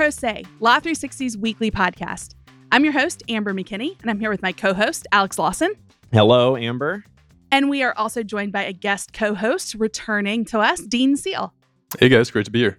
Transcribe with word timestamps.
Pro 0.00 0.08
Say, 0.08 0.44
Law 0.60 0.80
360's 0.80 1.36
weekly 1.36 1.70
podcast. 1.70 2.34
I'm 2.72 2.84
your 2.84 2.94
host, 2.94 3.22
Amber 3.28 3.52
McKinney, 3.52 4.00
and 4.00 4.10
I'm 4.10 4.18
here 4.18 4.30
with 4.30 4.40
my 4.40 4.50
co 4.50 4.72
host, 4.72 5.06
Alex 5.12 5.38
Lawson. 5.38 5.74
Hello, 6.10 6.56
Amber. 6.56 7.04
And 7.52 7.68
we 7.68 7.82
are 7.82 7.92
also 7.98 8.22
joined 8.22 8.50
by 8.50 8.62
a 8.62 8.72
guest 8.72 9.12
co 9.12 9.34
host 9.34 9.74
returning 9.74 10.46
to 10.46 10.58
us, 10.58 10.80
Dean 10.80 11.18
Seal. 11.18 11.52
Hey 11.98 12.08
guys, 12.08 12.30
great 12.30 12.46
to 12.46 12.50
be 12.50 12.60
here. 12.60 12.78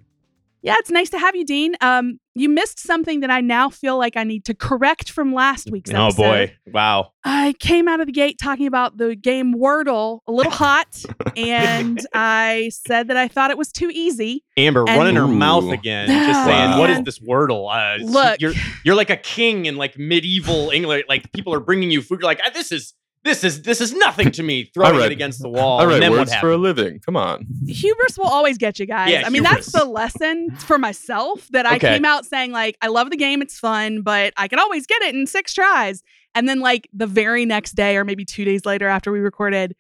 Yeah, 0.64 0.76
it's 0.78 0.92
nice 0.92 1.10
to 1.10 1.18
have 1.18 1.36
you, 1.36 1.44
Dean. 1.44 1.76
Um, 1.82 2.20
you 2.36 2.48
missed 2.48 2.80
something 2.80 3.22
that 3.22 3.32
I 3.32 3.42
now 3.42 3.70
feel 3.70 3.98
like 3.98 4.16
I 4.16 4.24
need 4.24 4.46
to 4.46 4.54
correct 4.54 5.10
from 5.12 5.34
last 5.34 5.70
week's 5.72 5.92
Oh 5.92 6.06
episode. 6.06 6.18
boy. 6.22 6.56
Wow. 6.72 7.14
I 7.24 7.56
came 7.60 7.88
out 7.88 8.00
of 8.00 8.06
the 8.06 8.12
gate 8.12 8.38
talking 8.42 8.68
about 8.68 8.98
the 8.98 9.16
game 9.16 9.56
Wordle 9.56 10.20
a 10.28 10.32
little 10.32 10.52
hot, 10.52 11.04
and 11.36 12.00
I 12.14 12.70
said 12.74 13.08
that 13.08 13.18
I 13.18 13.28
thought 13.28 13.50
it 13.52 13.58
was 13.58 13.72
too 13.72 13.90
easy. 13.92 14.44
Amber 14.56 14.86
And- 14.88 14.98
running 15.00 15.16
her 15.16 15.24
Ooh. 15.24 15.28
mouth 15.36 15.72
again, 15.72 16.08
just 16.08 16.46
saying, 16.46 16.72
Wow. 16.72 16.80
"What 16.80 16.90
is 16.92 17.02
this 17.04 17.20
Wordle?" 17.20 17.68
Uh, 17.74 18.04
Look. 18.04 18.40
you're 18.40 18.54
you're 18.86 18.96
like 18.96 19.10
a 19.10 19.18
king 19.18 19.66
in 19.66 19.76
like 19.78 19.98
medieval 19.98 20.70
England. 20.70 21.04
Like 21.10 21.32
people 21.34 21.54
are 21.54 21.60
bringing 21.60 21.90
you 21.92 22.02
food. 22.02 22.20
You're 22.22 22.28
like, 22.30 22.40
"Ah, 22.46 22.52
"This 22.54 22.72
is 22.72 22.94
this 23.24 23.44
is 23.44 23.62
this 23.64 23.82
is 23.82 23.94
nothing 23.94 24.32
to 24.32 24.44
me." 24.44 24.66
Throwing 24.74 24.98
read- 24.98 25.08
it 25.08 25.12
against 25.12 25.42
the 25.42 25.50
wall. 25.50 25.80
I 25.80 25.84
and 25.84 25.92
write 25.92 26.00
then 26.00 26.12
what 26.12 26.20
words 26.20 26.36
for 26.36 26.52
a 26.52 26.58
living. 26.58 27.00
Come 27.06 27.16
on. 27.16 27.46
Hubris 27.68 28.18
will 28.18 28.26
always 28.28 28.58
get 28.58 28.80
you 28.80 28.86
guys. 28.86 29.12
Yeah, 29.12 29.24
I 29.26 29.30
mean, 29.30 29.44
that's 29.44 29.72
the 29.72 29.86
lesson 29.86 30.56
for 30.58 30.78
myself 30.78 31.48
that 31.52 31.66
I 31.66 31.76
Okay. 31.76 31.94
came 31.96 32.06
out 32.06 32.26
saying, 32.26 32.52
like, 32.52 32.78
I 32.82 32.88
love 32.88 33.10
the 33.12 33.18
game, 33.18 33.42
it's 33.42 33.58
fun, 33.60 34.02
but 34.02 34.34
I 34.38 34.48
can 34.48 34.60
always 34.60 34.86
get 34.88 35.02
it 35.04 35.14
in 35.16 35.28
six 35.28 35.54
tries. 35.54 36.04
And 36.36 36.48
then, 36.50 36.60
like, 36.60 36.90
the 36.94 37.08
very 37.08 37.46
next 37.46 37.74
day, 37.74 37.98
or 37.98 38.04
maybe 38.06 38.26
two 38.26 38.46
days 38.46 38.66
later 38.66 38.88
after 38.88 39.12
we 39.12 39.20
recorded, 39.20 39.76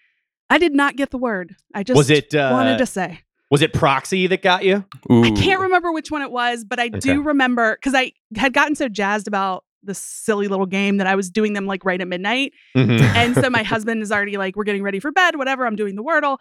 I 0.49 0.57
did 0.57 0.73
not 0.73 0.95
get 0.95 1.09
the 1.11 1.17
word. 1.17 1.55
I 1.73 1.83
just 1.83 1.97
Was 1.97 2.09
it 2.09 2.35
uh, 2.35 2.49
wanted 2.51 2.77
to 2.77 2.85
say. 2.85 3.21
was 3.49 3.61
it 3.61 3.73
proxy 3.73 4.27
that 4.27 4.41
got 4.41 4.63
you? 4.63 4.83
Ooh. 5.11 5.23
I 5.23 5.31
can't 5.31 5.61
remember 5.61 5.91
which 5.91 6.11
one 6.11 6.21
it 6.21 6.31
was, 6.31 6.63
but 6.65 6.79
I 6.79 6.87
Okay. 6.87 6.99
do 6.99 7.21
remember 7.21 7.75
because 7.75 7.93
I 7.95 8.11
had 8.35 8.53
gotten 8.53 8.75
so 8.75 8.87
jazzed 8.89 9.27
about 9.27 9.63
this 9.83 9.99
silly 9.99 10.47
little 10.47 10.65
game 10.65 10.97
that 10.97 11.07
I 11.07 11.15
was 11.15 11.29
doing 11.29 11.53
them 11.53 11.65
like 11.65 11.83
right 11.85 11.99
at 11.99 12.07
midnight. 12.07 12.53
Mhm. 12.75 12.99
And 13.01 13.35
so 13.35 13.49
my 13.49 13.63
husband 13.73 14.01
is 14.01 14.11
already 14.11 14.37
like, 14.37 14.55
we're 14.55 14.63
getting 14.63 14.83
ready 14.83 14.99
for 14.99 15.11
bed, 15.11 15.35
whatever. 15.35 15.65
I'm 15.65 15.75
doing 15.75 15.95
the 15.95 16.03
Wordle. 16.03 16.37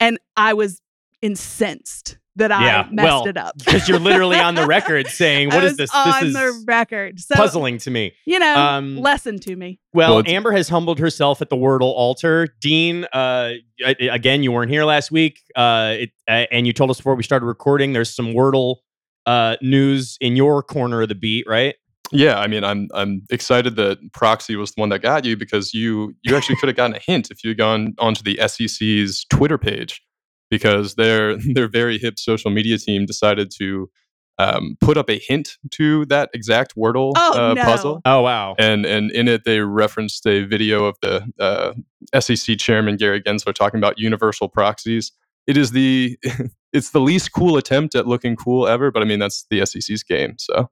And 0.00 0.18
I 0.36 0.54
was 0.54 0.80
incensed 1.22 2.18
that 2.36 2.50
Yeah, 2.50 2.86
I 2.86 2.92
messed 2.92 3.04
well, 3.04 3.26
it 3.26 3.36
up. 3.36 3.56
Because 3.58 3.88
you're 3.88 3.98
literally 3.98 4.38
on 4.38 4.54
the 4.54 4.66
record 4.66 5.06
saying, 5.08 5.50
I 5.52 5.54
"What 5.54 5.64
is 5.64 5.72
was 5.72 5.76
this? 5.78 5.90
On 5.94 6.24
This 6.24 6.34
the 6.34 6.64
record. 6.66 7.18
So, 7.18 7.34
puzzling 7.34 7.78
to 7.78 7.90
me." 7.90 8.12
You 8.26 8.38
know, 8.38 8.54
Um, 8.56 8.98
lesson 8.98 9.38
to 9.40 9.56
me. 9.56 9.80
Well, 9.94 10.16
Well, 10.16 10.24
Amber 10.26 10.52
has 10.52 10.68
humbled 10.68 10.98
herself 10.98 11.40
at 11.40 11.48
the 11.48 11.56
Wordle 11.56 11.92
altar. 11.94 12.48
Dean, 12.60 13.06
uh, 13.12 13.52
again, 13.82 14.42
you 14.42 14.52
weren't 14.52 14.70
here 14.70 14.84
last 14.84 15.10
week, 15.10 15.40
uh, 15.56 15.94
it, 16.00 16.10
uh, 16.28 16.44
and 16.52 16.66
you 16.66 16.74
told 16.74 16.90
us 16.90 16.98
before 16.98 17.14
we 17.14 17.22
started 17.22 17.46
recording. 17.46 17.94
There's 17.94 18.14
some 18.14 18.34
Wordle 18.34 18.76
uh, 19.24 19.56
news 19.62 20.18
in 20.20 20.36
your 20.36 20.62
corner 20.62 21.02
of 21.02 21.08
the 21.08 21.14
beat, 21.14 21.46
right? 21.48 21.74
Yeah, 22.12 22.38
I 22.38 22.46
mean, 22.46 22.64
I'm 22.64 22.88
I'm 22.94 23.22
excited 23.30 23.76
that 23.76 23.98
Proxy 24.12 24.56
was 24.56 24.72
the 24.72 24.80
one 24.80 24.90
that 24.90 25.00
got 25.02 25.24
you 25.24 25.36
because 25.36 25.74
you 25.74 26.14
you 26.22 26.36
actually 26.36 26.56
could 26.56 26.68
have 26.68 26.76
gotten 26.76 26.96
a 26.96 27.00
hint 27.00 27.30
if 27.30 27.42
you 27.42 27.50
had 27.50 27.58
gone 27.58 27.94
onto 27.98 28.22
the 28.22 28.38
SEC's 28.46 29.24
Twitter 29.28 29.58
page 29.58 30.00
because 30.50 30.94
their 30.94 31.36
their 31.54 31.68
very 31.68 31.98
hip 31.98 32.18
social 32.18 32.50
media 32.50 32.78
team 32.78 33.06
decided 33.06 33.50
to 33.58 33.90
um, 34.38 34.76
put 34.80 34.96
up 34.98 35.08
a 35.10 35.18
hint 35.18 35.56
to 35.72 36.04
that 36.06 36.28
exact 36.34 36.76
Wordle 36.76 37.12
Oh, 37.16 37.50
uh, 37.50 37.54
no. 37.54 37.62
puzzle. 37.62 38.00
Oh 38.04 38.20
wow! 38.22 38.54
And 38.58 38.86
and 38.86 39.10
in 39.10 39.28
it 39.28 39.44
they 39.44 39.60
referenced 39.60 40.26
a 40.26 40.44
video 40.44 40.84
of 40.84 40.96
the 41.02 41.26
uh, 41.40 42.20
SEC 42.20 42.58
chairman 42.58 42.96
Gary 42.96 43.20
Gensler 43.22 43.54
talking 43.54 43.78
about 43.78 43.98
universal 43.98 44.48
proxies. 44.48 45.10
It 45.46 45.56
is 45.56 45.72
the 45.72 46.18
it's 46.72 46.90
the 46.90 47.00
least 47.00 47.32
cool 47.32 47.56
attempt 47.56 47.94
at 47.94 48.06
looking 48.06 48.36
cool 48.36 48.68
ever, 48.68 48.90
but 48.90 49.02
I 49.02 49.06
mean 49.06 49.18
that's 49.18 49.46
the 49.50 49.64
SEC's 49.66 50.02
game, 50.02 50.34
so 50.38 50.70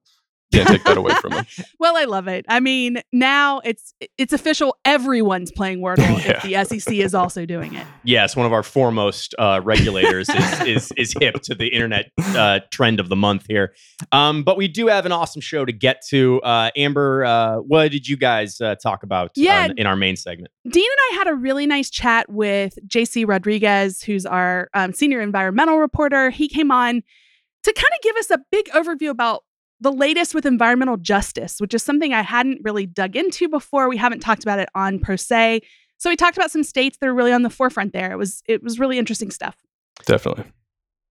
can't 0.55 0.69
take 0.69 0.85
that 0.85 0.97
away 0.97 1.13
from 1.21 1.31
them. 1.33 1.47
Well, 1.81 1.97
I 1.97 2.05
love 2.05 2.29
it. 2.29 2.47
I 2.49 2.61
mean, 2.61 3.03
now 3.13 3.61
it's 3.65 3.93
it's 4.17 4.33
official. 4.33 4.77
Everyone's 4.85 5.51
playing 5.53 5.81
Wordle 5.81 6.19
if 6.27 6.43
the 6.43 6.65
SEC 6.81 6.95
is 6.95 7.15
also 7.15 7.45
doing 7.45 7.75
it. 7.75 7.87
Yes, 8.05 8.37
one 8.37 8.47
of 8.47 8.53
our 8.53 8.63
foremost 8.63 9.35
uh, 9.39 9.61
regulators 9.63 10.29
is, 10.31 10.61
is 10.67 10.93
is 10.97 11.15
hip 11.21 11.35
to 11.43 11.55
the 11.55 11.69
internet 11.69 12.11
uh, 12.19 12.61
trend 12.71 13.01
of 13.01 13.09
the 13.09 13.17
month 13.17 13.45
here. 13.49 13.75
Um, 14.13 14.45
but 14.45 14.57
we 14.57 14.67
do 14.69 14.87
have 14.87 15.05
an 15.05 15.13
awesome 15.13 15.41
show 15.43 15.65
to 15.65 15.73
get 15.73 16.01
to. 16.09 16.41
Uh, 16.43 16.71
Amber, 16.77 17.25
uh, 17.25 17.57
what 17.57 17.91
did 17.91 18.09
you 18.09 18.17
guys 18.17 18.61
uh, 18.61 18.77
talk 18.77 19.03
about 19.03 19.33
Yeah. 19.37 19.69
uh, 19.71 19.75
in 19.77 19.87
our 19.87 19.97
main 19.97 20.17
segment? 20.17 20.51
Dean 20.71 20.85
and 20.91 20.99
I 21.13 21.15
had 21.19 21.29
a 21.29 21.35
really 21.35 21.67
nice 21.67 21.91
chat 21.91 22.31
with 22.31 22.79
JC 22.87 23.27
Rodriguez, 23.29 24.03
who's 24.03 24.25
our 24.25 24.69
um, 24.75 24.93
senior 24.95 25.21
environmental 25.21 25.79
reporter. 25.79 26.31
He 26.31 26.49
came 26.49 26.71
on 26.71 27.03
to 27.65 27.73
kind 27.73 27.93
of 27.95 28.03
give 28.03 28.17
us 28.17 28.31
a 28.31 28.39
big 28.51 28.67
overview 28.67 29.11
about 29.11 29.43
the 29.81 29.93
latest 29.93 30.35
with 30.35 30.47
environmental 30.47 30.97
justice, 30.97 31.61
which 31.61 31.75
is 31.75 31.83
something 31.83 32.13
I 32.13 32.23
hadn't 32.23 32.61
really 32.63 32.87
dug 32.87 33.17
into 33.17 33.49
before. 33.49 33.89
We 33.89 33.97
haven't 33.97 34.21
talked 34.21 34.43
about 34.43 34.59
it 34.59 34.69
on 34.75 34.99
Pro 34.99 35.17
Say. 35.17 35.61
So 35.99 36.11
we 36.11 36.17
talked 36.17 36.37
about 36.37 36.51
some 36.51 36.65
states 36.65 36.99
that 36.99 37.09
are 37.09 37.15
really 37.15 37.33
on 37.33 37.43
the 37.43 37.51
forefront 37.51 37.93
there. 37.93 38.13
It 38.13 38.17
was 38.17 38.43
it 38.47 38.63
was 38.63 38.79
really 38.79 38.99
interesting 38.99 39.31
stuff. 39.31 39.57
Definitely. 40.07 40.45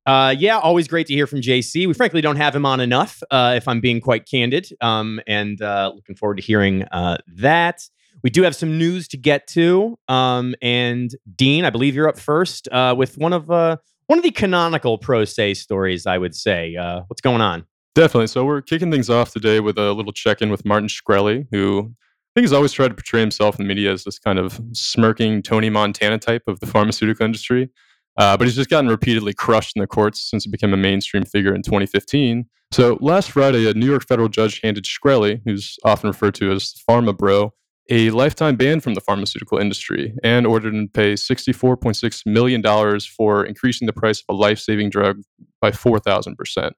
Uh, 0.05 0.35
yeah, 0.37 0.57
always 0.57 0.87
great 0.87 1.07
to 1.07 1.13
hear 1.13 1.25
from 1.27 1.39
JC. 1.39 1.87
We 1.87 1.93
frankly 1.93 2.19
don't 2.19 2.35
have 2.35 2.53
him 2.55 2.65
on 2.65 2.81
enough, 2.81 3.23
uh, 3.31 3.53
if 3.55 3.67
I'm 3.67 3.79
being 3.79 4.01
quite 4.01 4.27
candid. 4.29 4.67
Um, 4.81 5.21
and 5.27 5.61
uh, 5.61 5.93
looking 5.95 6.15
forward 6.15 6.37
to 6.37 6.43
hearing 6.43 6.83
uh, 6.91 7.17
that. 7.27 7.81
We 8.21 8.29
do 8.29 8.43
have 8.43 8.55
some 8.55 8.77
news 8.77 9.07
to 9.09 9.17
get 9.17 9.47
to. 9.47 9.97
Um, 10.07 10.55
and 10.61 11.11
Dean, 11.35 11.65
I 11.65 11.69
believe 11.69 11.95
you're 11.95 12.07
up 12.07 12.19
first 12.19 12.67
uh, 12.71 12.95
with 12.97 13.17
one 13.17 13.33
of 13.33 13.49
uh, 13.49 13.77
one 14.07 14.19
of 14.19 14.23
the 14.23 14.31
canonical 14.31 14.97
Pro 14.97 15.25
Say 15.25 15.53
stories. 15.53 16.05
I 16.05 16.17
would 16.17 16.35
say. 16.35 16.75
Uh, 16.75 17.01
what's 17.07 17.21
going 17.21 17.41
on? 17.41 17.65
Definitely. 17.95 18.27
So 18.27 18.43
we're 18.43 18.61
kicking 18.61 18.91
things 18.91 19.09
off 19.09 19.31
today 19.31 19.59
with 19.59 19.77
a 19.77 19.93
little 19.93 20.11
check-in 20.11 20.49
with 20.49 20.65
Martin 20.65 20.87
Shkreli, 20.87 21.47
who 21.51 21.91
I 21.91 22.29
think 22.33 22.45
has 22.45 22.53
always 22.53 22.71
tried 22.71 22.87
to 22.87 22.95
portray 22.95 23.19
himself 23.19 23.59
in 23.59 23.65
the 23.65 23.67
media 23.67 23.91
as 23.91 24.03
this 24.03 24.17
kind 24.17 24.39
of 24.39 24.59
smirking 24.71 25.43
Tony 25.43 25.69
Montana 25.69 26.17
type 26.17 26.43
of 26.47 26.59
the 26.59 26.65
pharmaceutical 26.65 27.23
industry. 27.23 27.69
Uh, 28.17 28.35
but 28.35 28.45
he's 28.45 28.55
just 28.55 28.69
gotten 28.69 28.89
repeatedly 28.89 29.33
crushed 29.33 29.75
in 29.75 29.81
the 29.81 29.87
courts 29.87 30.27
since 30.27 30.43
he 30.43 30.49
became 30.49 30.73
a 30.73 30.77
mainstream 30.77 31.23
figure 31.23 31.53
in 31.53 31.61
2015. 31.61 32.45
So 32.71 32.97
last 33.01 33.29
Friday, 33.29 33.69
a 33.69 33.73
New 33.75 33.85
York 33.85 34.07
federal 34.07 34.29
judge 34.29 34.61
handed 34.61 34.85
Shkreli, 34.85 35.41
who's 35.45 35.77
often 35.83 36.07
referred 36.07 36.33
to 36.35 36.51
as 36.51 36.73
Pharma 36.89 37.15
Bro, 37.15 37.53
a 37.89 38.09
lifetime 38.09 38.55
ban 38.55 38.79
from 38.79 38.95
the 38.95 39.01
pharmaceutical 39.01 39.59
industry 39.59 40.15
and 40.23 40.47
ordered 40.47 40.73
him 40.73 40.87
to 40.87 40.91
pay 40.91 41.13
$64.6 41.13 42.25
million 42.25 42.99
for 43.15 43.45
increasing 43.45 43.85
the 43.85 43.93
price 43.93 44.23
of 44.27 44.33
a 44.33 44.37
life-saving 44.37 44.89
drug 44.89 45.21
by 45.61 45.69
4,000%. 45.69 46.71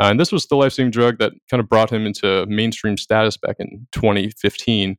Uh, 0.00 0.06
and 0.10 0.20
this 0.20 0.32
was 0.32 0.46
the 0.46 0.56
life 0.56 0.72
saving 0.72 0.90
drug 0.90 1.18
that 1.18 1.32
kind 1.50 1.60
of 1.60 1.68
brought 1.68 1.90
him 1.90 2.06
into 2.06 2.44
mainstream 2.46 2.96
status 2.96 3.36
back 3.36 3.56
in 3.58 3.86
2015. 3.92 4.96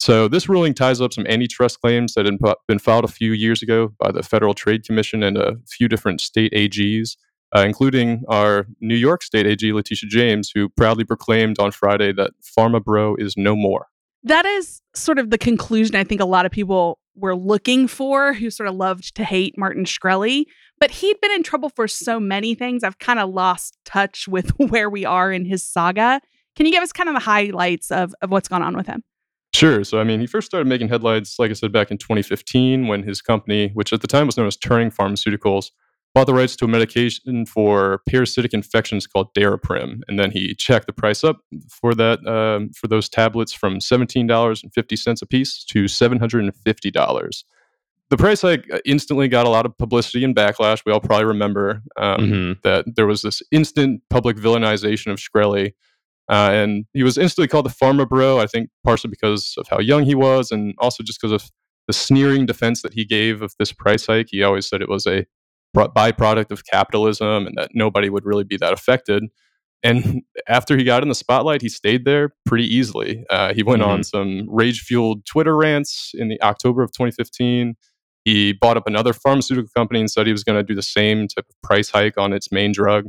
So, 0.00 0.28
this 0.28 0.48
ruling 0.48 0.74
ties 0.74 1.00
up 1.00 1.12
some 1.12 1.26
antitrust 1.26 1.80
claims 1.80 2.14
that 2.14 2.24
had 2.24 2.38
been 2.68 2.78
filed 2.78 3.04
a 3.04 3.08
few 3.08 3.32
years 3.32 3.62
ago 3.62 3.92
by 3.98 4.12
the 4.12 4.22
Federal 4.22 4.54
Trade 4.54 4.84
Commission 4.84 5.22
and 5.24 5.36
a 5.36 5.56
few 5.66 5.88
different 5.88 6.20
state 6.20 6.52
AGs, 6.52 7.16
uh, 7.56 7.60
including 7.60 8.22
our 8.28 8.66
New 8.80 8.94
York 8.94 9.24
State 9.24 9.46
AG, 9.46 9.72
Letitia 9.72 10.08
James, 10.08 10.52
who 10.54 10.68
proudly 10.68 11.04
proclaimed 11.04 11.58
on 11.58 11.72
Friday 11.72 12.12
that 12.12 12.30
Pharma 12.42 12.82
Bro 12.82 13.16
is 13.16 13.34
no 13.36 13.56
more. 13.56 13.86
That 14.22 14.46
is 14.46 14.82
sort 14.94 15.18
of 15.18 15.30
the 15.30 15.38
conclusion 15.38 15.96
I 15.96 16.04
think 16.04 16.20
a 16.20 16.26
lot 16.26 16.46
of 16.46 16.52
people 16.52 17.00
were 17.16 17.36
looking 17.36 17.88
for 17.88 18.34
who 18.34 18.50
sort 18.50 18.68
of 18.68 18.76
loved 18.76 19.16
to 19.16 19.24
hate 19.24 19.58
Martin 19.58 19.84
Shkreli. 19.84 20.44
But 20.80 20.90
he'd 20.90 21.20
been 21.20 21.32
in 21.32 21.42
trouble 21.42 21.70
for 21.70 21.88
so 21.88 22.20
many 22.20 22.54
things. 22.54 22.84
I've 22.84 22.98
kind 22.98 23.18
of 23.18 23.30
lost 23.30 23.76
touch 23.84 24.28
with 24.28 24.50
where 24.58 24.88
we 24.88 25.04
are 25.04 25.32
in 25.32 25.44
his 25.44 25.62
saga. 25.62 26.20
Can 26.56 26.66
you 26.66 26.72
give 26.72 26.82
us 26.82 26.92
kind 26.92 27.08
of 27.08 27.14
the 27.14 27.20
highlights 27.20 27.90
of, 27.90 28.14
of 28.22 28.30
what's 28.30 28.48
gone 28.48 28.62
on 28.62 28.76
with 28.76 28.86
him? 28.86 29.02
Sure. 29.54 29.82
So, 29.82 29.98
I 29.98 30.04
mean, 30.04 30.20
he 30.20 30.26
first 30.26 30.46
started 30.46 30.68
making 30.68 30.88
headlines, 30.88 31.36
like 31.38 31.50
I 31.50 31.54
said, 31.54 31.72
back 31.72 31.90
in 31.90 31.98
2015 31.98 32.86
when 32.86 33.02
his 33.02 33.22
company, 33.22 33.70
which 33.74 33.92
at 33.92 34.02
the 34.02 34.06
time 34.06 34.26
was 34.26 34.36
known 34.36 34.46
as 34.46 34.56
Turing 34.56 34.94
Pharmaceuticals, 34.94 35.70
bought 36.14 36.26
the 36.26 36.34
rights 36.34 36.56
to 36.56 36.64
a 36.64 36.68
medication 36.68 37.46
for 37.46 38.00
parasitic 38.08 38.52
infections 38.52 39.06
called 39.06 39.32
Daraprim, 39.34 40.00
and 40.08 40.18
then 40.18 40.30
he 40.30 40.54
checked 40.54 40.86
the 40.86 40.92
price 40.92 41.22
up 41.22 41.40
for 41.68 41.94
that 41.94 42.26
um, 42.26 42.70
for 42.70 42.88
those 42.88 43.08
tablets 43.08 43.52
from 43.52 43.80
seventeen 43.80 44.26
dollars 44.26 44.62
and 44.62 44.72
fifty 44.72 44.96
cents 44.96 45.22
a 45.22 45.26
piece 45.26 45.64
to 45.64 45.86
seven 45.88 46.18
hundred 46.18 46.44
and 46.44 46.54
fifty 46.56 46.90
dollars. 46.90 47.44
The 48.10 48.16
price 48.16 48.40
hike 48.42 48.64
uh, 48.72 48.78
instantly 48.86 49.28
got 49.28 49.46
a 49.46 49.50
lot 49.50 49.66
of 49.66 49.76
publicity 49.76 50.24
and 50.24 50.34
backlash. 50.34 50.82
We 50.86 50.92
all 50.92 51.00
probably 51.00 51.26
remember 51.26 51.82
um, 51.98 52.20
Mhm. 52.20 52.62
that 52.62 52.84
there 52.96 53.06
was 53.06 53.22
this 53.22 53.42
instant 53.52 54.00
public 54.08 54.36
villainization 54.36 55.12
of 55.12 55.18
Shkreli. 55.18 55.72
Uh, 56.30 56.50
and 56.52 56.84
he 56.92 57.02
was 57.02 57.16
instantly 57.18 57.48
called 57.48 57.64
the 57.66 57.70
Pharma 57.70 58.06
Bro, 58.08 58.38
I 58.38 58.46
think 58.46 58.68
partially 58.84 59.10
because 59.10 59.54
of 59.58 59.66
how 59.68 59.78
young 59.78 60.04
he 60.04 60.14
was, 60.14 60.50
and 60.50 60.74
also 60.78 61.02
just 61.02 61.20
because 61.20 61.32
of 61.32 61.50
the 61.86 61.92
sneering 61.94 62.44
defense 62.44 62.82
that 62.82 62.92
he 62.92 63.04
gave 63.06 63.40
of 63.40 63.54
this 63.58 63.72
price 63.72 64.06
hike. 64.06 64.26
He 64.30 64.42
always 64.42 64.68
said 64.68 64.82
it 64.82 64.90
was 64.90 65.06
a 65.06 65.24
byproduct 65.74 66.50
of 66.50 66.64
capitalism 66.66 67.46
and 67.46 67.56
that 67.56 67.70
nobody 67.74 68.10
would 68.10 68.24
really 68.26 68.44
be 68.44 68.56
that 68.58 68.72
affected. 68.72 69.24
And 69.82 70.22
after 70.48 70.76
he 70.76 70.84
got 70.84 71.02
in 71.02 71.08
the 71.08 71.14
spotlight, 71.14 71.62
he 71.62 71.68
stayed 71.68 72.04
there 72.04 72.30
pretty 72.46 72.64
easily. 72.66 73.24
Uh, 73.30 73.54
he 73.54 73.62
went 73.62 73.82
on 73.82 74.02
some 74.02 74.46
rage 74.50 74.80
fueled 74.80 75.24
Twitter 75.24 75.56
rants 75.56 76.12
in 76.14 76.28
the 76.28 76.40
October 76.42 76.82
of 76.82 76.90
2015. 76.92 77.74
He 78.28 78.52
bought 78.52 78.76
up 78.76 78.86
another 78.86 79.14
pharmaceutical 79.14 79.70
company 79.74 80.00
and 80.00 80.10
said 80.10 80.26
he 80.26 80.32
was 80.32 80.44
going 80.44 80.58
to 80.58 80.62
do 80.62 80.74
the 80.74 80.82
same 80.82 81.28
type 81.28 81.46
of 81.48 81.62
price 81.62 81.88
hike 81.88 82.18
on 82.18 82.34
its 82.34 82.52
main 82.52 82.72
drug. 82.72 83.06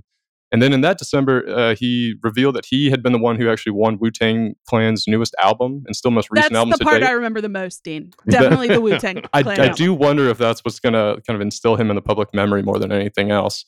And 0.50 0.62
then 0.62 0.72
in 0.72 0.80
that 0.80 0.98
December, 0.98 1.44
uh, 1.50 1.76
he 1.76 2.16
revealed 2.24 2.56
that 2.56 2.66
he 2.66 2.90
had 2.90 3.04
been 3.04 3.12
the 3.12 3.20
one 3.20 3.36
who 3.36 3.50
actually 3.50 3.74
won 3.74 4.00
Wu 4.00 4.12
Tang 4.12 4.56
Clan's 4.66 5.10
newest 5.10 5.36
album 5.44 5.84
and 5.88 5.94
still 5.94 6.10
most 6.10 6.30
recent 6.32 6.54
that's 6.54 6.58
album 6.58 6.70
That's 6.70 6.80
the 6.80 6.86
part 6.86 6.96
to 6.96 7.00
date. 7.02 7.10
I 7.10 7.12
remember 7.12 7.42
the 7.42 7.50
most, 7.50 7.84
Dean. 7.84 8.14
Definitely 8.30 8.70
the 8.70 8.80
Wu 8.80 8.98
Tang 8.98 9.22
I, 9.34 9.44
Clan. 9.44 9.60
I 9.60 9.64
album. 9.64 9.76
do 9.76 9.94
wonder 9.94 10.30
if 10.30 10.38
that's 10.38 10.64
what's 10.64 10.80
going 10.80 10.94
to 10.94 11.22
kind 11.28 11.36
of 11.36 11.42
instill 11.42 11.76
him 11.76 11.90
in 11.90 11.98
the 11.98 12.02
public 12.02 12.34
memory 12.34 12.64
more 12.64 12.80
than 12.80 12.94
anything 12.94 13.30
else. 13.30 13.66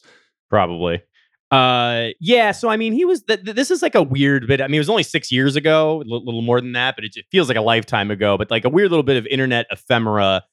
Probably. 0.50 1.04
Uh, 1.52 2.12
yeah. 2.22 2.52
So 2.52 2.70
I 2.70 2.78
mean, 2.78 2.94
he 2.94 3.04
was. 3.04 3.24
Th- 3.24 3.44
th- 3.44 3.58
this 3.58 3.72
is 3.72 3.82
like 3.82 3.94
a 3.94 4.02
weird 4.02 4.48
bit. 4.48 4.62
I 4.62 4.68
mean, 4.68 4.76
it 4.76 4.80
was 4.80 4.90
only 4.90 5.04
six 5.04 5.34
years 5.34 5.58
ago, 5.58 6.02
a 6.02 6.08
little 6.08 6.42
more 6.42 6.62
than 6.62 6.72
that, 6.72 6.96
but 6.96 7.04
it, 7.04 7.12
it 7.18 7.26
feels 7.30 7.50
like 7.50 7.58
a 7.58 7.62
lifetime 7.62 8.10
ago. 8.10 8.38
But 8.38 8.50
like 8.50 8.64
a 8.64 8.70
weird 8.70 8.90
little 8.90 9.04
bit 9.04 9.18
of 9.18 9.28
internet 9.28 9.66
ephemera. 9.70 10.44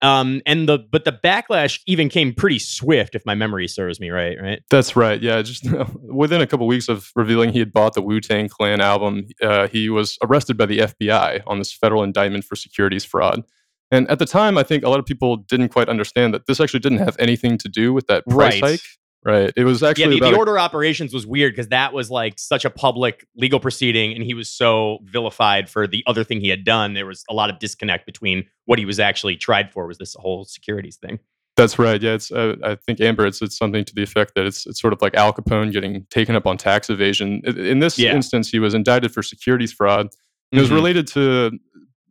Um, 0.00 0.40
and 0.46 0.68
the 0.68 0.78
but 0.78 1.04
the 1.04 1.12
backlash 1.12 1.80
even 1.86 2.08
came 2.08 2.32
pretty 2.32 2.58
swift, 2.58 3.14
if 3.14 3.24
my 3.26 3.34
memory 3.34 3.68
serves 3.68 4.00
me 4.00 4.10
right. 4.10 4.36
Right. 4.40 4.62
That's 4.70 4.96
right. 4.96 5.20
Yeah, 5.20 5.42
just 5.42 5.66
within 6.02 6.40
a 6.40 6.46
couple 6.46 6.66
weeks 6.66 6.88
of 6.88 7.10
revealing 7.14 7.52
he 7.52 7.58
had 7.58 7.72
bought 7.72 7.94
the 7.94 8.02
Wu 8.02 8.20
Tang 8.20 8.48
Clan 8.48 8.80
album, 8.80 9.26
uh, 9.42 9.68
he 9.68 9.90
was 9.90 10.16
arrested 10.22 10.56
by 10.56 10.66
the 10.66 10.78
FBI 10.78 11.42
on 11.46 11.58
this 11.58 11.72
federal 11.72 12.02
indictment 12.02 12.44
for 12.44 12.56
securities 12.56 13.04
fraud. 13.04 13.42
And 13.90 14.08
at 14.10 14.18
the 14.18 14.26
time, 14.26 14.56
I 14.56 14.62
think 14.62 14.84
a 14.84 14.88
lot 14.88 14.98
of 14.98 15.06
people 15.06 15.36
didn't 15.36 15.68
quite 15.68 15.88
understand 15.88 16.32
that 16.34 16.46
this 16.46 16.58
actually 16.60 16.80
didn't 16.80 16.98
have 16.98 17.16
anything 17.18 17.58
to 17.58 17.68
do 17.68 17.92
with 17.92 18.06
that 18.06 18.24
price 18.26 18.60
Right. 18.62 18.72
hike. 18.72 18.80
Right. 19.24 19.50
It 19.56 19.64
was 19.64 19.80
Yeah, 19.80 19.88
actually 19.88 20.04
the, 20.16 20.20
the 20.20 20.26
about 20.26 20.34
a- 20.34 20.38
order 20.38 20.58
operations 20.58 21.14
was 21.14 21.26
weird 21.26 21.52
because 21.54 21.68
that 21.68 21.92
was 21.94 22.10
like 22.10 22.38
such 22.38 22.64
a 22.66 22.70
public 22.70 23.26
legal 23.36 23.58
proceeding, 23.58 24.12
and 24.14 24.22
he 24.22 24.34
was 24.34 24.50
so 24.50 24.98
vilified 25.04 25.70
for 25.70 25.86
the 25.86 26.04
other 26.06 26.24
thing 26.24 26.40
he 26.40 26.48
had 26.50 26.64
done. 26.64 26.92
There 26.92 27.06
was 27.06 27.24
a 27.30 27.34
lot 27.34 27.48
of 27.48 27.58
disconnect 27.58 28.04
between 28.04 28.44
what 28.66 28.78
he 28.78 28.84
was 28.84 29.00
actually 29.00 29.36
tried 29.36 29.72
for. 29.72 29.86
Was 29.86 29.96
this 29.98 30.14
whole 30.18 30.44
securities 30.44 30.96
thing? 30.96 31.18
That's 31.56 31.78
right. 31.78 32.02
Yeah, 32.02 32.14
it's. 32.14 32.30
Uh, 32.32 32.56
I 32.64 32.74
think 32.74 33.00
Amber. 33.00 33.24
It's, 33.26 33.40
it's 33.40 33.56
something 33.56 33.84
to 33.84 33.94
the 33.94 34.02
effect 34.02 34.34
that 34.34 34.44
it's 34.44 34.66
it's 34.66 34.80
sort 34.80 34.92
of 34.92 35.00
like 35.00 35.14
Al 35.14 35.32
Capone 35.32 35.72
getting 35.72 36.04
taken 36.10 36.34
up 36.36 36.46
on 36.46 36.58
tax 36.58 36.90
evasion. 36.90 37.40
In 37.46 37.78
this 37.78 37.98
Yeah. 37.98 38.14
instance, 38.14 38.50
he 38.50 38.58
was 38.58 38.74
indicted 38.74 39.12
for 39.14 39.22
securities 39.22 39.72
fraud. 39.72 40.08
It 40.52 40.58
was 40.60 40.68
Mhm. 40.68 40.74
related 40.74 41.06
to 41.08 41.52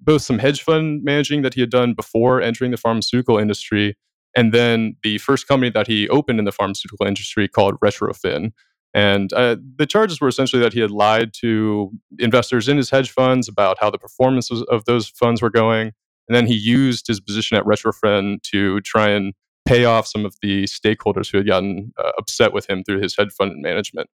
both 0.02 0.22
some 0.24 0.40
hedge 0.40 0.62
fund 0.64 1.04
managing 1.04 1.44
that 1.44 1.54
he 1.54 1.62
had 1.62 1.70
done 1.70 1.94
before 1.94 2.42
entering 2.42 2.72
the 2.72 2.78
pharmaceutical 2.78 3.38
industry, 3.38 3.96
and 4.36 4.54
then 4.54 4.96
the 5.04 5.18
first 5.20 5.48
company 5.48 5.70
that 5.72 5.88
he 5.88 6.10
opened 6.10 6.40
in 6.40 6.46
the 6.46 6.52
pharmaceutical 6.52 7.06
industry 7.06 7.48
called 7.48 7.80
Retrophin. 7.80 8.52
And 8.96 9.34
uh, 9.34 9.58
the 9.78 9.88
charges 9.88 10.22
were 10.22 10.28
essentially 10.28 10.62
that 10.62 10.74
he 10.74 10.80
had 10.80 10.92
lied 10.92 11.34
to 11.42 11.92
investors 12.20 12.68
in 12.68 12.78
his 12.78 12.90
hedge 12.92 13.10
funds 13.10 13.48
about 13.48 13.78
how 13.80 13.90
the 13.90 13.98
performance 13.98 14.52
of 14.52 14.86
those 14.86 15.08
funds 15.10 15.42
were 15.42 15.50
going. 15.50 15.94
And 16.28 16.36
then 16.36 16.46
he 16.46 16.56
used 16.56 17.08
his 17.08 17.20
position 17.20 17.58
at 17.58 17.66
Retrophin 17.66 18.42
to 18.44 18.82
try 18.82 19.10
and 19.10 19.34
pay 19.66 19.86
off 19.86 20.08
some 20.08 20.26
of 20.26 20.36
the 20.42 20.66
stakeholders 20.66 21.32
who 21.32 21.38
had 21.38 21.48
gotten 21.48 21.92
uh, 21.98 22.12
upset 22.18 22.54
with 22.54 22.70
him 22.70 22.84
through 22.84 23.02
his 23.02 23.16
hedge 23.18 23.32
fund 23.32 23.62
management. 23.62 24.10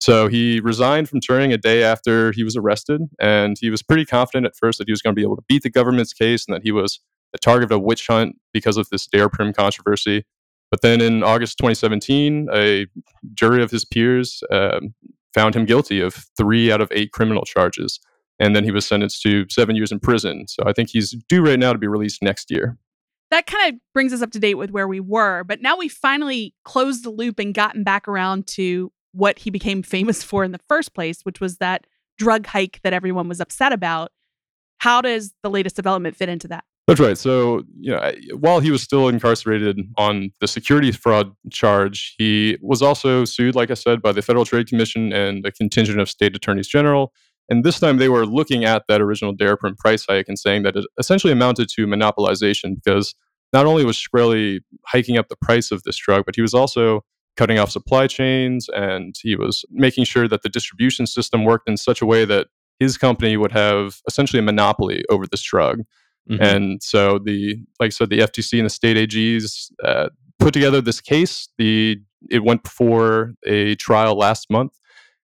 So 0.00 0.26
he 0.26 0.60
resigned 0.60 1.08
from 1.08 1.20
Turing 1.20 1.52
a 1.52 1.58
day 1.58 1.84
after 1.84 2.32
he 2.32 2.42
was 2.42 2.56
arrested, 2.56 3.02
and 3.20 3.56
he 3.60 3.70
was 3.70 3.82
pretty 3.82 4.04
confident 4.04 4.46
at 4.46 4.56
first 4.56 4.78
that 4.78 4.88
he 4.88 4.92
was 4.92 5.00
going 5.00 5.14
to 5.14 5.18
be 5.18 5.22
able 5.22 5.36
to 5.36 5.44
beat 5.48 5.62
the 5.62 5.70
government's 5.70 6.12
case 6.12 6.44
and 6.46 6.54
that 6.54 6.62
he 6.64 6.72
was 6.72 7.00
the 7.32 7.38
target 7.38 7.64
of 7.64 7.76
a 7.76 7.78
witch 7.78 8.06
hunt 8.06 8.36
because 8.52 8.76
of 8.76 8.88
this 8.90 9.06
Daraprim 9.06 9.54
controversy. 9.54 10.24
But 10.70 10.82
then 10.82 11.00
in 11.00 11.22
August 11.22 11.58
2017, 11.58 12.48
a 12.52 12.86
jury 13.34 13.62
of 13.62 13.70
his 13.70 13.84
peers 13.84 14.42
um, 14.50 14.94
found 15.34 15.54
him 15.54 15.64
guilty 15.64 16.00
of 16.00 16.26
three 16.36 16.72
out 16.72 16.80
of 16.80 16.88
eight 16.92 17.12
criminal 17.12 17.44
charges, 17.44 18.00
and 18.38 18.56
then 18.56 18.64
he 18.64 18.70
was 18.70 18.86
sentenced 18.86 19.22
to 19.22 19.46
seven 19.50 19.76
years 19.76 19.92
in 19.92 20.00
prison. 20.00 20.46
So 20.48 20.62
I 20.66 20.72
think 20.72 20.88
he's 20.90 21.14
due 21.28 21.44
right 21.44 21.58
now 21.58 21.72
to 21.72 21.78
be 21.78 21.86
released 21.88 22.22
next 22.22 22.50
year. 22.50 22.78
that 23.30 23.46
kind 23.46 23.72
of 23.74 23.80
brings 23.94 24.12
us 24.12 24.20
up 24.20 24.30
to 24.30 24.38
date 24.38 24.56
with 24.56 24.70
where 24.70 24.86
we 24.86 25.00
were. 25.00 25.42
But 25.42 25.62
now 25.62 25.76
we 25.76 25.88
finally 25.88 26.54
closed 26.64 27.02
the 27.02 27.10
loop 27.10 27.38
and 27.38 27.54
gotten 27.54 27.82
back 27.82 28.06
around 28.06 28.46
to 28.48 28.92
what 29.12 29.38
he 29.38 29.50
became 29.50 29.82
famous 29.82 30.22
for 30.22 30.44
in 30.44 30.52
the 30.52 30.60
first 30.68 30.94
place, 30.94 31.20
which 31.22 31.40
was 31.40 31.56
that 31.58 31.86
drug 32.18 32.46
hike 32.46 32.80
that 32.82 32.92
everyone 32.92 33.28
was 33.28 33.40
upset 33.40 33.72
about. 33.72 34.12
How 34.78 35.00
does 35.00 35.32
the 35.42 35.50
latest 35.50 35.76
development 35.76 36.16
fit 36.16 36.28
into 36.28 36.48
that? 36.48 36.64
That's 36.88 36.98
right. 36.98 37.16
So, 37.16 37.62
you 37.78 37.92
know, 37.92 38.12
while 38.38 38.58
he 38.58 38.72
was 38.72 38.82
still 38.82 39.08
incarcerated 39.08 39.80
on 39.96 40.32
the 40.40 40.48
securities 40.48 40.96
fraud 40.96 41.32
charge, 41.50 42.14
he 42.18 42.58
was 42.60 42.82
also 42.82 43.24
sued, 43.24 43.54
like 43.54 43.70
I 43.70 43.74
said, 43.74 44.02
by 44.02 44.10
the 44.10 44.20
Federal 44.20 44.44
Trade 44.44 44.66
Commission 44.66 45.12
and 45.12 45.46
a 45.46 45.52
contingent 45.52 46.00
of 46.00 46.10
state 46.10 46.34
attorneys 46.34 46.66
general. 46.66 47.12
And 47.48 47.64
this 47.64 47.78
time 47.78 47.98
they 47.98 48.08
were 48.08 48.26
looking 48.26 48.64
at 48.64 48.84
that 48.88 49.00
original 49.00 49.34
Daraprim 49.34 49.76
price 49.76 50.04
hike 50.08 50.26
and 50.28 50.38
saying 50.38 50.64
that 50.64 50.74
it 50.74 50.84
essentially 50.98 51.32
amounted 51.32 51.68
to 51.70 51.86
monopolization 51.86 52.74
because 52.74 53.14
not 53.52 53.66
only 53.66 53.84
was 53.84 53.96
Shkreli 53.96 54.60
hiking 54.86 55.18
up 55.18 55.28
the 55.28 55.36
price 55.36 55.70
of 55.70 55.84
this 55.84 55.96
drug, 55.96 56.24
but 56.24 56.34
he 56.34 56.42
was 56.42 56.54
also 56.54 57.04
cutting 57.36 57.58
off 57.58 57.70
supply 57.70 58.06
chains 58.06 58.68
and 58.74 59.14
he 59.22 59.36
was 59.36 59.64
making 59.70 60.04
sure 60.04 60.26
that 60.28 60.42
the 60.42 60.48
distribution 60.48 61.06
system 61.06 61.44
worked 61.44 61.68
in 61.68 61.76
such 61.76 62.02
a 62.02 62.06
way 62.06 62.24
that 62.24 62.48
his 62.78 62.98
company 62.98 63.36
would 63.36 63.52
have 63.52 64.00
essentially 64.08 64.40
a 64.40 64.42
monopoly 64.42 65.04
over 65.08 65.26
this 65.26 65.42
drug. 65.42 65.82
Mhm. 66.30 66.40
And 66.40 66.82
so 66.82 67.18
the 67.18 67.56
like 67.80 67.88
I 67.88 67.90
said, 67.90 68.10
the 68.10 68.20
FTC 68.20 68.58
and 68.58 68.66
the 68.66 68.70
state 68.70 68.96
AGs 68.96 69.70
uh, 69.84 70.08
put 70.38 70.54
together 70.54 70.80
this 70.80 71.00
case. 71.00 71.48
The 71.58 71.98
it 72.30 72.44
went 72.44 72.62
before 72.62 73.34
a 73.44 73.74
trial 73.76 74.16
last 74.16 74.50
month, 74.50 74.78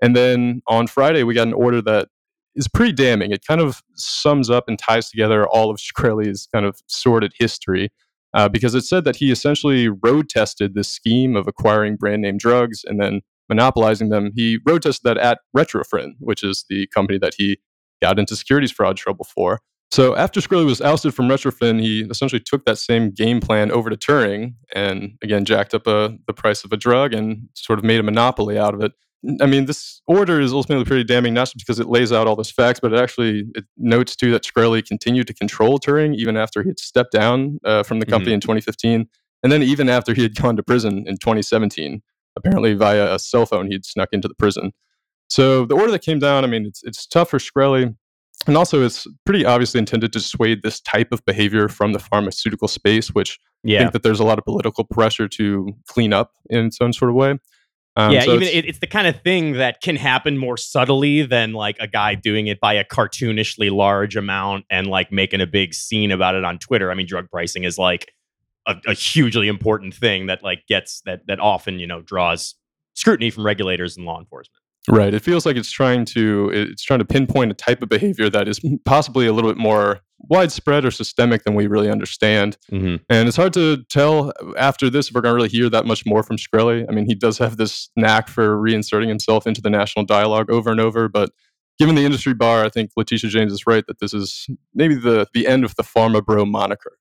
and 0.02 0.17
then 0.17 0.62
on 0.67 0.87
Friday 0.87 1.23
we 1.25 1.35
got 1.35 1.46
an 1.46 1.52
order 1.55 1.82
that 1.82 2.08
is 2.55 2.69
pretty 2.69 2.93
damning. 2.93 3.31
It 3.32 3.44
kind 3.46 3.61
of 3.61 3.82
sums 3.94 4.50
up 4.50 4.64
and 4.69 4.79
ties 4.79 5.11
together 5.11 5.46
all 5.46 5.70
of 5.70 5.76
Shkreli's 5.79 6.49
kind 6.52 6.67
of 6.67 6.81
sordid 6.88 7.32
history. 7.38 7.90
Uh, 8.35 8.49
because 8.49 8.75
it 8.75 8.82
said 8.82 9.05
that 9.05 9.17
he 9.17 9.31
essentially 9.32 9.88
road 9.88 10.29
tested 10.29 10.75
this 10.75 10.88
scheme 10.88 11.35
of 11.35 11.46
acquiring 11.49 11.96
brand 11.96 12.20
name 12.20 12.37
drugs 12.37 12.85
and 12.85 13.00
then 13.00 13.23
monopolizing 13.49 14.11
them. 14.11 14.32
He 14.35 14.58
road 14.67 14.82
tested 14.82 15.05
that 15.05 15.17
at 15.17 15.40
Retrophin, 15.56 16.12
which 16.20 16.44
is 16.44 16.64
the 16.69 16.87
company 16.88 17.19
that 17.19 17.35
he 17.38 17.58
got 18.02 18.19
into 18.19 18.37
securities 18.37 18.70
fraud 18.70 18.96
trouble 18.99 19.25
for. 19.25 19.61
So 19.90 20.14
after 20.17 20.40
Shkreli 20.40 20.67
was 20.67 20.81
ousted 20.81 21.14
from 21.14 21.29
Retrophin, 21.29 21.81
he 21.81 22.02
essentially 22.02 22.40
took 22.40 22.64
that 22.67 22.76
same 22.79 23.11
game 23.11 23.40
plan 23.40 23.70
over 23.70 23.88
to 23.88 23.96
Turing 23.96 24.55
and 24.75 25.17
again 25.23 25.44
jacked 25.44 25.75
up 25.75 25.87
a, 25.87 26.17
the 26.26 26.35
price 26.35 26.62
of 26.64 26.73
a 26.73 26.76
drug 26.76 27.14
and 27.14 27.49
sort 27.55 27.79
of 27.79 27.85
made 27.85 28.00
a 28.00 28.02
monopoly 28.02 28.58
out 28.58 28.75
of 28.75 28.82
it. 28.82 28.93
I 29.40 29.46
mean, 29.46 29.64
this 29.64 30.00
order 30.06 30.40
is 30.40 30.52
ultimately 30.52 30.85
pretty 30.85 31.02
damning, 31.05 31.35
not 31.35 31.46
just 31.46 31.58
because 31.58 31.81
it 31.81 31.88
lays 31.88 32.12
out 32.12 32.26
all 32.29 32.37
those 32.37 32.50
facts, 32.50 32.79
but 32.81 32.93
it 32.93 33.00
actually 33.00 33.44
it 33.54 33.64
notes 33.76 34.14
too 34.14 34.30
that 34.33 34.45
Shkreli 34.45 34.87
continued 34.87 35.26
to 35.26 35.35
control 35.35 35.80
Turing 35.80 36.14
even 36.14 36.37
after 36.37 36.62
he 36.62 36.68
had 36.68 36.78
stepped 36.78 37.12
down 37.12 37.59
uh, 37.64 37.83
from 37.83 37.99
the 37.99 38.07
company 38.07 38.33
in 38.33 38.40
2015, 38.40 39.09
and 39.42 39.52
then 39.52 39.62
even 39.62 39.88
after 39.88 40.14
he 40.14 40.23
had 40.23 40.37
gone 40.37 40.54
to 40.57 40.62
prison 40.62 41.04
in 41.07 41.16
2017, 41.16 42.00
apparently 42.37 42.75
via 42.75 43.14
a 43.14 43.18
cell 43.18 43.47
phone 43.47 43.68
he'd 43.71 43.85
snuck 43.85 44.11
into 44.12 44.28
the 44.28 44.35
prison. 44.35 44.73
So 45.28 45.64
the 45.64 45.75
order 45.75 45.90
that 45.90 46.02
came 46.02 46.21
down, 46.21 46.45
I 46.45 46.47
mean, 46.47 46.66
it's 46.66 46.83
it's 46.85 47.07
tough 47.07 47.30
for 47.30 47.38
Shkreli. 47.38 47.97
And 48.47 48.57
also, 48.57 48.83
it's 48.83 49.07
pretty 49.26 49.45
obviously 49.45 49.78
intended 49.78 50.12
to 50.12 50.18
dissuade 50.18 50.62
this 50.62 50.80
type 50.80 51.09
of 51.12 51.25
behavior 51.26 51.68
from 51.68 51.92
the 51.92 51.99
pharmaceutical 51.99 52.68
space, 52.68 53.09
which 53.09 53.38
I 53.80 53.83
think 53.83 53.92
that 53.92 54.02
there's 54.02 54.21
a 54.21 54.25
lot 54.25 54.38
of 54.38 54.45
political 54.45 54.85
pressure 54.85 55.28
to 55.28 55.75
clean 55.88 56.12
up 56.12 56.33
in 56.49 56.66
its 56.66 56.78
own 56.80 56.92
sort 56.92 57.11
of 57.11 57.16
way. 57.16 57.38
Um, 57.97 58.12
yeah, 58.12 58.21
so 58.23 58.35
even 58.35 58.42
it's- 58.49 58.64
it's 58.68 58.78
the 58.78 58.87
kind 58.87 59.09
of 59.09 59.21
thing 59.23 59.54
that 59.54 59.80
can 59.83 59.97
happen 59.97 60.38
more 60.38 60.57
subtly 60.57 61.23
than 61.23 61.52
like 61.52 61.76
a 61.80 61.88
guy 61.88 62.14
doing 62.14 62.47
it 62.47 62.61
by 62.61 62.75
a 62.75 62.85
cartoonishly 62.85 63.71
large 63.73 64.14
amount 64.14 64.66
and 64.71 64.87
like 64.87 65.11
making 65.11 65.40
a 65.40 65.47
big 65.47 65.75
scene 65.75 66.12
about 66.12 66.37
it 66.37 66.45
on 66.45 66.59
Twitter. 66.59 66.92
I 66.92 66.95
mean, 66.95 67.07
drug 67.07 67.28
pricing 67.28 67.64
is 67.64 67.76
like 67.76 68.12
a, 68.68 68.76
a 68.87 68.95
hugely 68.95 69.49
important 69.49 69.95
thing 69.95 70.26
that 70.26 70.45
like 70.45 70.62
gets 70.68 71.00
that 71.07 71.26
that 71.26 71.40
often 71.40 71.80
you 71.80 71.88
know 71.88 72.00
draws 72.00 72.54
scrutiny 72.95 73.30
from 73.30 73.45
regulators 73.45 73.97
and 73.97 74.07
law 74.07 74.21
enforcement. 74.21 74.62
Right. 74.88 75.12
It 75.14 75.23
feels 75.23 75.47
like 75.47 75.57
it's 75.57 75.71
trying 75.71 76.04
to 76.07 76.50
it's 76.52 76.83
trying 76.83 77.00
to 77.00 77.04
pinpoint 77.04 77.50
a 77.50 77.54
type 77.54 77.83
of 77.83 77.88
behavior 77.88 78.30
that 78.30 78.49
is 78.49 78.61
possibly 78.85 79.26
a 79.26 79.33
little 79.33 79.50
bit 79.50 79.59
more 79.59 80.00
widespread 80.18 80.85
or 80.85 80.90
systemic 80.90 81.45
than 81.45 81.54
we 81.54 81.66
really 81.66 81.90
understand. 81.90 82.59
Mm-hmm. 82.73 82.97
And 83.09 83.28
it's 83.28 83.37
hard 83.37 83.52
to 83.54 83.85
tell 83.85 84.33
after 84.57 84.90
this 84.90 85.09
if 85.09 85.14
we're 85.14 85.21
going 85.21 85.33
to 85.33 85.37
really 85.37 85.49
hear 85.49 85.71
that 85.71 85.87
much 85.87 86.04
more 86.07 86.23
from 86.23 86.37
Shkreli. 86.37 86.85
I 86.88 86.92
mean, 86.92 87.07
he 87.07 87.14
does 87.14 87.38
have 87.38 87.57
this 87.57 87.90
knack 87.97 88.28
for 88.28 88.57
reinserting 88.57 89.09
himself 89.09 89.47
into 89.47 89.61
the 89.61 89.71
national 89.71 90.04
dialogue 90.04 90.50
over 90.50 90.71
and 90.71 90.80
over, 90.80 91.09
but 91.09 91.30
given 91.78 91.95
the 91.95 92.04
industry 92.04 92.35
bar, 92.35 92.64
I 92.64 92.68
think 92.68 92.90
Letitia 92.97 93.30
James 93.30 93.52
is 93.52 93.66
right 93.66 93.85
that 93.87 94.00
this 94.00 94.12
is 94.12 94.49
maybe 94.75 94.95
the 94.95 95.26
the 95.33 95.47
end 95.47 95.64
of 95.64 95.75
the 95.76 95.85
pharma 95.85 96.25
bro 96.25 96.45
moniker. 96.45 96.98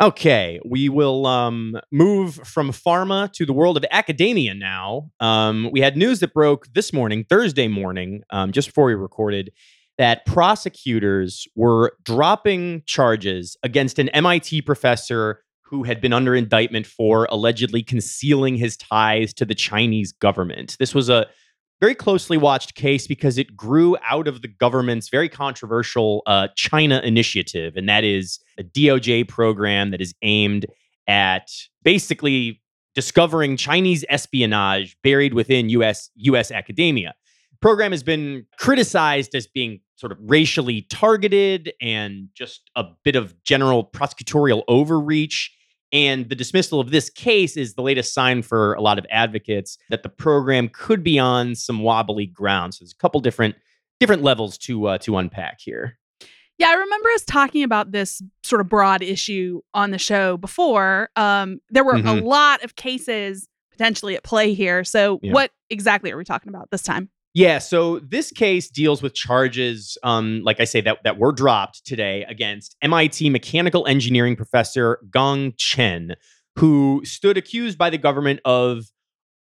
Okay, 0.00 0.60
we 0.62 0.90
will 0.90 1.24
um, 1.24 1.74
move 1.90 2.34
from 2.44 2.70
pharma 2.70 3.32
to 3.32 3.46
the 3.46 3.54
world 3.54 3.78
of 3.78 3.84
academia 3.90 4.52
now. 4.52 5.10
Um, 5.20 5.70
we 5.72 5.80
had 5.80 5.96
news 5.96 6.20
that 6.20 6.34
broke 6.34 6.66
this 6.74 6.92
morning, 6.92 7.24
Thursday 7.24 7.66
morning, 7.66 8.20
um, 8.28 8.52
just 8.52 8.68
before 8.68 8.84
we 8.84 8.94
recorded, 8.94 9.52
that 9.96 10.26
prosecutors 10.26 11.48
were 11.56 11.94
dropping 12.04 12.82
charges 12.84 13.56
against 13.62 13.98
an 13.98 14.10
MIT 14.10 14.60
professor 14.62 15.42
who 15.62 15.82
had 15.82 16.02
been 16.02 16.12
under 16.12 16.34
indictment 16.34 16.86
for 16.86 17.26
allegedly 17.30 17.82
concealing 17.82 18.56
his 18.56 18.76
ties 18.76 19.32
to 19.32 19.46
the 19.46 19.54
Chinese 19.54 20.12
government. 20.12 20.76
This 20.78 20.94
was 20.94 21.08
a 21.08 21.26
very 21.80 21.94
closely 21.94 22.36
watched 22.36 22.74
case 22.74 23.06
because 23.06 23.38
it 23.38 23.56
grew 23.56 23.96
out 24.08 24.28
of 24.28 24.42
the 24.42 24.48
government's 24.48 25.08
very 25.08 25.28
controversial 25.28 26.22
uh, 26.26 26.48
China 26.56 27.00
initiative, 27.04 27.76
and 27.76 27.88
that 27.88 28.04
is 28.04 28.38
a 28.58 28.64
DOJ 28.64 29.28
program 29.28 29.90
that 29.90 30.00
is 30.00 30.14
aimed 30.22 30.66
at 31.06 31.50
basically 31.82 32.60
discovering 32.94 33.56
Chinese 33.56 34.04
espionage 34.08 34.96
buried 35.02 35.34
within 35.34 35.68
US 35.68 36.10
US 36.16 36.50
academia. 36.50 37.14
The 37.52 37.58
program 37.60 37.92
has 37.92 38.02
been 38.02 38.46
criticized 38.58 39.34
as 39.34 39.46
being 39.46 39.80
sort 39.96 40.12
of 40.12 40.18
racially 40.20 40.82
targeted 40.82 41.72
and 41.80 42.28
just 42.34 42.70
a 42.74 42.84
bit 43.04 43.16
of 43.16 43.42
general 43.44 43.84
prosecutorial 43.84 44.62
overreach. 44.68 45.55
And 45.96 46.28
the 46.28 46.34
dismissal 46.34 46.78
of 46.78 46.90
this 46.90 47.08
case 47.08 47.56
is 47.56 47.72
the 47.74 47.80
latest 47.82 48.12
sign 48.12 48.42
for 48.42 48.74
a 48.74 48.82
lot 48.82 48.98
of 48.98 49.06
advocates 49.10 49.78
that 49.88 50.02
the 50.02 50.10
program 50.10 50.68
could 50.68 51.02
be 51.02 51.18
on 51.18 51.54
some 51.54 51.80
wobbly 51.82 52.26
ground. 52.26 52.74
So 52.74 52.84
there's 52.84 52.92
a 52.92 52.96
couple 52.96 53.20
different 53.20 53.54
different 53.98 54.22
levels 54.22 54.58
to 54.58 54.86
uh, 54.88 54.98
to 54.98 55.16
unpack 55.16 55.58
here. 55.60 55.98
Yeah, 56.58 56.68
I 56.68 56.74
remember 56.74 57.08
us 57.14 57.24
talking 57.24 57.62
about 57.62 57.92
this 57.92 58.20
sort 58.42 58.60
of 58.60 58.68
broad 58.68 59.02
issue 59.02 59.60
on 59.72 59.90
the 59.90 59.98
show 59.98 60.36
before. 60.36 61.08
Um, 61.16 61.60
there 61.70 61.84
were 61.84 61.94
Mhm. 61.94 62.22
a 62.22 62.24
lot 62.24 62.62
of 62.62 62.76
cases 62.76 63.48
potentially 63.72 64.16
at 64.16 64.22
play 64.22 64.52
here. 64.54 64.84
So, 64.84 65.18
Yeah. 65.22 65.32
what 65.32 65.50
exactly 65.70 66.10
are 66.12 66.16
we 66.16 66.24
talking 66.24 66.48
about 66.50 66.70
this 66.70 66.82
time? 66.82 67.10
Yeah, 67.36 67.58
so 67.58 67.98
this 67.98 68.30
case 68.30 68.70
deals 68.70 69.02
with 69.02 69.12
charges, 69.12 69.98
um, 70.02 70.40
like 70.42 70.58
I 70.58 70.64
say, 70.64 70.80
that, 70.80 71.04
that 71.04 71.18
were 71.18 71.32
dropped 71.32 71.84
today 71.84 72.24
against 72.30 72.74
MIT 72.80 73.28
mechanical 73.28 73.86
engineering 73.86 74.36
professor 74.36 75.00
Gang 75.12 75.52
Chen, 75.58 76.14
who 76.58 77.02
stood 77.04 77.36
accused 77.36 77.76
by 77.76 77.90
the 77.90 77.98
government 77.98 78.40
of 78.46 78.86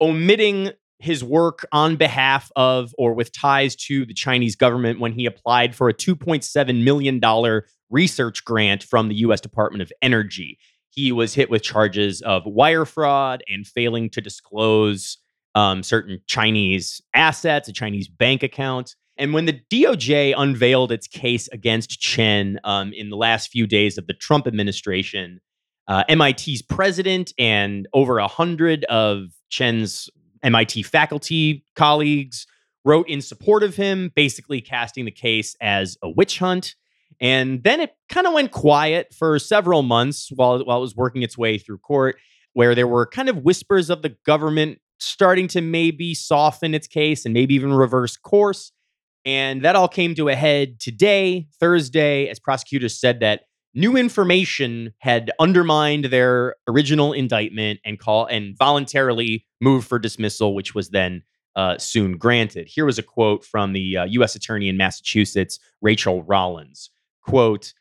omitting 0.01 0.73
his 0.99 1.23
work 1.23 1.69
on 1.71 1.95
behalf 1.95 2.51
of 2.57 2.93
or 2.99 3.15
with 3.15 3.31
ties 3.31 3.77
to 3.77 4.05
the 4.05 4.13
Chinese 4.13 4.57
government 4.57 4.99
when 4.99 5.13
he 5.13 5.25
applied 5.25 5.73
for 5.73 5.89
a 5.89 5.95
$2.7 5.95 6.83
million 6.83 7.63
research 7.91 8.45
grant 8.45 8.83
from 8.83 9.09
the 9.09 9.15
US 9.19 9.41
Department 9.41 9.83
of 9.83 9.93
Energy. 10.03 10.59
He 10.91 11.13
was 11.13 11.35
hit 11.35 11.49
with 11.49 11.63
charges 11.63 12.23
of 12.23 12.43
wire 12.45 12.87
fraud 12.87 13.45
and 13.47 13.65
failing 13.65 14.11
to 14.11 14.21
disclose 14.21 15.19
um, 15.55 15.83
certain 15.83 16.21
Chinese 16.27 17.01
assets, 17.15 17.69
a 17.69 17.73
Chinese 17.73 18.09
bank 18.09 18.43
account. 18.43 18.95
And 19.17 19.33
when 19.33 19.45
the 19.45 19.61
DOJ 19.71 20.35
unveiled 20.37 20.91
its 20.91 21.07
case 21.07 21.49
against 21.49 22.01
Chen 22.01 22.59
um, 22.65 22.93
in 22.93 23.11
the 23.11 23.17
last 23.17 23.51
few 23.51 23.67
days 23.67 23.97
of 23.97 24.07
the 24.07 24.15
Trump 24.15 24.47
administration, 24.47 25.41
uh, 25.87 26.03
MIT's 26.09 26.63
president 26.63 27.33
and 27.39 27.87
over 27.93 28.19
a 28.19 28.27
hundred 28.27 28.85
of 28.85 29.27
Chen's 29.51 30.11
MIT 30.43 30.83
faculty 30.83 31.65
colleagues 31.77 32.47
wrote 32.85 33.09
in 33.09 33.21
support 33.21 33.63
of 33.63 33.77
him, 33.77 34.11
basically 34.15 34.61
casting 34.61 35.05
the 35.05 35.11
case 35.11 35.57
as 35.61 35.97
a 36.03 36.11
witch 36.11 36.39
hunt. 36.39 36.75
And 37.21 37.63
then 37.63 37.81
it 37.81 37.97
kind 38.09 38.27
of 38.27 38.33
went 38.33 38.51
quiet 38.51 39.15
for 39.15 39.39
several 39.39 39.83
months 39.83 40.31
while, 40.35 40.63
while 40.65 40.79
it 40.79 40.83
was 40.83 40.97
working 40.97 41.23
its 41.23 41.39
way 41.39 41.59
through 41.59 41.79
court, 41.79 42.17
where 42.53 42.75
there 42.75 42.89
were 42.89 43.07
kind 43.07 43.29
of 43.29 43.39
whispers 43.39 43.89
of 43.89 44.03
the 44.03 44.17
government 44.27 44.81
starting 45.05 45.49
to 45.49 45.61
maybe 45.61 46.15
soften 46.15 46.75
its 46.75 46.87
case 46.87 47.25
and 47.25 47.35
maybe 47.35 47.55
even 47.55 47.73
reverse 47.73 48.17
course. 48.17 48.73
And 49.25 49.63
that 49.63 49.77
all 49.77 49.89
came 49.89 50.15
to 50.17 50.29
a 50.29 50.35
head 50.35 50.81
today, 50.81 51.49
Thursday, 51.59 52.29
as 52.29 52.39
prosecutors 52.39 52.99
said 52.99 53.21
that 53.21 53.43
new 53.75 53.97
information 53.97 54.93
had 54.99 55.31
undermined 55.39 56.07
their 56.07 56.57
original 56.69 57.13
indictment 57.13 57.81
and 57.85 57.99
call 57.99 58.27
and 58.27 58.57
voluntarily 58.57 59.47
moved 59.61 59.89
for 59.89 59.99
dismissal, 59.99 60.55
which 60.55 60.75
was 60.75 60.91
then 60.91 61.23
uh, 61.57 61.79
soon 61.79 62.17
granted. 62.17 62.69
Here 62.69 62.85
was 62.85 62.99
a 62.99 63.03
quote 63.03 63.45
from 63.45 63.73
the 63.73 63.97
uh, 63.97 64.05
U.S. 64.05 64.35
Attorney 64.35 64.69
in 64.69 64.77
Massachusetts, 64.77 65.59
Rachael 65.81 66.23
Rollins. 66.23 66.91
Quote, 67.23 67.73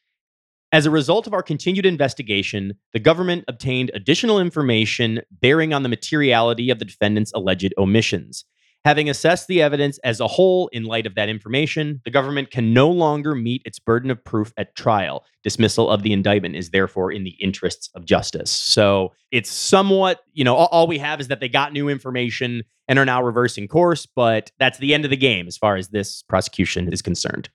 as 0.73 0.87
a 0.87 0.91
result 0.91 1.27
of 1.27 1.33
our 1.35 1.43
continued 1.43 1.85
investigation, 1.85 2.73
the 2.93 2.99
government 2.99 3.45
obtained 3.47 3.91
additional 3.93 4.39
information 4.39 5.21
bearing 5.31 5.71
on 5.71 5.83
the 5.83 5.89
materiality 5.89 6.71
of 6.71 6.79
the 6.79 6.85
defendant's 6.85 7.31
alleged 7.33 7.71
omissions. 7.77 8.43
Having 8.83 9.07
assessed 9.07 9.47
the 9.47 9.61
evidence 9.61 9.99
as 9.99 10.19
a 10.19 10.27
whole 10.27 10.67
in 10.69 10.83
light 10.83 11.05
of 11.05 11.13
that 11.13 11.29
information, 11.29 12.01
the 12.05 12.11
government 12.11 12.49
can 12.49 12.73
no 12.73 12.89
longer 12.89 13.35
meet 13.35 13.61
its 13.65 13.77
burden 13.77 14.09
of 14.09 14.21
proof 14.25 14.51
at 14.57 14.75
trial. 14.75 15.23
Dismissal 15.43 15.91
of 15.91 16.01
the 16.01 16.11
indictment 16.11 16.55
is 16.55 16.71
therefore 16.71 17.11
in 17.11 17.23
the 17.23 17.37
interests 17.39 17.89
of 17.93 18.03
justice. 18.03 18.49
So 18.49 19.13
it's 19.31 19.51
somewhat, 19.51 20.21
you 20.33 20.43
know, 20.43 20.55
all, 20.55 20.87
we 20.87 20.97
have 20.97 21.21
is 21.21 21.27
that 21.27 21.39
they 21.39 21.49
got 21.49 21.71
new 21.71 21.87
information 21.87 22.63
and 22.87 22.97
are 22.97 23.05
now 23.05 23.23
reversing 23.23 23.67
course, 23.67 24.07
but 24.07 24.51
that's 24.57 24.79
the 24.79 24.95
end 24.95 25.05
of 25.05 25.11
the 25.11 25.17
game 25.17 25.47
as 25.47 25.55
far 25.55 25.75
as 25.75 25.89
this 25.89 26.23
prosecution 26.23 26.91
is 26.91 27.03
concerned. 27.03 27.49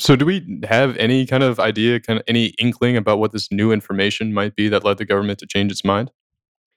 So, 0.00 0.16
do 0.16 0.24
we 0.24 0.60
have 0.66 0.96
any 0.96 1.26
kind 1.26 1.42
of 1.42 1.60
idea, 1.60 2.00
kind 2.00 2.18
of 2.18 2.24
any 2.26 2.46
inkling 2.58 2.96
about 2.96 3.18
what 3.18 3.32
this 3.32 3.52
new 3.52 3.70
information 3.70 4.32
might 4.32 4.56
be 4.56 4.68
that 4.68 4.82
led 4.82 4.96
the 4.96 5.04
government 5.04 5.38
to 5.40 5.46
change 5.46 5.70
its 5.70 5.84
mind? 5.84 6.10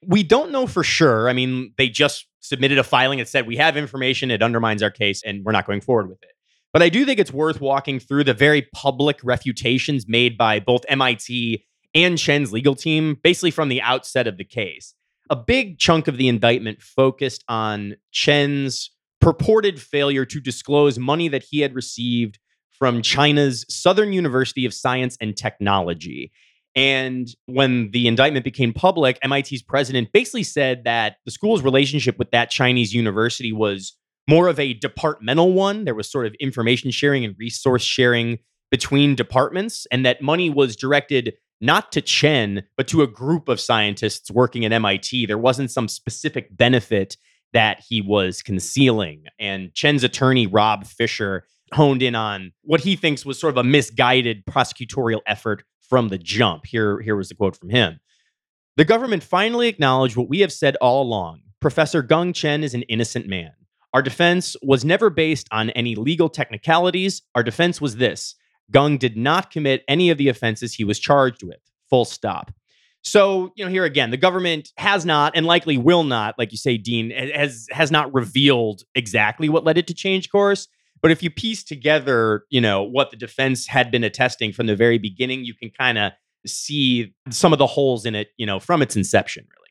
We 0.06 0.24
don't 0.24 0.52
know 0.52 0.68
for 0.68 0.84
sure. 0.84 1.30
I 1.30 1.34
mean, 1.34 1.74
they 1.78 1.88
just 1.88 2.28
submitted 2.42 2.78
a 2.78 2.84
filing 2.84 3.20
that 3.20 3.30
said 3.30 3.48
we 3.48 3.56
have 3.56 3.78
information, 3.78 4.30
it 4.30 4.44
undermines 4.44 4.84
our 4.84 4.92
case, 4.92 5.24
and 5.24 5.46
we're 5.46 5.54
not 5.54 5.66
going 5.66 5.80
forward 5.80 6.10
with 6.10 6.22
it. 6.22 6.32
But 6.74 6.82
I 6.82 6.90
do 6.90 7.06
think 7.06 7.18
it's 7.18 7.32
worth 7.32 7.62
walking 7.62 7.98
through 8.00 8.26
the 8.26 8.34
very 8.34 8.68
public 8.74 9.20
refutations 9.24 10.06
made 10.06 10.38
by 10.38 10.60
both 10.60 10.84
MIT 10.90 11.64
and 11.96 12.18
Chen's 12.18 12.52
legal 12.52 12.76
team, 12.76 13.18
basically 13.24 13.52
from 13.52 13.70
the 13.70 13.82
outset 13.82 14.28
of 14.28 14.38
the 14.38 14.44
case. 14.44 14.96
A 15.30 15.36
big 15.38 15.80
chunk 15.80 16.10
of 16.10 16.18
the 16.18 16.28
indictment 16.28 16.82
focused 16.82 17.46
on 17.48 17.96
Chen's 18.12 18.92
purported 19.22 19.82
failure 19.82 20.26
to 20.26 20.42
disclose 20.42 21.00
money 21.00 21.30
that 21.30 21.44
he 21.50 21.62
had 21.62 21.74
received 21.74 22.40
from 22.84 23.02
China's 23.02 23.66
Southern 23.70 24.12
University 24.12 24.66
of 24.66 24.74
Science 24.74 25.18
and 25.22 25.38
Technology. 25.38 26.34
And 26.76 27.30
when 27.46 27.92
the 27.92 28.10
indictment 28.10 28.44
became 28.44 28.74
public, 28.74 29.18
MIT's 29.26 29.62
president 29.62 30.12
basically 30.12 30.44
said 30.44 30.84
that 30.84 31.16
the 31.24 31.32
school's 31.32 31.62
relationship 31.62 32.20
with 32.20 32.32
that 32.32 32.50
Chinese 32.50 32.94
university 32.94 33.54
was 33.54 33.94
more 34.28 34.50
of 34.50 34.60
a 34.60 34.74
departmental 34.74 35.54
one. 35.54 35.86
There 35.86 35.96
was 35.96 36.12
sort 36.12 36.26
of 36.26 36.36
information 36.42 36.92
sharing 36.92 37.24
and 37.24 37.36
resource 37.40 37.84
sharing 37.84 38.40
between 38.70 39.16
departments, 39.16 39.88
and 39.90 40.06
that 40.06 40.22
money 40.22 40.50
was 40.50 40.76
directed 40.76 41.36
not 41.62 41.90
to 41.94 42.02
Chen, 42.02 42.64
but 42.76 42.90
to 42.90 43.02
a 43.02 43.08
group 43.08 43.48
of 43.48 43.62
scientists 43.62 44.30
working 44.30 44.66
at 44.66 44.74
MIT. 44.74 45.26
There 45.26 45.38
wasn't 45.38 45.72
some 45.72 45.88
specific 45.88 46.58
benefit 46.58 47.16
that 47.54 47.82
he 47.88 48.02
was 48.02 48.42
concealing. 48.42 49.24
And 49.40 49.74
Chen's 49.74 50.04
attorney, 50.04 50.48
Rob 50.48 50.86
Fisher, 50.86 51.46
honed 51.76 52.02
in 52.02 52.16
on 52.16 52.52
what 52.64 52.82
he 52.82 52.96
thinks 52.96 53.26
was 53.26 53.40
sort 53.40 53.54
of 53.54 53.58
a 53.58 53.64
misguided 53.64 54.46
prosecutorial 54.46 55.22
effort 55.28 55.64
from 55.82 56.10
the 56.10 56.18
jump. 56.18 56.66
Here, 56.66 57.00
here 57.02 57.16
was 57.16 57.30
the 57.30 57.36
quote 57.36 57.56
from 57.56 57.70
him. 57.70 58.00
The 58.78 58.86
government 58.86 59.24
finally 59.24 59.68
acknowledged 59.68 60.16
what 60.16 60.30
we 60.30 60.40
have 60.40 60.52
said 60.52 60.76
all 60.78 61.04
along. 61.04 61.42
Professor 61.60 62.02
Gang 62.02 62.34
Chen 62.34 62.64
is 62.64 62.74
an 62.74 62.82
innocent 62.84 63.28
man. 63.28 63.52
Our 63.94 64.02
defense 64.02 64.56
was 64.64 64.84
never 64.84 65.10
based 65.10 65.48
on 65.52 65.70
any 65.72 65.96
legal 65.96 66.28
technicalities. 66.28 67.22
Our 67.36 67.44
defense 67.44 67.80
was 67.80 67.98
this 67.98 68.36
Gung 68.72 68.98
did 68.98 69.16
not 69.16 69.52
commit 69.52 69.84
any 69.88 70.10
of 70.10 70.18
the 70.18 70.30
offenses 70.30 70.74
he 70.74 70.84
was 70.84 71.00
charged 71.00 71.44
with. 71.44 71.60
Full 71.90 72.06
stop. 72.06 72.52
So, 73.04 73.52
you 73.56 73.66
know, 73.66 73.70
here 73.70 73.84
again, 73.84 74.12
the 74.12 74.18
government 74.18 74.72
has 74.78 75.06
not 75.06 75.34
and 75.36 75.46
likely 75.46 75.78
will 75.78 76.04
not, 76.04 76.36
like 76.40 76.52
you 76.52 76.58
say, 76.58 76.78
Dean, 76.78 77.12
has 77.12 77.68
has 77.70 77.92
not 77.92 78.14
revealed 78.14 78.84
exactly 78.96 79.50
what 79.50 79.66
led 79.66 79.78
it 79.78 79.88
to 79.88 79.94
change 79.94 80.30
course. 80.32 80.68
But 81.04 81.12
if 81.12 81.22
you 81.22 81.30
piece 81.30 81.64
together, 81.64 82.46
you 82.50 82.62
know, 82.62 82.82
what 82.82 83.12
the 83.12 83.18
defense 83.18 83.68
had 83.68 83.92
been 83.92 84.06
attesting 84.06 84.54
from 84.54 84.68
the 84.68 84.76
very 84.76 84.98
beginning, 84.98 85.44
you 85.44 85.54
can 85.54 85.70
kind 85.70 85.98
of 85.98 86.14
see 86.48 87.14
some 87.30 87.52
of 87.52 87.60
the 87.60 87.68
holes 87.68 88.06
in 88.06 88.16
it, 88.16 88.30
you 88.38 88.46
know, 88.46 88.60
from 88.60 88.82
its 88.82 88.96
inception, 88.96 89.44
really. 89.44 89.70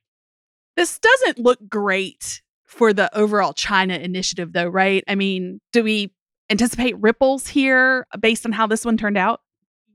This 0.76 0.98
doesn't 0.98 1.38
look 1.38 1.58
great 1.68 2.42
for 2.66 2.92
the 2.92 3.14
overall 3.16 3.54
China 3.54 3.94
initiative, 3.94 4.52
though, 4.52 4.68
right? 4.68 5.02
I 5.08 5.14
mean, 5.14 5.60
do 5.72 5.82
we 5.82 6.14
anticipate 6.50 6.98
ripples 6.98 7.48
here 7.48 8.06
based 8.20 8.44
on 8.44 8.52
how 8.52 8.66
this 8.66 8.84
one 8.84 8.98
turned 8.98 9.18
out? 9.18 9.40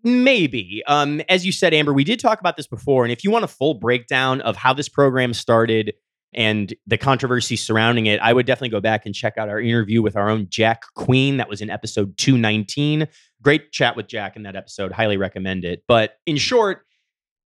Maybe. 0.04 0.82
Um, 0.88 1.22
as 1.30 1.46
you 1.46 1.52
said, 1.52 1.74
Amber, 1.74 1.94
we 1.94 2.04
did 2.04 2.20
talk 2.20 2.40
about 2.40 2.58
this 2.58 2.68
before. 2.68 3.04
And 3.04 3.12
if 3.12 3.24
you 3.24 3.30
want 3.30 3.46
a 3.46 3.48
full 3.48 3.76
breakdown 3.76 4.42
of 4.42 4.56
how 4.56 4.74
this 4.74 4.90
program 4.90 5.34
started 5.34 5.94
and 6.34 6.74
the 6.86 6.98
controversy 6.98 7.56
surrounding 7.56 8.06
it, 8.06 8.20
I 8.20 8.34
would 8.34 8.46
definitely 8.46 8.70
go 8.70 8.82
back 8.82 9.06
and 9.06 9.16
check 9.16 9.38
out 9.38 9.50
our 9.50 9.60
interview 9.60 10.02
with 10.02 10.16
our 10.16 10.30
own 10.30 10.48
Jack 10.50 10.84
Queen. 10.96 11.38
That 11.38 11.50
was 11.50 11.62
in 11.62 11.70
episode 11.70 12.18
219. 12.18 13.08
Great 13.42 13.72
chat 13.72 13.96
with 13.96 14.08
Jack 14.08 14.36
in 14.36 14.44
that 14.44 14.56
episode. 14.56 14.92
Highly 14.92 15.18
recommend 15.18 15.64
it. 15.64 15.84
But 15.88 16.18
in 16.26 16.38
short, 16.38 16.84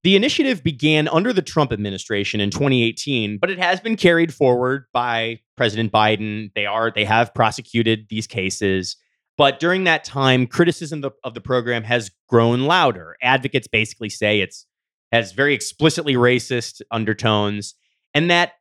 the 0.04 0.16
initiative 0.16 0.64
began 0.64 1.08
under 1.08 1.32
the 1.32 1.44
Trump 1.44 1.72
administration 1.72 2.42
in 2.42 2.50
2018, 2.50 3.38
but 3.38 3.52
it 3.52 3.60
has 3.60 3.80
been 3.80 3.96
carried 3.96 4.34
forward 4.34 4.86
by 4.94 5.42
President 5.58 5.92
Biden. 5.92 6.52
They 6.56 6.66
are 6.66 6.92
they 6.92 7.06
have 7.06 7.34
prosecuted 7.36 8.08
these 8.10 8.26
cases. 8.26 8.98
But 9.38 9.60
during 9.60 9.84
that 9.84 10.04
time, 10.04 10.48
criticism 10.48 11.04
of, 11.24 11.34
the 11.34 11.42
program 11.42 11.84
has 11.84 12.12
grown 12.28 12.62
louder. 12.62 13.16
Advocates 13.22 13.68
basically 13.68 14.10
say 14.10 14.42
it's 14.42 14.66
has 15.12 15.34
very 15.34 15.54
explicitly 15.54 16.16
racist 16.16 16.82
undertones, 16.90 17.76
and 18.14 18.32
that 18.32 18.54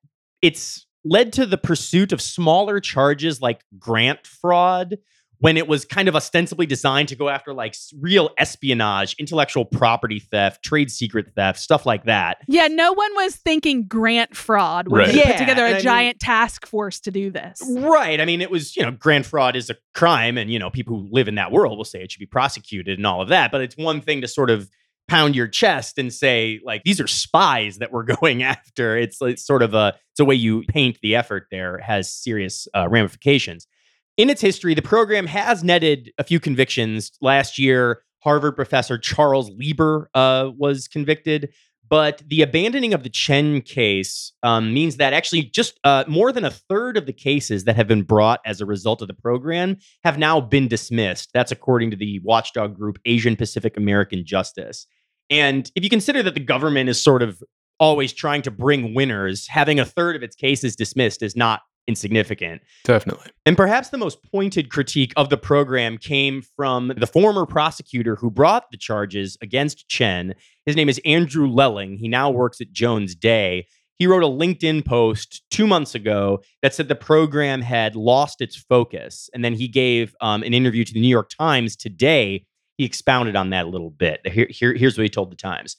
it's 0.42 0.86
led 1.04 1.32
to 1.34 1.46
the 1.46 1.58
pursuit 1.58 2.12
of 2.12 2.20
smaller 2.20 2.80
charges 2.80 3.40
like 3.40 3.62
grant 3.78 4.26
fraud, 4.26 4.96
when 5.38 5.56
it 5.56 5.66
was 5.66 5.86
kind 5.86 6.06
of 6.06 6.14
ostensibly 6.14 6.66
designed 6.66 7.08
to 7.08 7.16
go 7.16 7.30
after 7.30 7.54
like 7.54 7.74
real 7.98 8.28
espionage, 8.36 9.16
intellectual 9.18 9.64
property 9.64 10.18
theft, 10.20 10.62
trade 10.62 10.90
secret 10.90 11.28
theft, 11.34 11.58
stuff 11.58 11.86
like 11.86 12.04
that. 12.04 12.36
Yeah, 12.46 12.66
no 12.66 12.92
one 12.92 13.10
was 13.14 13.36
thinking 13.36 13.86
grant 13.86 14.36
fraud 14.36 14.88
when 14.88 14.98
Right. 15.00 15.08
they 15.12 15.14
Yeah, 15.20 15.28
put 15.28 15.38
together 15.38 15.62
and 15.64 15.72
a 15.72 15.76
I 15.76 15.78
mean- 15.78 15.82
giant 15.82 16.20
task 16.20 16.66
force 16.66 17.00
to 17.00 17.10
do 17.10 17.30
this. 17.30 17.58
Right. 17.70 18.20
I 18.20 18.26
mean, 18.26 18.42
it 18.42 18.50
was, 18.50 18.76
you 18.76 18.82
know, 18.82 18.90
grant 18.90 19.24
fraud 19.24 19.56
is 19.56 19.70
a 19.70 19.76
crime, 19.94 20.36
and, 20.36 20.52
you 20.52 20.58
know, 20.58 20.68
people 20.68 20.98
who 21.00 21.08
live 21.10 21.26
in 21.26 21.36
that 21.36 21.50
world 21.50 21.78
will 21.78 21.86
say 21.86 22.02
it 22.02 22.12
should 22.12 22.20
be 22.20 22.26
prosecuted 22.26 22.98
and 22.98 23.06
all 23.06 23.22
of 23.22 23.28
that. 23.28 23.50
But 23.50 23.62
it's 23.62 23.78
one 23.78 24.02
thing 24.02 24.20
to 24.20 24.28
sort 24.28 24.50
of 24.50 24.68
pound 25.10 25.34
your 25.34 25.48
chest 25.48 25.98
and 25.98 26.14
say, 26.14 26.60
like, 26.64 26.84
these 26.84 27.00
are 27.00 27.08
spies 27.08 27.78
that 27.78 27.90
we're 27.90 28.02
going 28.20 28.44
after. 28.44 28.96
It's, 28.96 29.20
it's 29.20 29.44
sort 29.44 29.62
of 29.62 29.74
a, 29.74 29.94
it's 30.12 30.20
a 30.20 30.24
way 30.24 30.36
you 30.36 30.62
paint 30.68 30.98
the 31.02 31.16
effort 31.16 31.48
there 31.50 31.78
has 31.78 32.12
serious 32.12 32.68
uh, 32.74 32.88
ramifications. 32.88 33.66
In 34.16 34.30
its 34.30 34.40
history, 34.40 34.74
the 34.74 34.82
program 34.82 35.26
has 35.26 35.64
netted 35.64 36.12
a 36.18 36.24
few 36.24 36.38
convictions. 36.38 37.10
Last 37.20 37.58
year, 37.58 38.02
Harvard 38.22 38.54
professor 38.54 38.98
Charles 38.98 39.50
Lieber 39.50 40.10
uh, 40.14 40.50
was 40.56 40.86
convicted. 40.86 41.52
But 41.88 42.22
the 42.28 42.42
abandoning 42.42 42.94
of 42.94 43.02
the 43.02 43.08
Chen 43.08 43.62
case 43.62 44.32
um, 44.44 44.72
means 44.72 44.98
that 44.98 45.12
actually 45.12 45.42
just 45.42 45.80
uh, 45.82 46.04
more 46.06 46.30
than 46.30 46.44
a 46.44 46.50
third 46.50 46.96
of 46.96 47.06
the 47.06 47.12
cases 47.12 47.64
that 47.64 47.74
have 47.74 47.88
been 47.88 48.02
brought 48.02 48.38
as 48.46 48.60
a 48.60 48.66
result 48.66 49.02
of 49.02 49.08
the 49.08 49.14
program 49.14 49.76
have 50.04 50.16
now 50.16 50.40
been 50.40 50.68
dismissed. 50.68 51.30
That's 51.34 51.50
according 51.50 51.90
to 51.90 51.96
the 51.96 52.20
watchdog 52.20 52.76
group 52.76 53.00
Asian 53.06 53.34
Pacific 53.34 53.76
American 53.76 54.24
Justice. 54.24 54.86
And 55.30 55.70
if 55.74 55.84
you 55.84 55.90
consider 55.90 56.22
that 56.24 56.34
the 56.34 56.40
government 56.40 56.88
is 56.88 57.02
sort 57.02 57.22
of 57.22 57.42
always 57.78 58.12
trying 58.12 58.42
to 58.42 58.50
bring 58.50 58.94
winners, 58.94 59.46
having 59.46 59.80
a 59.80 59.84
third 59.84 60.16
of 60.16 60.22
its 60.22 60.36
cases 60.36 60.76
dismissed 60.76 61.22
is 61.22 61.34
not 61.34 61.62
insignificant. 61.86 62.62
Definitely. 62.84 63.30
And 63.46 63.56
perhaps 63.56 63.88
the 63.88 63.98
most 63.98 64.22
pointed 64.30 64.70
critique 64.70 65.12
of 65.16 65.30
the 65.30 65.36
program 65.36 65.98
came 65.98 66.42
from 66.56 66.92
the 66.96 67.06
former 67.06 67.46
prosecutor 67.46 68.16
who 68.16 68.30
brought 68.30 68.70
the 68.70 68.76
charges 68.76 69.36
against 69.40 69.88
Chen. 69.88 70.34
His 70.66 70.76
name 70.76 70.88
is 70.88 71.00
Andrew 71.04 71.48
Lelling. 71.48 71.96
He 71.96 72.06
now 72.06 72.30
works 72.30 72.60
at 72.60 72.70
Jones 72.70 73.14
Day. 73.14 73.66
He 73.98 74.06
wrote 74.06 74.22
a 74.22 74.28
LinkedIn 74.28 74.84
post 74.86 75.42
two 75.50 75.66
months 75.66 75.94
ago 75.94 76.40
that 76.62 76.74
said 76.74 76.88
the 76.88 76.94
program 76.94 77.60
had 77.60 77.96
lost 77.96 78.40
its 78.40 78.56
focus. 78.56 79.28
And 79.34 79.44
then 79.44 79.54
he 79.54 79.68
gave 79.68 80.14
um, 80.20 80.42
an 80.42 80.54
interview 80.54 80.84
to 80.84 80.92
the 80.92 81.00
New 81.00 81.08
York 81.08 81.30
Times 81.36 81.76
today. 81.76 82.46
He 82.80 82.86
expounded 82.86 83.36
on 83.36 83.50
that 83.50 83.66
a 83.66 83.68
little 83.68 83.90
bit. 83.90 84.26
Here, 84.26 84.46
here- 84.48 84.72
here's 84.72 84.96
what 84.96 85.02
he 85.02 85.10
told 85.10 85.30
the 85.30 85.36
Times 85.36 85.76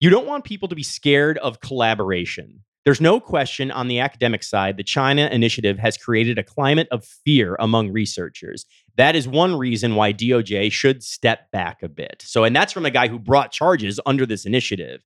You 0.00 0.08
don't 0.08 0.26
want 0.26 0.44
people 0.44 0.66
to 0.68 0.74
be 0.74 0.82
scared 0.82 1.36
of 1.38 1.60
collaboration. 1.60 2.64
There's 2.86 3.02
no 3.02 3.20
question 3.20 3.70
on 3.70 3.86
the 3.88 3.98
academic 3.98 4.42
side, 4.42 4.78
the 4.78 4.82
China 4.82 5.28
initiative 5.30 5.78
has 5.78 5.98
created 5.98 6.38
a 6.38 6.42
climate 6.42 6.88
of 6.90 7.04
fear 7.04 7.54
among 7.60 7.92
researchers. 7.92 8.64
That 8.96 9.14
is 9.14 9.28
one 9.28 9.56
reason 9.56 9.94
why 9.94 10.14
DOJ 10.14 10.72
should 10.72 11.02
step 11.02 11.50
back 11.50 11.82
a 11.82 11.88
bit. 11.88 12.22
So, 12.24 12.44
and 12.44 12.56
that's 12.56 12.72
from 12.72 12.86
a 12.86 12.90
guy 12.90 13.08
who 13.08 13.18
brought 13.18 13.52
charges 13.52 14.00
under 14.06 14.24
this 14.24 14.46
initiative. 14.46 15.02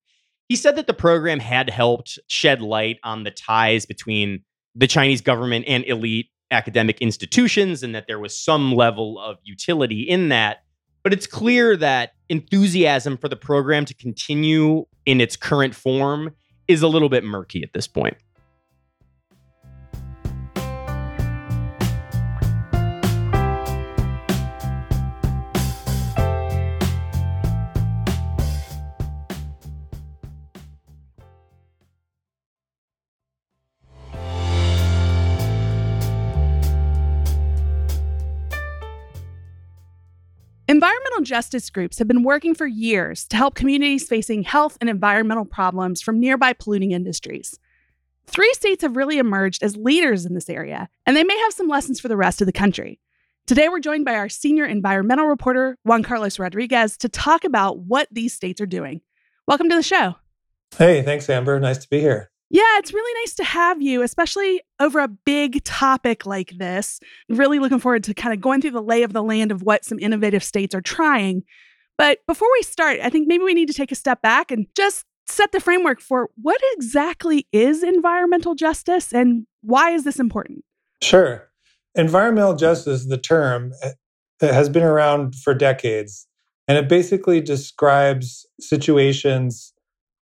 He 0.48 0.54
said 0.54 0.76
that 0.76 0.86
the 0.86 0.94
program 0.94 1.40
had 1.40 1.70
helped 1.70 2.20
shed 2.28 2.62
light 2.62 3.00
on 3.02 3.24
the 3.24 3.32
ties 3.32 3.84
between 3.84 4.44
the 4.76 4.86
Chinese 4.86 5.22
government 5.22 5.64
and 5.66 5.84
elite 5.86 6.28
academic 6.52 7.02
institutions 7.02 7.82
and 7.82 7.96
that 7.96 8.06
there 8.06 8.20
was 8.20 8.38
some 8.38 8.72
level 8.72 9.18
of 9.18 9.38
utility 9.42 10.02
in 10.02 10.28
that. 10.28 10.58
But 11.06 11.12
it's 11.12 11.28
clear 11.28 11.76
that 11.76 12.14
enthusiasm 12.28 13.16
for 13.16 13.28
the 13.28 13.36
program 13.36 13.84
to 13.84 13.94
continue 13.94 14.86
in 15.04 15.20
its 15.20 15.36
current 15.36 15.72
form 15.72 16.34
is 16.66 16.82
a 16.82 16.88
little 16.88 17.08
bit 17.08 17.22
murky 17.22 17.62
at 17.62 17.72
this 17.72 17.86
point. 17.86 18.16
Justice 41.26 41.68
groups 41.68 41.98
have 41.98 42.08
been 42.08 42.22
working 42.22 42.54
for 42.54 42.66
years 42.66 43.26
to 43.28 43.36
help 43.36 43.54
communities 43.54 44.08
facing 44.08 44.44
health 44.44 44.78
and 44.80 44.88
environmental 44.88 45.44
problems 45.44 46.00
from 46.00 46.18
nearby 46.18 46.52
polluting 46.54 46.92
industries. 46.92 47.58
Three 48.26 48.52
states 48.54 48.82
have 48.82 48.96
really 48.96 49.18
emerged 49.18 49.62
as 49.62 49.76
leaders 49.76 50.24
in 50.24 50.34
this 50.34 50.48
area, 50.48 50.88
and 51.04 51.16
they 51.16 51.24
may 51.24 51.38
have 51.38 51.52
some 51.52 51.68
lessons 51.68 52.00
for 52.00 52.08
the 52.08 52.16
rest 52.16 52.40
of 52.40 52.46
the 52.46 52.52
country. 52.52 53.00
Today, 53.46 53.68
we're 53.68 53.80
joined 53.80 54.04
by 54.04 54.14
our 54.14 54.28
senior 54.28 54.64
environmental 54.64 55.26
reporter, 55.26 55.78
Juan 55.84 56.02
Carlos 56.02 56.38
Rodriguez, 56.38 56.96
to 56.96 57.08
talk 57.08 57.44
about 57.44 57.78
what 57.78 58.08
these 58.10 58.34
states 58.34 58.60
are 58.60 58.66
doing. 58.66 59.02
Welcome 59.46 59.68
to 59.68 59.76
the 59.76 59.82
show. 59.82 60.16
Hey, 60.76 61.02
thanks, 61.02 61.30
Amber. 61.30 61.60
Nice 61.60 61.78
to 61.78 61.88
be 61.88 62.00
here. 62.00 62.30
Yeah, 62.48 62.78
it's 62.78 62.94
really 62.94 63.22
nice 63.22 63.34
to 63.34 63.44
have 63.44 63.82
you, 63.82 64.02
especially 64.02 64.62
over 64.78 65.00
a 65.00 65.08
big 65.08 65.64
topic 65.64 66.26
like 66.26 66.52
this. 66.58 67.00
Really 67.28 67.58
looking 67.58 67.80
forward 67.80 68.04
to 68.04 68.14
kind 68.14 68.32
of 68.32 68.40
going 68.40 68.60
through 68.60 68.70
the 68.70 68.82
lay 68.82 69.02
of 69.02 69.12
the 69.12 69.22
land 69.22 69.50
of 69.50 69.62
what 69.62 69.84
some 69.84 69.98
innovative 69.98 70.44
states 70.44 70.74
are 70.74 70.80
trying. 70.80 71.42
But 71.98 72.18
before 72.26 72.48
we 72.52 72.62
start, 72.62 72.98
I 73.02 73.10
think 73.10 73.26
maybe 73.26 73.42
we 73.42 73.54
need 73.54 73.68
to 73.68 73.74
take 73.74 73.90
a 73.90 73.96
step 73.96 74.22
back 74.22 74.50
and 74.50 74.66
just 74.76 75.04
set 75.26 75.50
the 75.50 75.60
framework 75.60 76.00
for 76.00 76.30
what 76.40 76.60
exactly 76.74 77.48
is 77.52 77.82
environmental 77.82 78.54
justice 78.54 79.12
and 79.12 79.46
why 79.62 79.90
is 79.90 80.04
this 80.04 80.20
important? 80.20 80.64
Sure. 81.02 81.50
Environmental 81.96 82.54
justice, 82.54 83.06
the 83.06 83.18
term, 83.18 83.72
uh, 83.82 83.90
has 84.40 84.68
been 84.68 84.82
around 84.82 85.34
for 85.34 85.54
decades, 85.54 86.26
and 86.68 86.76
it 86.76 86.88
basically 86.88 87.40
describes 87.40 88.46
situations 88.60 89.72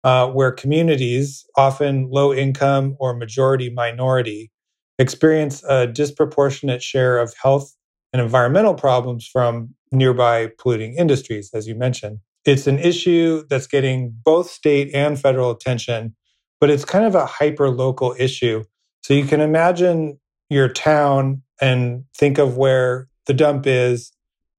uh, 0.04 0.28
where 0.28 0.52
communities, 0.52 1.44
often 1.56 2.08
low 2.10 2.32
income 2.32 2.96
or 2.98 3.14
majority 3.14 3.70
minority, 3.70 4.50
experience 4.98 5.62
a 5.64 5.86
disproportionate 5.86 6.82
share 6.82 7.18
of 7.18 7.34
health 7.42 7.74
and 8.12 8.20
environmental 8.20 8.74
problems 8.74 9.26
from 9.26 9.74
nearby 9.92 10.50
polluting 10.58 10.94
industries, 10.94 11.50
as 11.54 11.66
you 11.66 11.74
mentioned. 11.74 12.18
It's 12.44 12.66
an 12.66 12.78
issue 12.78 13.44
that's 13.48 13.66
getting 13.66 14.14
both 14.24 14.50
state 14.50 14.90
and 14.94 15.20
federal 15.20 15.50
attention, 15.50 16.14
but 16.60 16.70
it's 16.70 16.84
kind 16.84 17.04
of 17.04 17.14
a 17.14 17.26
hyper 17.26 17.70
local 17.70 18.14
issue. 18.18 18.64
So 19.02 19.14
you 19.14 19.24
can 19.24 19.40
imagine 19.40 20.18
your 20.48 20.68
town 20.68 21.42
and 21.60 22.04
think 22.16 22.38
of 22.38 22.56
where 22.56 23.08
the 23.26 23.34
dump 23.34 23.66
is 23.66 24.12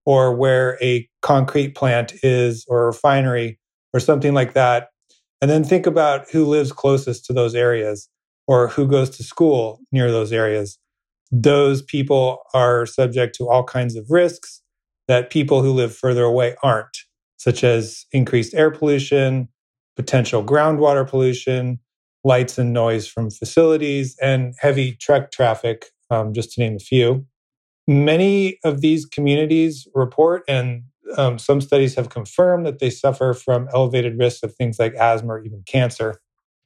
or 0.05 0.35
where 0.35 0.77
a 0.81 1.07
concrete 1.21 1.75
plant 1.75 2.13
is 2.23 2.65
or 2.67 2.83
a 2.83 2.85
refinery 2.87 3.59
or 3.93 3.99
something 3.99 4.33
like 4.33 4.53
that. 4.53 4.89
And 5.41 5.49
then 5.49 5.63
think 5.63 5.87
about 5.87 6.29
who 6.29 6.45
lives 6.45 6.71
closest 6.71 7.25
to 7.25 7.33
those 7.33 7.55
areas 7.55 8.07
or 8.47 8.67
who 8.67 8.87
goes 8.87 9.09
to 9.11 9.23
school 9.23 9.79
near 9.91 10.11
those 10.11 10.31
areas. 10.31 10.77
Those 11.31 11.81
people 11.81 12.43
are 12.53 12.85
subject 12.85 13.35
to 13.35 13.49
all 13.49 13.63
kinds 13.63 13.95
of 13.95 14.05
risks 14.09 14.61
that 15.07 15.29
people 15.29 15.61
who 15.63 15.71
live 15.71 15.95
further 15.95 16.23
away 16.23 16.55
aren't, 16.61 16.97
such 17.37 17.63
as 17.63 18.05
increased 18.11 18.53
air 18.53 18.69
pollution, 18.69 19.47
potential 19.95 20.43
groundwater 20.43 21.07
pollution, 21.07 21.79
lights 22.23 22.57
and 22.57 22.71
noise 22.71 23.07
from 23.07 23.29
facilities, 23.31 24.15
and 24.21 24.53
heavy 24.59 24.93
truck 24.93 25.31
traffic, 25.31 25.87
um, 26.09 26.33
just 26.33 26.51
to 26.51 26.61
name 26.61 26.75
a 26.75 26.79
few. 26.79 27.25
Many 27.87 28.59
of 28.63 28.81
these 28.81 29.05
communities 29.05 29.87
report, 29.95 30.43
and 30.47 30.83
um, 31.17 31.37
some 31.37 31.61
studies 31.61 31.95
have 31.95 32.09
confirmed 32.09 32.65
that 32.65 32.79
they 32.79 32.89
suffer 32.89 33.33
from 33.33 33.67
elevated 33.73 34.17
risks 34.17 34.43
of 34.43 34.55
things 34.55 34.79
like 34.79 34.93
asthma 34.95 35.33
or 35.33 35.43
even 35.43 35.63
cancer. 35.65 36.21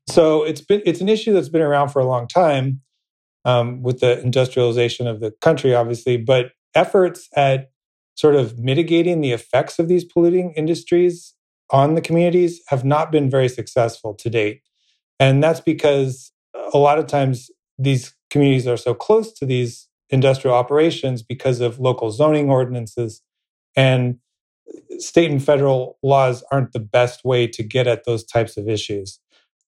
So 0.08 0.44
it's 0.44 0.62
been 0.62 0.82
it's 0.86 1.02
an 1.02 1.10
issue 1.10 1.34
that's 1.34 1.50
been 1.50 1.62
around 1.62 1.90
for 1.90 2.00
a 2.00 2.06
long 2.06 2.28
time 2.28 2.82
um, 3.44 3.82
with 3.82 4.00
the 4.00 4.22
industrialization 4.22 5.08
of 5.08 5.20
the 5.20 5.32
country, 5.42 5.74
obviously, 5.74 6.18
but 6.18 6.52
efforts 6.76 7.30
at 7.36 7.72
sort 8.16 8.36
of 8.36 8.58
mitigating 8.60 9.22
the 9.22 9.32
effects 9.32 9.80
of 9.80 9.88
these 9.88 10.04
polluting 10.04 10.54
industries 10.54 11.34
on 11.72 11.96
the 11.96 12.02
communities 12.02 12.62
have 12.68 12.86
not 12.86 13.12
been 13.12 13.30
very 13.30 13.50
successful 13.50 14.14
to 14.14 14.30
date. 14.30 14.62
And 15.20 15.44
that's 15.44 15.60
because 15.60 16.32
a 16.74 16.78
lot 16.78 17.00
of 17.00 17.08
times 17.08 17.50
these 17.78 18.16
communities 18.30 18.68
are 18.68 18.78
so 18.78 18.94
close 18.94 19.34
to 19.34 19.46
these 19.46 19.88
industrial 20.10 20.56
operations 20.56 21.22
because 21.22 21.62
of 21.62 21.80
local 21.80 22.12
zoning 22.12 22.50
ordinances 22.50 23.22
and 23.76 24.18
state 25.00 25.32
and 25.32 25.44
federal 25.44 25.98
laws 26.04 26.44
aren't 26.52 26.72
the 26.72 26.80
best 26.80 27.24
way 27.24 27.48
to 27.48 27.64
get 27.64 27.88
at 27.88 28.06
those 28.06 28.24
types 28.24 28.58
of 28.58 28.68
issues. 28.68 29.20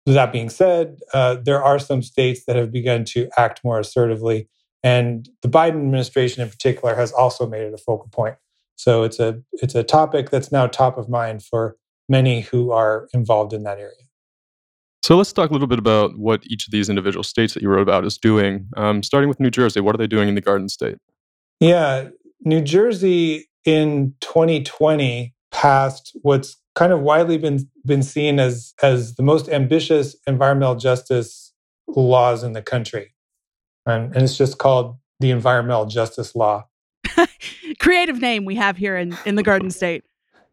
That 0.06 0.32
being 0.32 0.50
said, 0.50 1.00
uh, 1.14 1.36
there 1.44 1.62
are 1.62 1.80
some 1.80 2.02
states 2.02 2.46
that 2.46 2.56
have 2.56 2.72
begun 2.72 3.04
to 3.06 3.30
act 3.38 3.62
more 3.64 3.80
assertively, 3.80 4.48
and 4.82 5.28
the 5.42 5.50
Biden 5.50 5.82
administration 5.82 6.42
in 6.42 6.50
particular 6.50 6.96
has 6.96 7.12
also 7.12 7.46
made 7.46 7.64
it 7.64 7.74
a 7.74 7.78
focal 7.78 8.10
point. 8.10 8.36
So 8.76 9.04
it's 9.04 9.20
a 9.20 9.42
it's 9.54 9.76
a 9.76 9.84
topic 9.84 10.30
that's 10.30 10.52
now 10.52 10.68
top 10.68 10.98
of 10.98 11.10
mind 11.10 11.44
for 11.44 11.76
many 12.08 12.42
who 12.42 12.72
are 12.72 13.10
involved 13.14 13.52
in 13.52 13.64
that 13.64 13.80
area. 13.80 13.92
So 15.04 15.16
let's 15.16 15.34
talk 15.34 15.50
a 15.50 15.54
little 15.54 15.68
bit 15.68 15.80
about 15.80 16.18
what 16.18 16.42
each 16.48 16.68
of 16.68 16.72
these 16.72 16.90
individual 16.90 17.24
states 17.24 17.54
that 17.54 17.64
you 17.64 17.70
wrote 17.70 17.82
about 17.82 18.06
is 18.06 18.18
doing. 18.18 18.68
Um, 18.76 19.04
starting 19.04 19.30
with 19.30 19.40
New 19.40 19.50
Jersey, 19.50 19.80
what 19.80 19.96
are 19.96 19.98
they 19.98 20.08
doing 20.08 20.30
in 20.30 20.36
the 20.36 20.42
Garden 20.42 20.70
State? 20.70 20.98
Yeah, 21.60 22.10
New 22.42 22.62
Jersey 22.62 23.48
in 23.68 24.16
2020 24.22 25.36
passed 25.52 26.16
what's 26.22 26.56
kind 26.74 26.94
of 26.94 27.02
widely 27.02 27.38
been 27.38 27.70
been 27.86 28.02
seen 28.02 28.40
as 28.40 28.74
as 28.82 29.16
the 29.16 29.24
most 29.24 29.50
ambitious 29.50 30.16
environmental 30.26 30.76
justice 30.76 31.54
laws 31.88 32.44
in 32.44 32.54
the 32.54 32.62
country, 32.62 33.14
and, 33.86 34.16
and 34.16 34.24
it's 34.24 34.38
just 34.38 34.58
called 34.58 34.98
the 35.20 35.32
Environmental 35.32 35.86
Justice 35.86 36.36
Law. 36.36 36.68
Creative 37.80 38.20
name 38.20 38.46
we 38.46 38.56
have 38.56 38.78
here 38.78 38.96
in 38.98 39.18
in 39.26 39.36
the 39.36 39.44
Garden 39.44 39.70
State. 39.70 40.06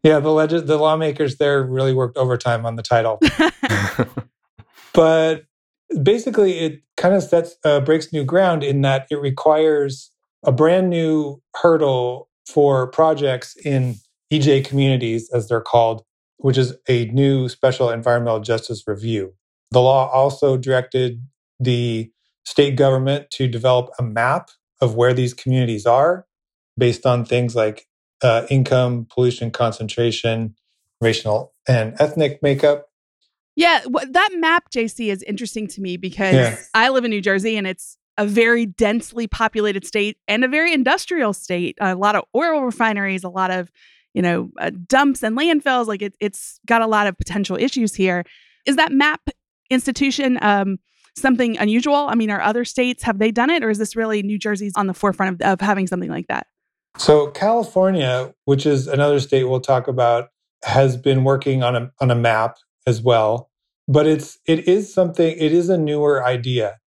Yeah, 0.03 0.19
the 0.19 0.31
legis- 0.31 0.63
the 0.63 0.77
lawmakers 0.77 1.37
there 1.37 1.63
really 1.63 1.93
worked 1.93 2.17
overtime 2.17 2.65
on 2.65 2.75
the 2.75 2.83
title, 2.83 3.19
but 4.93 5.45
basically 6.03 6.59
it 6.59 6.81
kind 6.97 7.15
of 7.15 7.23
sets 7.23 7.55
uh, 7.63 7.79
breaks 7.79 8.11
new 8.11 8.25
ground 8.25 8.61
in 8.61 8.81
that 8.81 9.07
it 9.09 9.21
requires 9.21 10.11
a 10.43 10.51
brand 10.51 10.89
new 10.89 11.41
hurdle 11.55 12.29
for 12.47 12.87
projects 12.87 13.55
in 13.57 13.95
EJ 14.31 14.65
communities, 14.65 15.29
as 15.31 15.47
they're 15.47 15.61
called, 15.61 16.03
which 16.37 16.57
is 16.57 16.75
a 16.87 17.05
new 17.05 17.49
special 17.49 17.89
environmental 17.89 18.39
justice 18.39 18.83
review. 18.87 19.33
The 19.71 19.81
law 19.81 20.09
also 20.09 20.57
directed 20.57 21.21
the 21.59 22.11
state 22.45 22.75
government 22.75 23.29
to 23.31 23.47
develop 23.47 23.89
a 23.97 24.03
map 24.03 24.49
of 24.81 24.95
where 24.95 25.13
these 25.13 25.33
communities 25.33 25.85
are 25.85 26.25
based 26.77 27.05
on 27.05 27.25
things 27.25 27.55
like 27.55 27.87
uh, 28.21 28.45
income, 28.49 29.07
pollution 29.09 29.51
concentration, 29.51 30.55
racial 31.01 31.53
and 31.67 31.95
ethnic 31.99 32.41
makeup. 32.41 32.89
Yeah, 33.55 33.81
that 34.09 34.29
map, 34.33 34.69
JC, 34.69 35.11
is 35.11 35.23
interesting 35.23 35.67
to 35.69 35.81
me 35.81 35.95
because 35.95 36.33
yeah. 36.33 36.57
I 36.73 36.89
live 36.89 37.05
in 37.05 37.11
New 37.11 37.21
Jersey 37.21 37.57
and 37.57 37.65
it's 37.65 37.97
a 38.17 38.25
very 38.25 38.65
densely 38.65 39.27
populated 39.27 39.85
state 39.85 40.17
and 40.27 40.43
a 40.43 40.47
very 40.47 40.73
industrial 40.73 41.33
state. 41.33 41.77
A 41.81 41.95
lot 41.95 42.15
of 42.15 42.23
oil 42.35 42.61
refineries, 42.61 43.23
a 43.23 43.29
lot 43.29 43.51
of 43.51 43.71
you 44.13 44.21
know 44.21 44.49
uh, 44.59 44.71
dumps 44.87 45.23
and 45.23 45.37
landfills. 45.37 45.87
Like 45.87 46.01
it, 46.01 46.15
it's 46.19 46.59
got 46.65 46.81
a 46.81 46.87
lot 46.87 47.07
of 47.07 47.17
potential 47.17 47.57
issues 47.57 47.95
here. 47.95 48.23
Is 48.65 48.77
that 48.77 48.91
map 48.91 49.21
institution 49.69 50.39
um, 50.41 50.77
something 51.15 51.57
unusual? 51.57 51.95
I 51.95 52.15
mean, 52.15 52.31
are 52.31 52.41
other 52.41 52.65
states 52.65 53.03
have 53.03 53.19
they 53.19 53.31
done 53.31 53.49
it, 53.49 53.63
or 53.63 53.69
is 53.69 53.77
this 53.77 53.95
really 53.95 54.23
New 54.23 54.39
Jersey's 54.39 54.73
on 54.75 54.87
the 54.87 54.93
forefront 54.93 55.41
of, 55.41 55.53
of 55.53 55.61
having 55.61 55.87
something 55.87 56.09
like 56.09 56.27
that? 56.27 56.47
So 56.97 57.27
California, 57.31 58.33
which 58.45 58.65
is 58.65 58.87
another 58.87 59.19
state 59.19 59.43
we'll 59.43 59.59
talk 59.59 59.87
about, 59.89 60.29
has 60.63 60.95
been 60.95 61.23
working 61.25 61.63
on 61.63 61.75
a 61.75 61.91
on 61.99 62.11
a 62.11 62.15
map 62.15 62.57
as 62.87 63.01
well. 63.01 63.49
But 63.87 64.07
it's 64.07 64.39
it 64.47 64.67
is 64.67 64.93
something. 64.93 65.37
It 65.37 65.51
is 65.51 65.69
a 65.69 65.77
newer 65.77 66.25
idea 66.25 66.79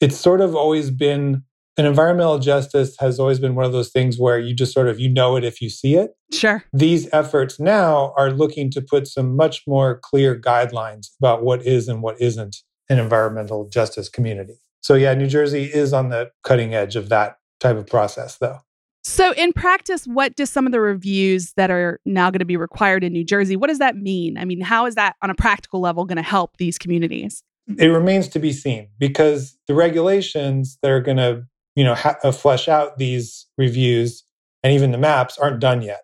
it's 0.00 0.16
sort 0.16 0.40
of 0.40 0.54
always 0.54 0.90
been 0.90 1.44
an 1.76 1.86
environmental 1.86 2.38
justice 2.38 2.96
has 2.98 3.18
always 3.18 3.38
been 3.38 3.54
one 3.54 3.64
of 3.64 3.72
those 3.72 3.90
things 3.90 4.18
where 4.18 4.38
you 4.38 4.54
just 4.54 4.74
sort 4.74 4.88
of 4.88 5.00
you 5.00 5.08
know 5.08 5.36
it 5.36 5.44
if 5.44 5.62
you 5.62 5.70
see 5.70 5.94
it. 5.94 6.10
Sure. 6.32 6.62
These 6.72 7.08
efforts 7.12 7.58
now 7.58 8.12
are 8.18 8.30
looking 8.30 8.70
to 8.72 8.82
put 8.82 9.06
some 9.06 9.34
much 9.34 9.62
more 9.66 9.98
clear 10.02 10.38
guidelines 10.38 11.06
about 11.18 11.42
what 11.42 11.64
is 11.64 11.88
and 11.88 12.02
what 12.02 12.20
isn't 12.20 12.56
an 12.90 12.98
environmental 12.98 13.68
justice 13.68 14.08
community. 14.08 14.58
So 14.82 14.94
yeah, 14.94 15.14
New 15.14 15.26
Jersey 15.26 15.64
is 15.64 15.92
on 15.92 16.10
the 16.10 16.30
cutting 16.42 16.74
edge 16.74 16.96
of 16.96 17.08
that 17.08 17.36
type 17.60 17.76
of 17.76 17.86
process 17.86 18.36
though. 18.38 18.58
So 19.02 19.32
in 19.32 19.52
practice, 19.54 20.04
what 20.04 20.36
do 20.36 20.44
some 20.44 20.66
of 20.66 20.72
the 20.72 20.80
reviews 20.80 21.54
that 21.54 21.70
are 21.70 21.98
now 22.04 22.30
going 22.30 22.40
to 22.40 22.44
be 22.44 22.58
required 22.58 23.02
in 23.02 23.12
New 23.14 23.24
Jersey, 23.24 23.56
what 23.56 23.68
does 23.68 23.78
that 23.78 23.96
mean? 23.96 24.36
I 24.36 24.44
mean, 24.44 24.60
how 24.60 24.84
is 24.84 24.96
that 24.96 25.16
on 25.22 25.30
a 25.30 25.34
practical 25.34 25.80
level 25.80 26.04
going 26.04 26.16
to 26.16 26.22
help 26.22 26.58
these 26.58 26.76
communities? 26.76 27.42
It 27.78 27.88
remains 27.88 28.28
to 28.28 28.38
be 28.38 28.52
seen 28.52 28.88
because 28.98 29.58
the 29.68 29.74
regulations 29.74 30.78
that 30.82 30.90
are 30.90 31.00
going 31.00 31.16
to 31.16 31.44
you 31.76 31.84
know 31.84 31.94
ha- 31.94 32.16
uh, 32.22 32.32
flesh 32.32 32.68
out 32.68 32.98
these 32.98 33.46
reviews 33.58 34.24
and 34.62 34.72
even 34.72 34.92
the 34.92 34.98
maps 34.98 35.38
aren't 35.38 35.60
done 35.60 35.82
yet. 35.82 36.02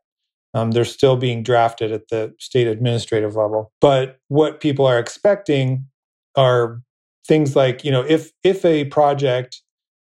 Um, 0.55 0.71
they're 0.71 0.85
still 0.87 1.17
being 1.17 1.43
drafted 1.43 1.93
at 1.93 2.09
the 2.09 2.35
state 2.39 2.67
administrative 2.67 3.37
level. 3.37 3.73
But 3.81 4.19
what 4.29 4.61
people 4.61 4.87
are 4.87 4.99
expecting 4.99 5.87
are 6.35 6.81
things 7.27 7.57
like 7.57 7.85
you 7.85 7.91
know 7.91 8.03
if 8.03 8.31
if 8.45 8.65
a 8.65 8.85
project 8.87 9.63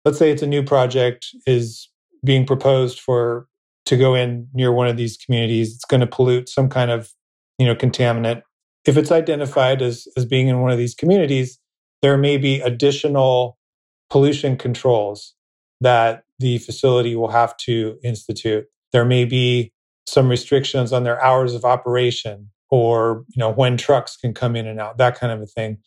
let's 0.05 0.17
say 0.17 0.31
it's 0.31 0.41
a 0.41 0.47
new 0.47 0.63
project 0.63 1.27
is 1.45 1.89
being 2.23 2.45
proposed 2.45 2.99
for 2.99 3.47
to 3.85 3.97
go 3.97 4.15
in 4.15 4.47
near 4.53 4.71
one 4.71 4.87
of 4.87 4.97
these 4.97 5.17
communities 5.17 5.73
it's 5.73 5.85
going 5.85 5.99
to 5.99 6.07
pollute 6.07 6.47
some 6.47 6.69
kind 6.69 6.91
of 6.91 7.11
you 7.57 7.65
know 7.65 7.75
contaminant 7.75 8.41
if 8.89 8.97
it's 8.97 9.11
identified 9.11 9.83
as, 9.83 10.07
as 10.17 10.25
being 10.25 10.47
in 10.47 10.61
one 10.61 10.71
of 10.71 10.79
these 10.79 10.95
communities, 10.95 11.59
there 12.01 12.17
may 12.17 12.37
be 12.37 12.59
additional 12.59 13.59
pollution 14.09 14.57
controls 14.57 15.35
that 15.79 16.23
the 16.39 16.57
facility 16.57 17.15
will 17.15 17.29
have 17.29 17.55
to 17.57 17.99
institute. 18.03 18.65
There 18.91 19.05
may 19.05 19.25
be 19.25 19.71
some 20.07 20.27
restrictions 20.27 20.91
on 20.91 21.03
their 21.03 21.23
hours 21.23 21.53
of 21.53 21.65
operation 21.65 22.49
or 22.71 23.25
you 23.29 23.39
know 23.39 23.51
when 23.51 23.77
trucks 23.77 24.17
can 24.17 24.33
come 24.33 24.55
in 24.55 24.65
and 24.65 24.79
out, 24.79 24.97
that 24.97 25.19
kind 25.19 25.31
of 25.31 25.39
a 25.39 25.45
thing. 25.45 25.77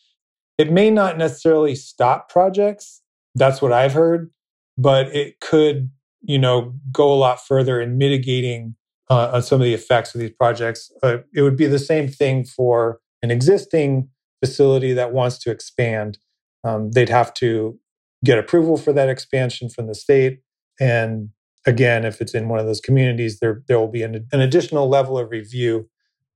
It 0.56 0.70
may 0.70 0.88
not 0.88 1.18
necessarily 1.18 1.74
stop 1.74 2.28
projects. 2.28 3.02
That's 3.34 3.60
what 3.60 3.72
I've 3.72 3.94
heard, 3.94 4.30
but 4.78 5.08
it 5.14 5.40
could, 5.40 5.90
you 6.20 6.38
know, 6.38 6.74
go 6.92 7.12
a 7.12 7.16
lot 7.16 7.44
further 7.44 7.80
in 7.80 7.98
mitigating 7.98 8.76
uh, 9.12 9.30
on 9.34 9.42
some 9.42 9.60
of 9.60 9.66
the 9.66 9.74
effects 9.74 10.14
of 10.14 10.20
these 10.22 10.30
projects. 10.30 10.90
Uh, 11.02 11.18
it 11.34 11.42
would 11.42 11.56
be 11.56 11.66
the 11.66 11.78
same 11.78 12.08
thing 12.08 12.44
for 12.44 12.98
an 13.22 13.30
existing 13.30 14.08
facility 14.40 14.94
that 14.94 15.12
wants 15.12 15.38
to 15.38 15.50
expand. 15.50 16.16
Um, 16.64 16.92
they'd 16.92 17.10
have 17.10 17.34
to 17.34 17.78
get 18.24 18.38
approval 18.38 18.78
for 18.78 18.92
that 18.94 19.10
expansion 19.10 19.68
from 19.68 19.86
the 19.86 19.94
state. 19.94 20.40
And 20.80 21.28
again, 21.66 22.06
if 22.06 22.22
it's 22.22 22.34
in 22.34 22.48
one 22.48 22.58
of 22.58 22.64
those 22.64 22.80
communities, 22.80 23.38
there, 23.40 23.62
there 23.68 23.78
will 23.78 23.90
be 23.90 24.02
an, 24.02 24.26
an 24.32 24.40
additional 24.40 24.88
level 24.88 25.18
of 25.18 25.30
review 25.30 25.90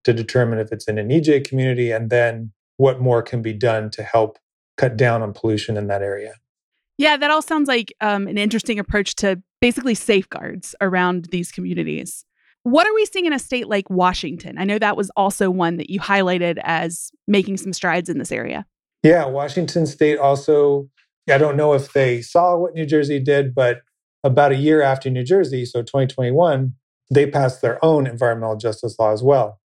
to 0.05 0.13
determine 0.13 0.59
if 0.59 0.71
it's 0.71 0.87
in 0.87 0.99
an 0.99 1.09
EJ 1.09 1.49
community 1.49 1.91
and 1.91 2.11
then 2.11 2.53
what 2.77 3.01
more 3.01 3.23
can 3.23 3.41
be 3.41 3.55
done 3.55 3.91
to 3.93 4.03
help 4.03 4.39
cut 4.77 4.99
down 4.99 5.23
on 5.23 5.33
pollution 5.33 5.79
in 5.79 5.87
that 5.87 6.03
area. 6.03 6.35
Yeah, 6.99 7.17
that 7.17 7.31
all 7.31 7.43
sounds 7.43 7.69
like 7.69 7.95
um, 8.03 8.27
an 8.27 8.37
interesting 8.37 8.79
approach 8.79 9.15
to 9.17 9.43
basically 9.63 9.95
safeguards 9.95 10.75
around 10.83 11.29
these 11.31 11.51
communities. 11.51 12.27
What 12.67 12.85
are 12.85 12.95
we 12.95 13.07
seeing 13.07 13.27
in 13.27 13.33
a 13.33 13.39
state 13.39 13.69
like 13.69 13.89
Washington? 13.89 14.59
I 14.59 14.65
know 14.65 14.81
that 14.81 14.97
was 14.97 15.09
also 15.17 15.51
one 15.51 15.77
that 15.77 15.89
you 15.89 16.01
highlighted 16.01 16.59
as 16.65 17.13
making 17.29 17.59
some 17.59 17.73
strides 17.73 18.09
in 18.09 18.19
this 18.19 18.33
area. 18.33 18.67
Yeah, 19.05 19.25
Washington 19.27 19.87
state 19.87 20.19
also, 20.19 20.89
I 21.31 21.39
don't 21.39 21.57
know 21.57 21.75
if 21.75 21.93
they 21.93 22.23
saw 22.23 22.57
what 22.57 22.75
New 22.75 22.85
Jersey 22.85 23.21
did, 23.21 23.55
but 23.55 23.83
about 24.25 24.51
a 24.51 24.57
year 24.57 24.83
after 24.83 25.09
New 25.09 25.23
Jersey, 25.23 25.65
so 25.65 25.81
2021, 25.83 26.75
they 27.09 27.31
passed 27.31 27.63
their 27.63 27.79
own 27.85 28.05
environmental 28.05 28.57
justice 28.57 28.99
law 28.99 29.13
as 29.13 29.23
well. 29.23 29.61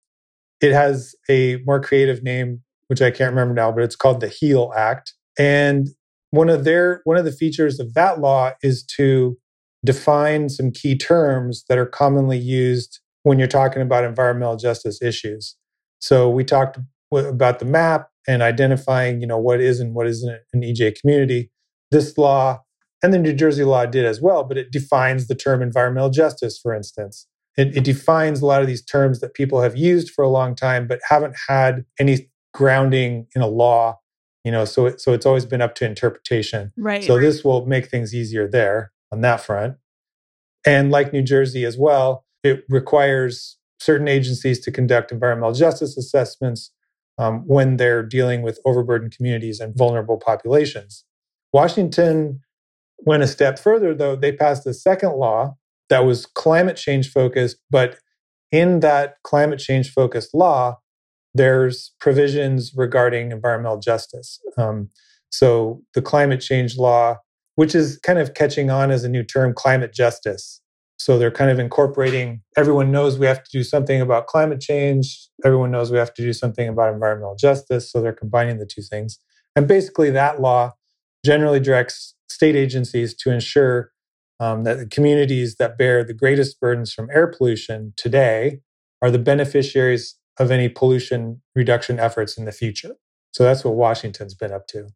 It 0.62 0.72
has 0.72 1.16
a 1.28 1.58
more 1.66 1.82
creative 1.82 2.22
name, 2.22 2.62
which 2.86 3.02
I 3.02 3.10
can't 3.10 3.32
remember 3.32 3.56
now, 3.56 3.72
but 3.72 3.84
it's 3.84 3.96
called 3.96 4.22
the 4.22 4.28
HEAL 4.28 4.74
Act. 4.78 5.16
And 5.40 5.88
one 6.30 6.50
of 6.50 6.66
their 6.66 7.02
one 7.06 7.18
of 7.18 7.26
the 7.26 7.32
features 7.32 7.80
of 7.80 7.96
that 7.96 8.20
law 8.20 8.52
is 8.62 8.84
to 8.98 9.40
define 9.84 10.50
some 10.50 10.72
key 10.72 10.98
terms 10.98 11.66
that 11.68 11.78
are 11.78 11.86
commonly 11.86 12.38
used 12.38 13.00
when 13.24 13.40
you're 13.40 13.48
talking 13.48 13.82
about 13.82 14.04
environmental 14.04 14.56
justice 14.56 15.02
issues. 15.02 15.56
So 16.00 16.30
we 16.30 16.44
talked 16.44 16.80
about 17.12 17.60
the 17.60 17.66
map 17.66 18.10
and 18.28 18.42
identifying, 18.42 19.22
you 19.22 19.28
know, 19.28 19.38
what 19.38 19.60
is 19.60 19.80
and 19.80 19.94
what 19.94 20.08
isn't 20.08 20.40
an 20.54 20.62
EJ 20.62 21.00
community. 21.00 21.52
This 21.92 22.18
law 22.18 22.62
and 23.04 23.14
the 23.14 23.20
New 23.20 23.34
Jersey 23.34 23.64
law 23.64 23.86
did 23.86 24.06
as 24.06 24.22
well, 24.22 24.44
but 24.44 24.58
it 24.58 24.72
defines 24.72 25.28
the 25.28 25.36
term 25.36 25.62
environmental 25.62 26.10
justice, 26.10 26.60
for 26.60 26.74
instance. 26.74 27.28
It, 27.58 27.76
it 27.76 27.84
defines 27.84 28.42
a 28.42 28.46
lot 28.46 28.62
of 28.62 28.68
these 28.68 28.84
terms 28.84 29.20
that 29.20 29.34
people 29.34 29.62
have 29.62 29.76
used 29.76 30.12
for 30.12 30.24
a 30.24 30.30
long 30.30 30.56
time, 30.56 30.88
but 30.88 31.00
haven't 31.10 31.36
had 31.48 31.86
any 32.00 32.30
grounding 32.54 33.28
in 33.36 33.42
a 33.42 33.48
law. 33.48 34.00
You 34.44 34.52
know, 34.52 34.66
so 34.66 34.88
it, 34.88 35.02
so 35.02 35.14
it's 35.14 35.26
always 35.26 35.46
been 35.46 35.62
up 35.62 35.76
to 35.76 35.86
interpretation. 35.86 36.72
Right. 36.78 37.04
So 37.04 37.20
this 37.20 37.44
will 37.44 37.66
make 37.66 37.88
things 37.88 38.16
easier 38.16 38.48
there 38.48 38.91
on 39.12 39.22
that 39.22 39.42
front. 39.42 39.78
And 40.66 40.92
like 40.92 41.14
New 41.14 41.24
Jersey 41.24 41.66
as 41.66 41.78
well, 41.78 42.26
it 42.44 42.64
requires 42.70 43.58
certain 43.80 44.08
agencies 44.08 44.60
to 44.60 44.72
conduct 44.72 45.12
environmental 45.12 45.54
justice 45.54 45.98
assessments 45.98 46.72
um, 47.18 47.44
when 47.48 47.78
they're 47.78 48.04
dealing 48.04 48.42
with 48.42 48.60
overburdened 48.66 49.16
communities 49.16 49.60
and 49.60 49.76
vulnerable 49.76 50.18
populations. 50.18 51.04
Washington 51.54 52.40
went 53.00 53.24
a 53.24 53.28
step 53.28 53.60
further, 53.60 53.94
though. 53.94 54.16
They 54.16 54.32
passed 54.32 54.66
a 54.68 54.74
second 54.74 55.14
law 55.14 55.56
that 55.90 56.06
was 56.06 56.26
climate 56.26 56.78
change 56.78 57.12
focused, 57.12 57.58
but 57.70 57.98
in 58.52 58.80
that 58.82 59.16
climate 59.24 59.60
change 59.60 59.92
focused 59.92 60.34
law, 60.34 60.80
there's 61.34 61.94
provisions 62.00 62.74
regarding 62.76 63.32
environmental 63.32 63.80
justice. 63.80 64.40
Um, 64.58 64.90
so 65.30 65.82
the 65.94 66.02
climate 66.02 66.42
change 66.42 66.78
law 66.78 67.18
which 67.56 67.76
is 67.76 67.98
kind 68.00 68.20
of 68.20 68.34
catching 68.34 68.70
on 68.70 68.92
as 68.92 69.04
a 69.04 69.10
new 69.10 69.24
term, 69.24 69.54
climate 69.54 69.94
justice. 69.94 70.62
So 71.00 71.18
they're 71.18 71.32
kind 71.32 71.50
of 71.50 71.58
incorporating 71.58 72.44
everyone 72.56 72.92
knows 72.92 73.18
we 73.18 73.26
have 73.26 73.44
to 73.44 73.52
do 73.52 73.64
something 73.64 74.02
about 74.02 74.28
climate 74.28 74.62
change. 74.62 75.30
Everyone 75.44 75.72
knows 75.72 75.92
we 75.92 75.98
have 75.98 76.14
to 76.14 76.22
do 76.22 76.32
something 76.32 76.68
about 76.68 76.94
environmental 76.94 77.36
justice. 77.36 77.92
So 77.92 78.02
they're 78.02 78.14
combining 78.14 78.60
the 78.60 78.68
two 78.68 78.84
things. 78.84 79.18
And 79.56 79.68
basically, 79.68 80.12
that 80.12 80.40
law 80.40 80.74
generally 81.26 81.60
directs 81.60 82.16
state 82.30 82.56
agencies 82.56 83.16
to 83.16 83.32
ensure 83.32 83.92
um, 84.40 84.64
that 84.64 84.78
the 84.78 84.86
communities 84.88 85.56
that 85.56 85.78
bear 85.78 86.04
the 86.04 86.14
greatest 86.14 86.60
burdens 86.60 86.94
from 86.94 87.10
air 87.12 87.28
pollution 87.28 87.94
today 87.98 88.60
are 89.02 89.12
the 89.12 89.20
beneficiaries 89.20 90.16
of 90.40 90.52
any 90.52 90.70
pollution 90.70 91.42
reduction 91.56 92.00
efforts 92.00 92.38
in 92.38 92.46
the 92.46 92.52
future. 92.52 92.96
So 93.34 93.44
that's 93.44 93.64
what 93.64 93.76
Washington's 93.76 94.34
been 94.34 94.52
up 94.52 94.68
to. 94.68 94.90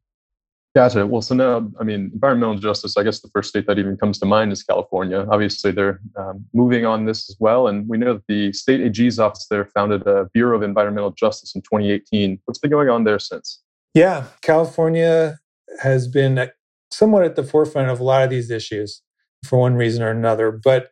Gotcha. 0.76 1.08
Well, 1.08 1.22
so 1.22 1.34
now, 1.34 1.72
I 1.80 1.86
mean, 1.86 2.12
environmental 2.14 2.58
justice, 2.58 2.98
I 2.98 3.04
guess 3.04 3.22
the 3.22 3.30
first 3.30 3.48
state 3.48 3.66
that 3.68 3.80
even 3.80 3.96
comes 3.96 4.20
to 4.20 4.26
mind 4.26 4.52
is 4.52 4.62
California. 4.62 5.26
Obviously, 5.32 5.72
they're 5.72 6.02
um, 6.18 6.46
moving 6.54 6.86
on 6.86 7.06
this 7.06 7.30
as 7.30 7.38
well. 7.40 7.70
And 7.70 7.88
we 7.88 7.98
know 7.98 8.16
that 8.16 8.24
the 8.28 8.52
state 8.52 8.82
AG's 8.82 9.18
office 9.18 9.48
there 9.50 9.66
founded 9.68 10.06
a 10.06 10.26
Bureau 10.34 10.58
of 10.58 10.64
Environmental 10.64 11.12
Justice 11.12 11.56
in 11.56 11.62
2018. 11.62 12.42
What's 12.44 12.60
been 12.60 12.72
going 12.72 12.90
on 12.90 13.06
there 13.06 13.20
since? 13.20 13.62
Yeah, 13.94 14.26
California 14.42 15.40
has 15.82 16.10
been 16.10 16.50
somewhat 16.92 17.24
at 17.24 17.38
the 17.38 17.44
forefront 17.44 17.90
of 17.90 18.02
a 18.02 18.04
lot 18.04 18.24
of 18.24 18.30
these 18.30 18.52
issues 18.52 19.02
for 19.46 19.60
one 19.60 19.76
reason 19.76 20.04
or 20.04 20.10
another. 20.10 20.52
But 20.52 20.90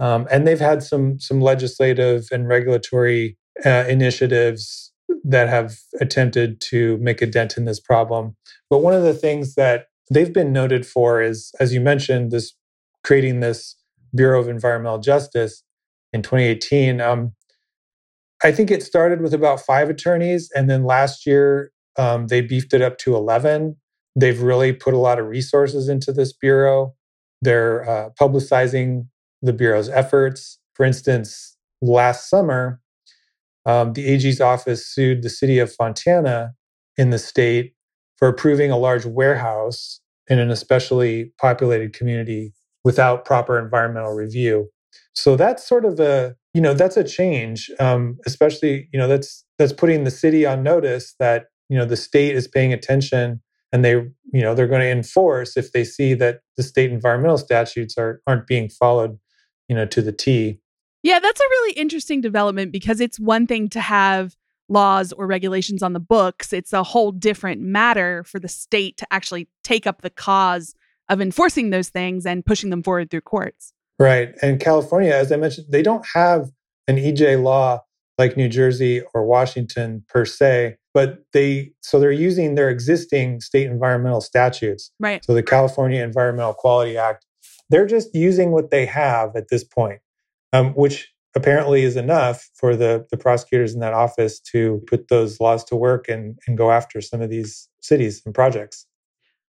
um, 0.00 0.26
and 0.30 0.46
they've 0.46 0.58
had 0.58 0.82
some 0.82 1.20
some 1.20 1.42
legislative 1.42 2.28
and 2.32 2.48
regulatory 2.48 3.36
uh, 3.66 3.84
initiatives 3.88 4.90
that 5.24 5.48
have 5.48 5.76
attempted 6.00 6.60
to 6.60 6.98
make 6.98 7.22
a 7.22 7.26
dent 7.26 7.56
in 7.56 7.64
this 7.64 7.80
problem. 7.80 8.36
But 8.70 8.78
one 8.78 8.94
of 8.94 9.02
the 9.02 9.14
things 9.14 9.54
that 9.54 9.86
they've 10.10 10.32
been 10.32 10.52
noted 10.52 10.86
for 10.86 11.20
is, 11.22 11.52
as 11.60 11.72
you 11.72 11.80
mentioned, 11.80 12.30
this 12.30 12.54
creating 13.04 13.40
this 13.40 13.76
Bureau 14.14 14.40
of 14.40 14.48
Environmental 14.48 14.98
Justice 14.98 15.62
in 16.12 16.22
2018. 16.22 17.00
Um, 17.00 17.32
I 18.42 18.52
think 18.52 18.70
it 18.70 18.82
started 18.82 19.20
with 19.20 19.34
about 19.34 19.60
five 19.60 19.90
attorneys, 19.90 20.50
and 20.54 20.70
then 20.70 20.84
last 20.84 21.26
year 21.26 21.72
um, 21.98 22.28
they 22.28 22.40
beefed 22.40 22.72
it 22.72 22.82
up 22.82 22.98
to 22.98 23.16
11. 23.16 23.76
They've 24.16 24.40
really 24.40 24.72
put 24.72 24.94
a 24.94 24.98
lot 24.98 25.18
of 25.18 25.26
resources 25.26 25.88
into 25.88 26.12
this 26.12 26.32
bureau. 26.32 26.94
They're 27.42 27.88
uh, 27.88 28.10
publicizing 28.20 29.08
the 29.42 29.52
Bureau's 29.52 29.88
efforts. 29.88 30.58
For 30.74 30.84
instance, 30.84 31.56
last 31.80 32.28
summer, 32.28 32.80
um, 33.68 33.92
the 33.92 34.06
AG's 34.06 34.40
office 34.40 34.86
sued 34.86 35.22
the 35.22 35.28
city 35.28 35.58
of 35.58 35.70
Fontana 35.70 36.54
in 36.96 37.10
the 37.10 37.18
state 37.18 37.74
for 38.16 38.26
approving 38.26 38.70
a 38.70 38.78
large 38.78 39.04
warehouse 39.04 40.00
in 40.26 40.38
an 40.38 40.50
especially 40.50 41.32
populated 41.38 41.92
community 41.92 42.54
without 42.82 43.26
proper 43.26 43.58
environmental 43.58 44.14
review. 44.14 44.70
So 45.12 45.36
that's 45.36 45.68
sort 45.68 45.84
of 45.84 46.00
a 46.00 46.34
you 46.54 46.62
know 46.62 46.72
that's 46.72 46.96
a 46.96 47.04
change, 47.04 47.70
um, 47.78 48.18
especially 48.24 48.88
you 48.90 48.98
know 48.98 49.06
that's 49.06 49.44
that's 49.58 49.74
putting 49.74 50.04
the 50.04 50.10
city 50.10 50.46
on 50.46 50.62
notice 50.62 51.14
that 51.18 51.46
you 51.68 51.76
know 51.76 51.84
the 51.84 51.96
state 51.96 52.34
is 52.34 52.48
paying 52.48 52.72
attention 52.72 53.42
and 53.70 53.84
they 53.84 53.92
you 53.92 54.40
know 54.40 54.54
they're 54.54 54.66
going 54.66 54.80
to 54.80 54.90
enforce 54.90 55.58
if 55.58 55.72
they 55.72 55.84
see 55.84 56.14
that 56.14 56.40
the 56.56 56.62
state 56.62 56.90
environmental 56.90 57.36
statutes 57.36 57.98
are 57.98 58.22
aren't 58.26 58.46
being 58.46 58.70
followed 58.70 59.18
you 59.68 59.76
know 59.76 59.84
to 59.84 60.00
the 60.00 60.12
T. 60.12 60.58
Yeah, 61.02 61.20
that's 61.20 61.40
a 61.40 61.44
really 61.44 61.72
interesting 61.74 62.20
development 62.20 62.72
because 62.72 63.00
it's 63.00 63.20
one 63.20 63.46
thing 63.46 63.68
to 63.70 63.80
have 63.80 64.36
laws 64.68 65.12
or 65.12 65.26
regulations 65.26 65.82
on 65.82 65.92
the 65.92 66.00
books. 66.00 66.52
It's 66.52 66.72
a 66.72 66.82
whole 66.82 67.12
different 67.12 67.60
matter 67.60 68.24
for 68.24 68.38
the 68.38 68.48
state 68.48 68.96
to 68.98 69.06
actually 69.10 69.48
take 69.64 69.86
up 69.86 70.02
the 70.02 70.10
cause 70.10 70.74
of 71.08 71.20
enforcing 71.20 71.70
those 71.70 71.88
things 71.88 72.26
and 72.26 72.44
pushing 72.44 72.70
them 72.70 72.82
forward 72.82 73.10
through 73.10 73.22
courts. 73.22 73.72
Right. 73.98 74.34
And 74.42 74.60
California, 74.60 75.12
as 75.12 75.32
I 75.32 75.36
mentioned, 75.36 75.68
they 75.70 75.82
don't 75.82 76.06
have 76.14 76.50
an 76.86 76.96
EJ 76.96 77.42
law 77.42 77.82
like 78.18 78.36
New 78.36 78.48
Jersey 78.48 79.02
or 79.14 79.24
Washington 79.24 80.04
per 80.08 80.24
se, 80.24 80.76
but 80.92 81.24
they 81.32 81.72
so 81.80 81.98
they're 82.00 82.10
using 82.10 82.54
their 82.54 82.68
existing 82.68 83.40
state 83.40 83.66
environmental 83.66 84.20
statutes. 84.20 84.90
Right. 84.98 85.24
So 85.24 85.34
the 85.34 85.42
California 85.42 86.02
Environmental 86.02 86.54
Quality 86.54 86.96
Act, 86.96 87.24
they're 87.70 87.86
just 87.86 88.14
using 88.14 88.50
what 88.50 88.70
they 88.70 88.86
have 88.86 89.34
at 89.36 89.48
this 89.48 89.64
point, 89.64 90.00
um, 90.52 90.72
which 90.72 91.12
apparently 91.34 91.82
is 91.82 91.96
enough 91.96 92.48
for 92.54 92.74
the, 92.74 93.06
the 93.10 93.16
prosecutors 93.16 93.74
in 93.74 93.80
that 93.80 93.94
office 93.94 94.40
to 94.40 94.82
put 94.86 95.08
those 95.08 95.40
laws 95.40 95.62
to 95.64 95.76
work 95.76 96.08
and, 96.08 96.38
and 96.46 96.56
go 96.56 96.70
after 96.70 97.00
some 97.00 97.20
of 97.20 97.30
these 97.30 97.68
cities 97.80 98.22
and 98.24 98.34
projects. 98.34 98.86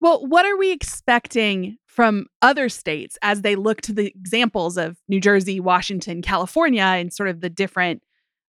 Well, 0.01 0.27
what 0.27 0.45
are 0.47 0.57
we 0.57 0.73
expecting 0.73 1.79
from 1.87 2.27
other 2.41 2.69
states 2.69 3.19
as 3.23 3.43
they 3.43 3.55
look 3.55 3.81
to 3.83 3.93
the 3.93 4.07
examples 4.07 4.77
of 4.77 4.99
New 5.09 5.21
Jersey, 5.21 5.61
Washington, 5.61 6.23
California, 6.23 6.83
and 6.83 7.13
sort 7.13 7.29
of 7.29 7.41
the 7.41 7.51
different 7.51 8.03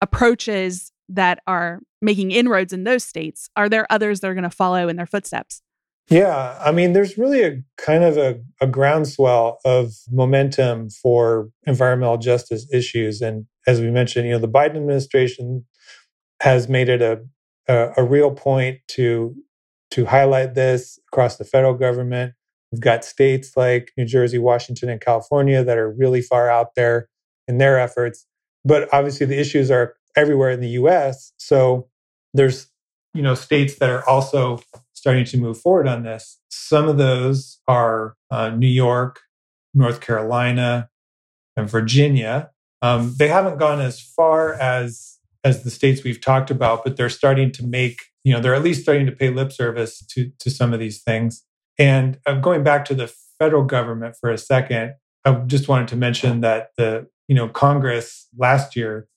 approaches 0.01 0.93
that 1.09 1.41
are 1.47 1.81
making 2.03 2.31
inroads 2.31 2.73
in 2.73 2.85
those 2.85 3.03
states, 3.03 3.49
are 3.57 3.69
there 3.69 3.91
others 3.91 4.21
that 4.21 4.29
are 4.29 4.35
going 4.35 4.45
to 4.45 4.51
follow 4.51 4.89
in 4.89 4.97
their 4.97 5.07
footsteps? 5.07 5.63
Yeah, 6.11 6.59
I 6.65 6.73
mean, 6.73 6.95
there's 6.95 7.19
really 7.19 7.43
a 7.43 7.63
kind 7.77 8.03
of 8.03 8.17
a, 8.17 8.41
a, 8.63 8.67
groundswell 8.67 9.59
of 9.65 9.93
momentum 10.11 10.89
for 10.89 11.51
environmental 11.67 12.17
justice 12.17 12.67
issues. 12.73 13.21
And 13.21 13.45
as 13.67 13.81
we 13.83 13.91
mentioned, 13.91 14.27
you 14.27 14.33
know, 14.33 14.39
the 14.39 14.49
Biden 14.49 14.77
administration 14.77 15.67
has 16.41 16.67
made 16.67 16.89
it 16.89 17.03
a, 17.03 17.21
a, 17.69 17.93
a 17.99 18.05
real 18.05 18.31
point 18.31 18.79
to 18.89 19.37
to 19.91 20.05
highlight 20.05 20.55
this 20.55 20.99
across 21.13 21.37
the 21.37 21.45
federal 21.45 21.75
government. 21.75 22.35
We've 22.73 22.81
got 22.81 23.05
states 23.05 23.57
like 23.57 23.93
New 23.97 24.05
Jersey, 24.05 24.39
Washington, 24.39 24.91
and 24.91 25.01
California 25.01 25.65
that 25.65 25.79
are 25.79 25.91
really 25.91 26.21
far 26.21 26.51
out 26.51 26.75
there 26.75 27.09
in 27.47 27.59
their 27.59 27.79
efforts. 27.79 28.27
But 28.65 28.93
obviously, 28.93 29.27
the 29.27 29.39
issues 29.39 29.71
are 29.71 29.95
everywhere 30.17 30.51
in 30.51 30.61
the 30.61 30.71
US. 30.71 31.33
So 31.39 31.89
there's, 32.35 32.69
you 33.15 33.23
know, 33.23 33.35
states 33.35 33.77
that 33.77 33.89
are 33.89 34.07
also 34.09 34.61
starting 34.99 35.25
to 35.25 35.39
move 35.39 35.59
forward 35.59 35.87
on 35.87 36.03
this. 36.03 36.41
Some 36.51 36.89
of 36.89 36.99
those 36.99 37.61
are 37.69 38.17
uh, 38.31 38.51
New 38.51 38.67
York, 38.67 39.21
North 39.73 40.01
Carolina, 40.01 40.91
and 41.57 41.71
Virginia. 41.71 42.51
Um, 42.83 43.15
they 43.19 43.29
haven't 43.29 43.59
gone 43.59 43.81
as 43.81 44.01
far 44.01 44.55
as 44.55 45.19
as 45.45 45.63
the 45.63 45.71
states 45.71 46.03
we've 46.03 46.21
talked 46.21 46.51
about, 46.51 46.83
but 46.83 46.97
they're 46.97 47.09
starting 47.09 47.53
to 47.53 47.65
make, 47.65 48.01
you 48.25 48.33
know, 48.33 48.41
they're 48.41 48.57
at 48.57 48.63
least 48.63 48.83
starting 48.83 49.07
to 49.07 49.13
pay 49.13 49.31
lip 49.31 49.53
service 49.53 50.05
to 50.07 50.31
to 50.41 50.51
some 50.51 50.73
of 50.75 50.81
these 50.81 51.03
things. 51.03 51.45
And 51.79 52.19
uh, 52.27 52.35
going 52.35 52.65
back 52.65 52.85
to 52.87 52.95
the 52.95 53.13
federal 53.39 53.65
government 53.65 54.17
for 54.21 54.31
a 54.31 54.39
second, 54.39 54.95
I 55.25 55.33
just 55.47 55.69
wanted 55.69 55.89
to 55.89 55.97
mention 55.97 56.41
that 56.41 56.71
the 56.77 57.07
you 57.29 57.35
know 57.35 57.49
Congress 57.49 58.27
last 58.37 58.75
year 58.77 59.09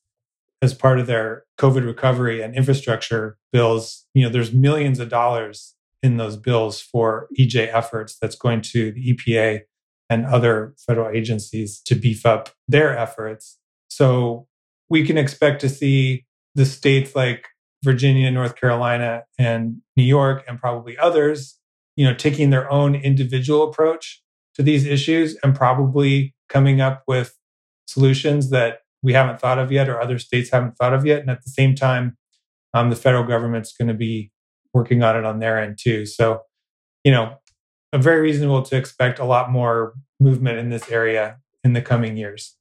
as 0.62 0.74
part 0.74 1.00
of 1.00 1.08
their 1.08 1.43
COVID 1.60 1.86
recovery 1.86 2.41
and 2.41 2.56
infrastructure 2.56 3.38
bills, 3.52 4.06
you 4.13 4.24
know, 4.24 4.30
there's 4.30 4.54
millions 4.54 5.00
of 5.00 5.10
dollars 5.10 5.76
in 6.04 6.17
those 6.17 6.36
bills 6.36 6.82
for 6.82 7.28
EJ 7.39 7.74
efforts 7.74 8.17
that's 8.21 8.36
going 8.36 8.62
to 8.62 8.91
the 8.91 9.13
EPA 9.13 9.62
and 10.10 10.26
other 10.26 10.76
federal 10.86 11.10
agencies 11.10 11.80
to 11.86 11.95
beef 11.95 12.26
up 12.26 12.50
their 12.67 12.97
efforts. 12.97 13.60
So 13.89 14.47
we 14.89 15.06
can 15.06 15.17
expect 15.17 15.62
to 15.62 15.69
see 15.69 16.26
the 16.54 16.65
states 16.65 17.15
like 17.15 17.47
Virginia, 17.84 18.30
North 18.30 18.56
Carolina, 18.56 19.24
and 19.39 19.82
New 19.95 20.04
York, 20.04 20.43
and 20.47 20.60
probably 20.60 20.97
others, 20.97 21.58
you 21.95 22.06
know, 22.06 22.13
taking 22.13 22.50
their 22.50 22.69
own 22.71 22.93
individual 22.93 23.63
approach 23.63 24.21
to 24.56 24.63
these 24.63 24.86
issues 24.86 25.38
and 25.43 25.56
probably 25.56 26.36
coming 26.50 26.82
up 26.82 27.04
with 27.08 27.38
solutions 27.88 28.50
that 28.50 28.80
we 29.03 29.13
haven't 29.13 29.39
thought 29.39 29.59
of 29.59 29.71
yet 29.71 29.89
or 29.89 29.99
other 29.99 30.19
states 30.19 30.51
haven't 30.51 30.77
thought 30.77 30.93
of 30.93 31.05
yet. 31.05 31.21
And 31.21 31.29
at 31.29 31.43
the 31.43 31.49
same 31.49 31.75
time, 31.75 32.17
um, 32.73 32.89
the 32.89 32.95
federal 32.95 33.23
government's 33.23 33.73
going 33.73 33.87
to 33.87 33.93
be 33.93 34.31
working 34.73 35.03
on 35.03 35.15
it 35.15 35.25
on 35.25 35.39
their 35.39 35.59
end 35.59 35.77
too. 35.81 36.05
So, 36.05 36.41
you 37.03 37.11
know, 37.11 37.37
very 37.93 38.21
reasonable 38.21 38.61
to 38.63 38.77
expect 38.77 39.19
a 39.19 39.25
lot 39.25 39.51
more 39.51 39.93
movement 40.19 40.59
in 40.59 40.69
this 40.69 40.89
area 40.89 41.37
in 41.63 41.73
the 41.73 41.81
coming 41.81 42.15
years. 42.15 42.55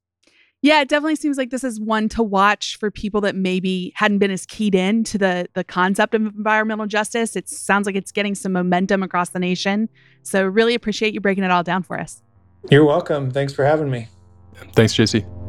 Yeah, 0.62 0.82
it 0.82 0.88
definitely 0.88 1.16
seems 1.16 1.38
like 1.38 1.48
this 1.48 1.64
is 1.64 1.80
one 1.80 2.08
to 2.10 2.22
watch 2.22 2.76
for 2.78 2.90
people 2.90 3.22
that 3.22 3.34
maybe 3.34 3.92
hadn't 3.96 4.18
been 4.18 4.30
as 4.30 4.44
keyed 4.44 4.74
in 4.74 5.04
to 5.04 5.16
the 5.16 5.48
the 5.54 5.64
concept 5.64 6.14
of 6.14 6.20
environmental 6.20 6.86
justice. 6.86 7.34
It 7.34 7.48
sounds 7.48 7.86
like 7.86 7.94
it's 7.94 8.12
getting 8.12 8.34
some 8.34 8.52
momentum 8.52 9.02
across 9.02 9.30
the 9.30 9.38
nation. 9.38 9.88
So 10.22 10.44
really 10.44 10.74
appreciate 10.74 11.14
you 11.14 11.20
breaking 11.20 11.44
it 11.44 11.50
all 11.50 11.62
down 11.62 11.82
for 11.82 11.98
us. 11.98 12.22
You're 12.70 12.84
welcome. 12.84 13.30
Thanks 13.30 13.54
for 13.54 13.64
having 13.64 13.90
me. 13.90 14.08
Thanks, 14.74 14.94
JC. 14.94 15.39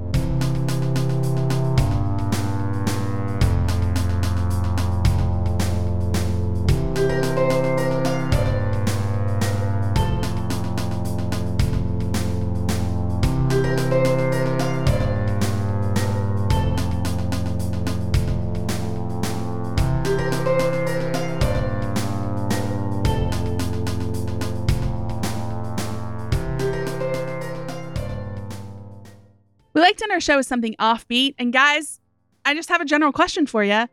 Our 30.12 30.20
show 30.20 30.38
is 30.38 30.48
something 30.48 30.76
offbeat. 30.80 31.36
And 31.38 31.52
guys, 31.52 32.00
I 32.46 32.54
just 32.54 32.70
have 32.70 32.82
a 32.82 32.86
general 32.86 33.12
question 33.12 33.46
for 33.46 33.64
you. 33.64 33.88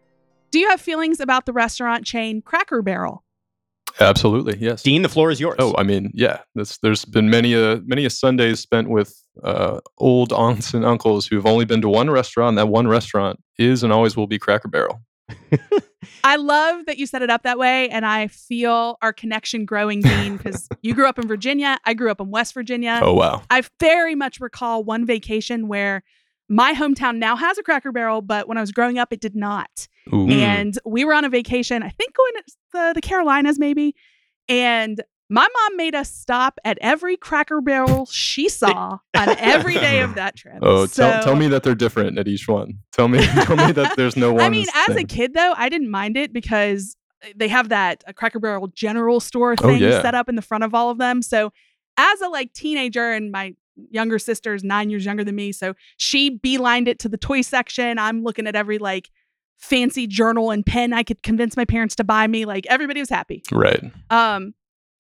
Do 0.51 0.59
you 0.59 0.69
have 0.71 0.81
feelings 0.81 1.21
about 1.21 1.47
the 1.47 1.53
restaurant 1.53 2.05
chain 2.05 2.43
Cracker 2.43 2.83
Barrel? 2.83 3.25
Absolutely, 4.01 4.57
yes. 4.59 4.83
Dean, 4.83 5.03
the 5.03 5.09
floor 5.09 5.31
is 5.31 5.41
yours. 5.41 5.57
Oh, 5.59 5.75
I 5.77 5.83
mean, 5.83 6.11
yeah. 6.15 6.41
That's, 6.55 6.79
there's 6.79 7.05
been 7.05 7.31
many 7.31 7.55
a 7.55 7.81
many 7.85 8.05
a 8.05 8.11
Sundays 8.11 8.61
spent 8.61 8.89
with 8.89 9.21
uh, 9.43 9.81
old 9.99 10.33
aunts 10.45 10.75
and 10.75 10.85
uncles 10.85 11.27
who've 11.27 11.47
only 11.47 11.65
been 11.65 11.81
to 11.83 11.89
one 11.89 12.11
restaurant. 12.11 12.57
That 12.57 12.69
one 12.69 12.87
restaurant 12.87 13.41
is 13.59 13.83
and 13.83 13.93
always 13.93 14.17
will 14.17 14.27
be 14.27 14.39
Cracker 14.39 14.69
Barrel. 14.69 15.01
I 16.25 16.37
love 16.37 16.87
that 16.87 16.99
you 16.99 17.07
set 17.07 17.23
it 17.23 17.31
up 17.31 17.43
that 17.43 17.59
way, 17.59 17.89
and 17.89 18.05
I 18.07 18.29
feel 18.29 18.99
our 19.03 19.13
connection 19.13 19.65
growing, 19.65 20.01
Dean, 20.01 20.37
because 20.37 20.69
you 20.83 20.95
grew 20.95 21.09
up 21.09 21.19
in 21.19 21.27
Virginia. 21.27 21.79
I 21.85 21.95
grew 21.95 22.11
up 22.11 22.21
in 22.21 22.31
West 22.31 22.55
Virginia. 22.55 23.01
Oh 23.03 23.15
wow. 23.15 23.43
I 23.51 23.63
very 23.81 24.15
much 24.15 24.41
recall 24.41 24.85
one 24.85 25.07
vacation 25.07 25.69
where 25.69 26.03
my 26.49 26.73
hometown 26.73 27.17
now 27.19 27.37
has 27.37 27.59
a 27.59 27.63
Cracker 27.63 27.93
Barrel, 27.93 28.23
but 28.23 28.49
when 28.49 28.57
I 28.57 28.61
was 28.61 28.73
growing 28.73 28.99
up, 28.99 29.13
it 29.13 29.21
did 29.21 29.37
not. 29.37 29.87
Ooh. 30.13 30.29
And 30.29 30.79
we 30.87 31.05
were 31.05 31.13
on 31.13 31.25
a 31.25 31.29
vacation, 31.29 31.83
I 31.83 31.91
think 31.91 32.15
going 32.15 32.33
to 32.35 32.43
the, 32.73 32.93
the 32.95 33.01
Carolinas, 33.01 33.59
maybe. 33.59 33.95
And 34.49 35.03
my 35.31 35.47
mom 35.47 35.77
made 35.77 35.95
us 35.95 36.11
stop 36.11 36.59
at 36.65 36.79
every 36.81 37.17
Cracker 37.17 37.61
Barrel 37.61 38.07
she 38.07 38.49
saw 38.49 38.99
on 39.17 39.29
every 39.39 39.75
day 39.75 40.01
of 40.01 40.15
that 40.15 40.37
trip. 40.37 40.59
Oh, 40.63 40.87
tell, 40.87 41.23
tell 41.23 41.37
me 41.37 41.49
that 41.49 41.63
they're 41.63 41.75
different 41.75 42.19
at 42.19 42.27
each 42.29 42.49
one. 42.49 42.79
Tell 42.93 43.09
me, 43.09 43.19
tell 43.27 43.57
me 43.57 43.73
that 43.73 43.97
there's 43.97 44.17
no 44.17 44.33
one. 44.33 44.43
I 44.43 44.49
mean, 44.49 44.67
as 44.89 44.97
a 44.97 45.05
kid 45.05 45.35
though, 45.35 45.53
I 45.57 45.69
didn't 45.69 45.91
mind 45.91 46.17
it 46.17 46.33
because 46.33 46.97
they 47.37 47.49
have 47.49 47.69
that 47.71 48.03
a 48.07 48.15
Cracker 48.15 48.39
Barrel 48.39 48.69
general 48.69 49.21
store 49.21 49.53
Oh, 49.53 49.57
thing 49.69 49.83
yeah. 49.83 50.01
set 50.03 50.15
up 50.15 50.29
in 50.29 50.37
the 50.37 50.43
front 50.43 50.65
of 50.65 50.73
all 50.75 50.91
of 50.91 50.99
them. 50.99 51.21
So 51.21 51.53
as 51.97 52.21
a 52.21 52.29
like 52.29 52.53
teenager 52.53 53.13
and 53.13 53.31
my 53.33 53.55
younger 53.91 54.19
sister 54.19 54.55
is 54.55 54.65
nine 54.65 54.89
years 54.89 55.05
younger 55.05 55.25
than 55.25 55.35
me, 55.35 55.53
so 55.53 55.75
she 55.97 56.39
beelined 56.39 56.89
it 56.89 56.99
to 57.01 57.09
the 57.09 57.17
toy 57.19 57.43
section. 57.43 57.99
I'm 57.99 58.23
looking 58.23 58.47
at 58.47 58.57
every 58.57 58.79
like 58.79 59.11
fancy 59.59 60.07
journal 60.07 60.53
and 60.53 60.65
pen 60.65 60.93
I 60.93 61.03
could 61.03 61.23
convince 61.25 61.57
my 61.57 61.65
parents 61.65 61.97
to 61.97 62.05
buy 62.05 62.27
me. 62.29 62.45
Like 62.45 62.67
everybody 62.69 63.01
was 63.01 63.09
happy. 63.11 63.43
right. 63.53 63.83
Um, 64.11 64.55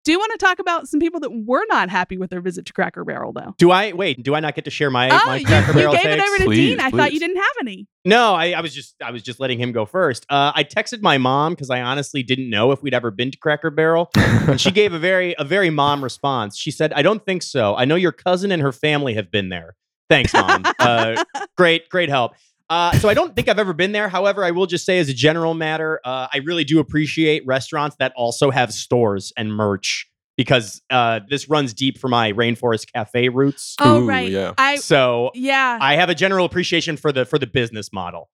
do 0.07 0.13
you 0.13 0.21
want 0.21 0.31
to 0.31 0.39
talk 0.39 0.61
about 0.61 0.87
some 0.87 1.01
people 1.01 1.19
that 1.19 1.31
were 1.33 1.65
not 1.69 1.91
happy 1.91 2.17
with 2.17 2.31
their 2.31 2.41
visit 2.41 2.65
to 2.67 2.73
Cracker 2.73 3.05
Barrel 3.05 3.33
though? 3.33 3.57
Do 3.59 3.73
I 3.73 3.93
wait? 3.93 4.23
Do 4.23 4.37
I 4.37 4.41
not 4.41 4.55
get 4.55 4.65
to 4.67 4.71
share 4.71 4.89
my 4.89 5.11
oh, 5.11 5.21
my 5.27 5.39
you, 5.39 5.47
Cracker 5.47 5.73
you 5.73 5.79
Barrel 5.79 5.95
gave 5.95 6.07
it 6.07 6.21
over 6.21 6.37
to 6.39 6.45
Please, 6.45 6.77
Dean. 6.77 6.81
I 6.81 6.91
thought 6.91 7.13
you 7.13 7.19
didn't 7.19 7.39
have 7.39 7.53
any. 7.61 7.89
No, 8.05 8.35
I, 8.35 8.53
I 8.53 8.61
was 8.61 8.73
just 8.73 8.95
I 9.03 9.11
was 9.11 9.21
just 9.25 9.41
letting 9.41 9.59
him 9.59 9.73
go 9.73 9.85
first. 9.85 10.25
Uh, 10.31 10.53
I 10.55 10.63
texted 10.63 11.03
my 11.03 11.19
mom 11.19 11.55
because 11.55 11.71
I 11.71 11.83
honestly 11.83 12.23
didn't 12.23 12.49
know 12.49 12.71
if 12.71 12.85
we'd 12.85 12.95
ever 12.95 13.11
been 13.11 13.33
to 13.33 13.39
Cracker 13.39 13.71
Barrel, 13.71 14.09
and 14.15 14.61
she 14.61 14.71
gave 14.81 14.93
a 14.93 14.99
very 15.01 15.35
a 15.41 15.45
very 15.45 15.71
mom 15.71 16.05
response. 16.05 16.57
She 16.57 16.71
said, 16.71 16.93
"I 16.93 17.03
don't 17.03 17.25
think 17.27 17.43
so. 17.43 17.75
I 17.75 17.85
know 17.85 17.97
your 17.97 18.13
cousin 18.13 18.53
and 18.53 18.63
her 18.63 18.73
family 18.73 19.15
have 19.15 19.33
been 19.33 19.49
there. 19.49 19.75
Thanks, 20.09 20.33
mom. 20.33 20.63
uh, 20.79 21.25
great, 21.57 21.89
great 21.89 22.11
help." 22.11 22.35
Uh, 22.69 22.93
so 22.99 23.09
I 23.09 23.15
don't 23.15 23.35
think 23.37 23.49
I've 23.49 23.59
ever 23.59 23.73
been 23.73 23.93
there. 23.93 24.09
However, 24.09 24.45
I 24.45 24.51
will 24.51 24.67
just 24.67 24.85
say, 24.85 24.99
as 24.99 25.09
a 25.09 25.15
general 25.15 25.55
matter, 25.55 26.01
uh, 26.05 26.27
I 26.33 26.39
really 26.39 26.65
do 26.65 26.81
appreciate 26.81 27.47
restaurants 27.47 27.97
that 28.01 28.13
also 28.17 28.51
have 28.51 28.73
stores 28.73 29.33
and 29.37 29.53
merch 29.53 30.09
because 30.37 30.83
uh, 30.91 31.21
this 31.29 31.49
runs 31.49 31.73
deep 31.73 31.99
for 31.99 32.09
my 32.09 32.33
Rainforest 32.33 32.93
Cafe 32.93 33.29
roots. 33.29 33.75
Oh 33.81 34.03
Ooh, 34.03 34.09
right. 34.09 34.31
yeah. 34.31 34.53
I 34.59 34.77
So 34.77 35.31
yeah. 35.35 35.79
I 35.81 35.97
have 35.97 36.11
a 36.11 36.15
general 36.15 36.45
appreciation 36.45 36.97
for 36.97 37.13
the 37.13 37.25
for 37.25 37.39
the 37.39 37.47
business 37.47 37.93
model. 37.93 38.29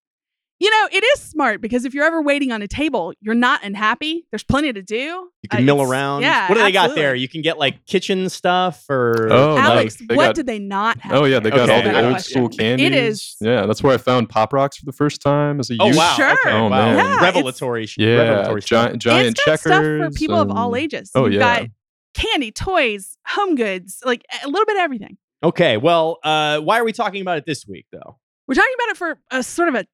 You 0.63 0.71
know, 0.71 0.89
it 0.93 1.03
is 1.03 1.21
smart 1.21 1.61
because 1.61 1.85
if 1.85 1.93
you're 1.93 2.05
ever 2.05 2.23
waiting 2.23 2.53
on 2.53 2.63
a 2.63 2.69
table, 2.69 3.13
you're 3.21 3.35
not 3.35 3.65
unhappy. 3.65 4.27
There's 4.31 4.45
plenty 4.45 4.73
to 4.73 4.81
do. 4.81 4.95
You 5.43 5.49
can 5.51 5.61
Uh, 5.61 5.65
mill 5.65 5.83
around. 5.83 6.23
Yeah. 6.23 6.49
What 6.49 6.55
do 6.55 6.63
they 6.63 6.71
got 6.71 6.95
there? 6.95 7.17
You 7.17 7.29
can 7.29 7.43
get 7.43 7.59
like 7.59 7.85
kitchen 7.87 8.29
stuff 8.29 8.85
or 8.89 9.27
Oh, 9.33 9.59
Alex, 9.59 10.01
nice. 10.01 10.17
What 10.17 10.25
got- 10.27 10.35
did 10.37 10.47
they 10.47 10.61
not 10.61 11.01
have? 11.01 11.15
Oh 11.15 11.25
yeah, 11.25 11.41
they 11.41 11.51
got 11.51 11.69
Okay. 11.69 11.75
all 11.75 11.83
the 11.83 12.01
old 12.05 12.13
question. 12.13 12.31
school 12.33 12.49
candies. 12.49 12.93
is- 12.95 13.37
Yeah, 13.41 13.67
that's 13.67 13.83
where 13.83 13.93
I 13.93 13.97
found 13.97 14.29
Pop 14.29 14.53
Rocks 14.53 14.77
for 14.77 14.85
the 14.87 14.93
first 14.93 15.21
time 15.21 15.59
as 15.59 15.69
a 15.71 15.77
Oh 15.81 15.87
youth. 15.89 15.97
wow! 15.97 16.15
Sure. 16.17 16.31
Okay, 16.31 16.53
Oh, 16.53 16.63
wow. 16.65 16.69
man. 16.69 16.97
Yeah, 16.97 17.21
revelatory. 17.25 17.87
sh- 17.87 17.99
Yeah, 17.99 18.17
revelatory 18.19 18.61
giant, 18.61 19.03
giant 19.03 19.29
it's 19.31 19.45
got 19.45 19.59
stuff 19.59 19.83
for 19.83 19.99
checkers. 19.99 20.15
people 20.17 20.39
of 20.41 20.51
all 20.53 20.75
and- 20.75 20.85
ages. 20.85 21.11
Oh, 21.17 21.25
You've 21.25 21.41
yeah. 21.41 21.61
got 21.63 21.69
candy, 22.15 22.53
toys, 22.53 23.17
home 23.27 23.57
goods, 23.57 23.99
like 24.05 24.23
a 24.45 24.49
little 24.49 24.67
bit 24.67 24.77
of 24.77 24.81
everything. 24.83 25.17
Okay, 25.43 25.77
well, 25.77 26.19
uh, 26.23 26.61
why 26.61 26.79
are 26.79 26.85
we 26.85 26.93
talking 26.93 27.21
about 27.21 27.39
it 27.39 27.47
this 27.47 27.67
week 27.67 27.87
though? 27.91 28.19
We're 28.47 28.55
talking 28.55 28.75
about 28.77 28.91
it 28.91 28.97
for 28.97 29.19
a 29.33 29.43
sort 29.43 29.69
of 29.69 29.75
a 29.75 29.87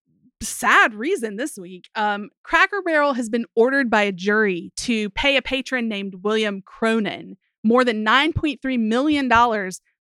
sad 0.43 0.95
reason 0.95 1.37
this 1.37 1.57
week. 1.57 1.89
Um, 1.95 2.31
Cracker 2.43 2.83
Barrel 2.83 3.15
has 3.15 3.29
been 3.29 3.47
ordered 3.55 3.91
by 3.91 4.03
a 4.03 4.13
jury 4.13 4.73
to 4.77 5.11
pay 5.11 5.37
a 5.37 5.43
patron 5.43 5.89
named 5.89 6.17
William 6.23 6.63
Cronin 6.63 7.37
more 7.65 7.85
than 7.85 8.05
$9.3 8.05 8.79
million 8.79 9.31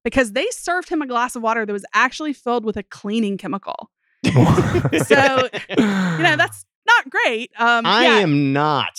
because 0.03 0.31
they 0.33 0.47
served 0.51 0.89
him 0.89 1.01
a 1.01 1.07
glass 1.07 1.35
of 1.35 1.41
water 1.41 1.65
that 1.65 1.73
was 1.73 1.85
actually 1.93 2.33
filled 2.33 2.65
with 2.65 2.77
a 2.77 2.83
cleaning 2.83 3.37
chemical. 3.37 3.91
So, 5.05 5.49
You 5.69 6.23
know, 6.23 6.35
that's 6.37 6.65
not 6.85 7.09
great. 7.09 7.51
Um, 7.57 7.85
I 7.85 8.03
yeah, 8.03 8.17
am 8.19 8.53
not. 8.53 8.97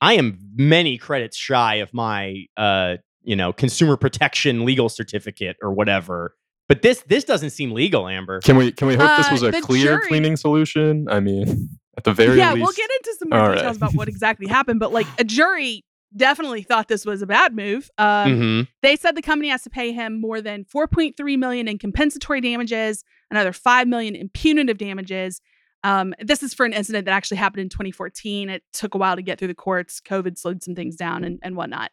I 0.00 0.14
am 0.14 0.38
many 0.54 0.98
credits 0.98 1.36
shy 1.36 1.76
of 1.76 1.92
my, 1.94 2.44
uh, 2.56 2.96
you 3.22 3.36
know, 3.36 3.52
consumer 3.52 3.96
protection 3.96 4.64
legal 4.64 4.88
certificate 4.88 5.56
or 5.62 5.72
whatever. 5.72 6.34
But 6.70 6.82
this 6.82 7.02
this 7.08 7.24
doesn't 7.24 7.50
seem 7.50 7.72
legal, 7.72 8.06
Amber. 8.06 8.38
Can 8.40 8.56
we 8.56 8.70
can 8.70 8.86
we 8.86 8.94
hope 8.94 9.10
this 9.16 9.26
Uh, 9.26 9.32
was 9.32 9.42
a 9.42 9.60
clear 9.60 9.96
jury- 9.96 10.06
cleaning 10.08 10.36
solution? 10.36 11.08
I 11.10 11.18
mean, 11.18 11.68
at 11.98 12.04
the 12.04 12.14
very 12.14 12.38
yeah, 12.38 12.52
least. 12.52 12.62
we'll 12.64 12.72
get 12.76 12.88
into 12.98 13.16
some 13.18 13.28
more 13.30 13.40
All 13.40 13.48
right. 13.48 13.56
details 13.56 13.76
about 13.76 13.92
what 13.94 14.06
exactly 14.06 14.46
happened, 14.46 14.78
but 14.78 14.92
like 14.92 15.08
a 15.18 15.24
jury 15.24 15.84
definitely 16.16 16.62
thought 16.62 16.86
this 16.86 17.04
was 17.04 17.22
a 17.22 17.26
bad 17.26 17.56
move. 17.56 17.90
Um, 17.98 18.06
Mhm. 18.06 18.68
They 18.82 18.94
said 18.94 19.16
the 19.16 19.22
company 19.22 19.48
has 19.48 19.62
to 19.64 19.70
pay 19.70 19.90
him 19.90 20.20
more 20.20 20.40
than 20.40 20.64
4.3 20.64 21.36
million 21.36 21.66
in 21.66 21.76
compensatory 21.76 22.40
damages, 22.40 23.02
another 23.32 23.52
5 23.52 23.88
million 23.88 24.14
in 24.14 24.28
punitive 24.28 24.78
damages. 24.78 25.40
Um, 25.82 26.14
this 26.20 26.40
is 26.44 26.54
for 26.54 26.64
an 26.66 26.72
incident 26.72 27.04
that 27.06 27.12
actually 27.12 27.38
happened 27.38 27.62
in 27.62 27.68
2014. 27.68 28.48
It 28.48 28.62
took 28.72 28.94
a 28.94 28.98
while 28.98 29.16
to 29.16 29.22
get 29.22 29.40
through 29.40 29.48
the 29.48 29.54
courts. 29.54 30.00
COVID 30.00 30.38
slowed 30.38 30.62
some 30.62 30.76
things 30.76 30.94
down 30.94 31.24
and, 31.24 31.40
and 31.42 31.56
whatnot. 31.56 31.90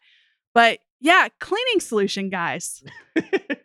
But 0.54 0.78
yeah, 1.00 1.28
cleaning 1.40 1.80
solution, 1.80 2.28
guys. 2.28 2.82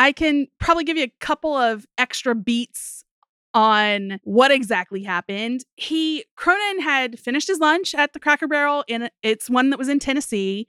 I 0.00 0.12
can 0.12 0.46
probably 0.58 0.84
give 0.84 0.96
you 0.96 1.04
a 1.04 1.12
couple 1.20 1.54
of 1.54 1.86
extra 1.98 2.34
beats 2.34 3.04
on 3.52 4.18
what 4.24 4.50
exactly 4.50 5.02
happened. 5.02 5.62
He 5.76 6.24
Cronin 6.36 6.80
had 6.80 7.20
finished 7.20 7.48
his 7.48 7.58
lunch 7.58 7.94
at 7.94 8.14
the 8.14 8.18
Cracker 8.18 8.48
Barrel, 8.48 8.82
and 8.88 9.10
it's 9.22 9.50
one 9.50 9.68
that 9.68 9.78
was 9.78 9.90
in 9.90 9.98
Tennessee. 9.98 10.68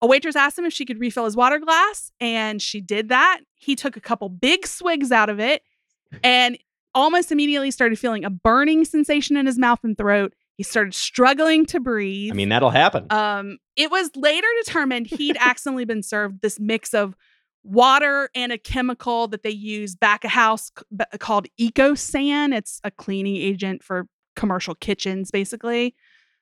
A 0.00 0.06
waitress 0.06 0.34
asked 0.34 0.58
him 0.58 0.64
if 0.64 0.72
she 0.72 0.86
could 0.86 0.98
refill 0.98 1.26
his 1.26 1.36
water 1.36 1.58
glass, 1.58 2.10
and 2.20 2.62
she 2.62 2.80
did 2.80 3.10
that. 3.10 3.40
He 3.54 3.76
took 3.76 3.98
a 3.98 4.00
couple 4.00 4.30
big 4.30 4.66
swigs 4.66 5.12
out 5.12 5.28
of 5.28 5.38
it, 5.38 5.62
and 6.24 6.56
almost 6.94 7.30
immediately 7.30 7.70
started 7.70 7.98
feeling 7.98 8.24
a 8.24 8.30
burning 8.30 8.86
sensation 8.86 9.36
in 9.36 9.44
his 9.44 9.58
mouth 9.58 9.80
and 9.84 9.98
throat. 9.98 10.32
He 10.56 10.62
started 10.62 10.94
struggling 10.94 11.66
to 11.66 11.80
breathe. 11.80 12.32
I 12.32 12.34
mean, 12.34 12.48
that'll 12.48 12.70
happen. 12.70 13.08
Um, 13.10 13.58
it 13.76 13.90
was 13.90 14.10
later 14.16 14.48
determined 14.64 15.06
he'd 15.06 15.36
accidentally 15.40 15.84
been 15.84 16.02
served 16.02 16.40
this 16.40 16.58
mix 16.58 16.94
of 16.94 17.14
water 17.62 18.30
and 18.34 18.52
a 18.52 18.58
chemical 18.58 19.28
that 19.28 19.42
they 19.42 19.50
use 19.50 19.94
back 19.94 20.24
a 20.24 20.28
house 20.28 20.70
c- 20.78 21.18
called 21.18 21.46
EcoSan. 21.60 22.54
It's 22.54 22.80
a 22.84 22.90
cleaning 22.90 23.36
agent 23.36 23.82
for 23.82 24.06
commercial 24.36 24.74
kitchens, 24.74 25.30
basically. 25.30 25.94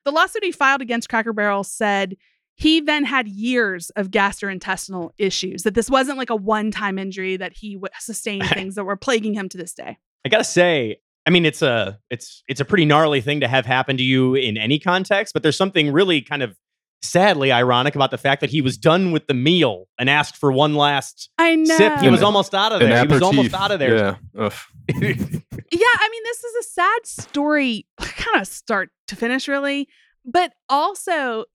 The 0.05 0.11
lawsuit 0.11 0.43
he 0.43 0.51
filed 0.51 0.81
against 0.81 1.09
Cracker 1.09 1.33
Barrel 1.33 1.63
said 1.63 2.15
he 2.55 2.81
then 2.81 3.05
had 3.05 3.27
years 3.27 3.89
of 3.91 4.11
gastrointestinal 4.11 5.11
issues, 5.17 5.63
that 5.63 5.75
this 5.75 5.89
wasn't 5.89 6.17
like 6.17 6.29
a 6.29 6.35
one 6.35 6.71
time 6.71 6.97
injury, 6.97 7.37
that 7.37 7.53
he 7.53 7.75
w- 7.75 7.89
sustained 7.99 8.47
things 8.53 8.75
that 8.75 8.83
were 8.83 8.97
plaguing 8.97 9.33
him 9.33 9.49
to 9.49 9.57
this 9.57 9.73
day. 9.73 9.97
I 10.25 10.29
gotta 10.29 10.43
say, 10.43 10.97
I 11.25 11.29
mean, 11.31 11.45
it's 11.45 11.61
a 11.61 11.99
it's 12.09 12.43
it's 12.47 12.59
a 12.59 12.65
pretty 12.65 12.85
gnarly 12.85 13.21
thing 13.21 13.39
to 13.41 13.47
have 13.47 13.65
happen 13.65 13.97
to 13.97 14.03
you 14.03 14.35
in 14.35 14.57
any 14.57 14.79
context, 14.79 15.33
but 15.33 15.43
there's 15.43 15.57
something 15.57 15.91
really 15.91 16.21
kind 16.21 16.43
of 16.43 16.57
sadly 17.01 17.51
ironic 17.51 17.95
about 17.95 18.11
the 18.11 18.17
fact 18.17 18.41
that 18.41 18.49
he 18.49 18.61
was 18.61 18.77
done 18.77 19.11
with 19.11 19.27
the 19.27 19.33
meal 19.33 19.87
and 19.97 20.09
asked 20.09 20.35
for 20.35 20.51
one 20.51 20.75
last 20.75 21.29
I 21.37 21.55
know. 21.55 21.77
sip. 21.77 21.99
He 21.99 22.09
was 22.09 22.21
almost 22.21 22.53
out 22.53 22.71
of 22.71 22.81
An 22.81 22.89
there. 22.89 23.01
He 23.05 23.07
was 23.07 23.21
almost 23.21 23.53
out 23.53 23.71
of 23.71 23.79
there. 23.79 24.17
Yeah. 24.35 24.49
Yeah, 25.71 25.85
I 25.99 26.09
mean, 26.09 26.23
this 26.23 26.43
is 26.43 26.65
a 26.65 26.69
sad 26.71 27.05
story, 27.05 27.85
kind 27.99 28.41
of 28.41 28.47
start 28.47 28.89
to 29.07 29.15
finish, 29.15 29.47
really. 29.47 29.87
But 30.25 30.53
also, 30.67 31.45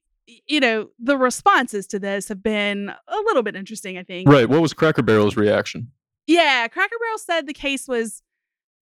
you 0.47 0.61
know, 0.61 0.89
the 1.01 1.17
responses 1.17 1.87
to 1.89 1.99
this 1.99 2.29
have 2.29 2.43
been 2.43 2.91
a 3.09 3.17
little 3.25 3.43
bit 3.43 3.57
interesting, 3.57 3.99
I 3.99 4.05
think. 4.05 4.29
Right. 4.29 4.49
What 4.49 4.63
was 4.63 4.73
Cracker 4.73 5.03
Barrel's 5.03 5.37
reaction? 5.37 5.91
Yeah, 6.29 6.69
Cracker 6.69 6.97
Barrel 7.01 7.19
said 7.19 7.47
the 7.47 7.53
case 7.53 7.89
was, 7.89 8.23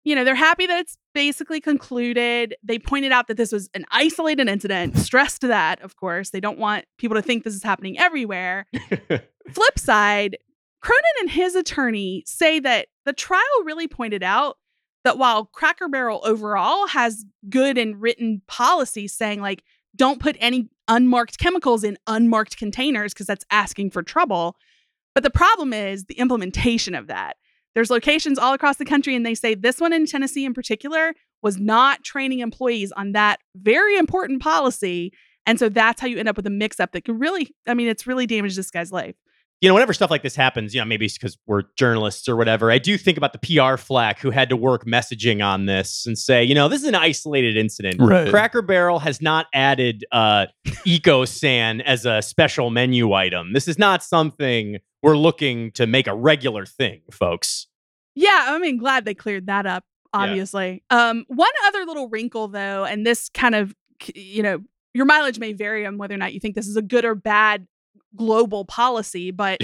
you 0.04 0.16
know, 0.16 0.24
they're 0.24 0.36
happy 0.36 0.66
that 0.66 0.80
it's 0.80 0.98
basically 1.14 1.62
concluded. 1.62 2.56
They 2.64 2.80
pointed 2.80 3.12
out 3.12 3.28
that 3.28 3.38
this 3.38 3.52
was 3.52 3.70
an 3.74 3.86
isolated 3.92 4.48
incident, 4.48 4.98
stressed 4.98 5.42
that, 5.42 5.82
of 5.82 5.96
course. 5.96 6.30
They 6.30 6.40
don't 6.40 6.60
want 6.60 6.86
people 6.98 7.16
to 7.16 7.22
think 7.22 7.44
this 7.44 7.56
is 7.56 7.64
happening 7.64 8.00
everywhere. 8.00 8.68
Flip 9.10 9.80
side, 9.80 10.38
Cronin 10.82 11.04
and 11.22 11.30
his 11.30 11.56
attorney 11.56 12.24
say 12.26 12.60
that 12.60 12.88
the 13.06 13.14
trial 13.14 13.42
really 13.64 13.88
pointed 13.88 14.24
out 14.24 14.58
that 15.04 15.18
while 15.18 15.46
Cracker 15.46 15.88
Barrel 15.88 16.22
overall 16.24 16.88
has 16.88 17.26
good 17.50 17.78
and 17.78 18.02
written 18.02 18.42
policies 18.48 19.14
saying, 19.14 19.42
like, 19.42 19.64
don't 19.96 20.20
put 20.22 20.36
any 20.40 20.70
unmarked 20.88 21.40
chemicals 21.40 21.84
in 21.84 21.98
unmarked 22.08 22.58
containers 22.58 23.14
because 23.14 23.26
that's 23.26 23.46
asking 23.52 23.92
for 23.92 24.04
trouble. 24.04 24.56
But 25.14 25.24
the 25.24 25.30
problem 25.30 25.74
is 25.74 26.06
the 26.06 26.20
implementation 26.20 26.96
of 26.96 27.08
that. 27.08 27.38
There's 27.76 27.90
locations 27.90 28.40
all 28.40 28.54
across 28.54 28.78
the 28.78 28.86
country, 28.86 29.16
and 29.16 29.26
they 29.26 29.36
say 29.36 29.56
this 29.56 29.80
one 29.80 29.94
in 29.94 30.06
Tennessee 30.06 30.46
in 30.46 30.54
particular 30.54 31.14
was 31.42 31.58
not 31.58 32.04
training 32.04 32.40
employees 32.40 32.92
on 32.92 33.14
that 33.14 33.40
very 33.56 33.98
important 33.98 34.42
policy. 34.42 35.14
And 35.46 35.58
so 35.58 35.70
that's 35.70 36.02
how 36.02 36.08
you 36.08 36.18
end 36.18 36.30
up 36.30 36.36
with 36.36 36.48
a 36.48 36.52
mix 36.52 36.80
up 36.80 36.92
that 36.92 37.06
could 37.06 37.20
really, 37.20 37.56
I 37.68 37.74
mean, 37.74 37.88
it's 37.88 38.06
really 38.06 38.28
damaged 38.28 38.58
this 38.58 38.72
guy's 38.72 38.92
life. 38.92 39.16
You 39.62 39.68
know, 39.68 39.74
whenever 39.74 39.94
stuff 39.94 40.10
like 40.10 40.24
this 40.24 40.38
happens, 40.38 40.74
you 40.74 40.80
know, 40.80 40.86
maybe 40.86 41.06
it's 41.06 41.18
because 41.18 41.38
we're 41.46 41.64
journalists 41.76 42.30
or 42.30 42.38
whatever. 42.38 42.72
I 42.72 42.78
do 42.78 42.98
think 42.98 43.18
about 43.18 43.34
the 43.34 43.40
PR 43.40 43.76
flack 43.76 44.20
who 44.20 44.32
had 44.32 44.48
to 44.50 44.56
work 44.56 44.86
messaging 44.86 45.44
on 45.46 45.66
this 45.66 46.06
and 46.06 46.18
say, 46.18 46.42
you 46.44 46.56
know, 46.56 46.70
this 46.70 46.82
is 46.82 46.88
an 46.88 46.96
isolated 46.96 47.58
incident. 47.58 47.98
Right. 48.00 48.30
Cracker 48.30 48.62
Barrel 48.62 49.00
has 49.00 49.22
not 49.22 49.48
added 49.54 50.06
uh, 50.14 50.46
EcoSan 50.88 51.82
as 51.84 52.06
a 52.06 52.22
special 52.22 52.70
menu 52.70 53.14
item. 53.14 53.54
This 53.54 53.68
is 53.68 53.78
not 53.78 54.04
something 54.04 54.78
we're 55.02 55.18
looking 55.18 55.72
to 55.74 55.88
make 55.88 56.08
a 56.08 56.16
regular 56.16 56.66
thing, 56.66 57.02
folks. 57.12 57.68
Yeah, 58.16 58.46
I 58.50 58.60
mean, 58.60 58.78
glad 58.78 59.06
they 59.06 59.14
cleared 59.14 59.48
that 59.48 59.66
up, 59.66 59.84
Yeah. 60.14 60.22
obviously. 60.22 60.84
Um, 60.90 61.26
one 61.28 61.50
other 61.68 61.86
little 61.86 62.10
wrinkle, 62.10 62.48
though, 62.48 62.86
and 62.86 63.06
this 63.06 63.30
kind 63.30 63.56
of, 63.56 63.74
you 64.16 64.44
know, 64.44 64.60
your 64.94 65.06
mileage 65.06 65.40
may 65.40 65.54
vary 65.54 65.86
on 65.86 65.98
whether 65.98 66.16
or 66.16 66.18
not 66.18 66.34
you 66.34 66.40
think 66.40 66.56
this 66.56 66.68
is 66.68 66.76
a 66.76 66.82
good 66.82 67.06
or 67.06 67.14
bad 67.16 67.68
global 68.16 68.66
policy, 68.66 69.32
but 69.32 69.60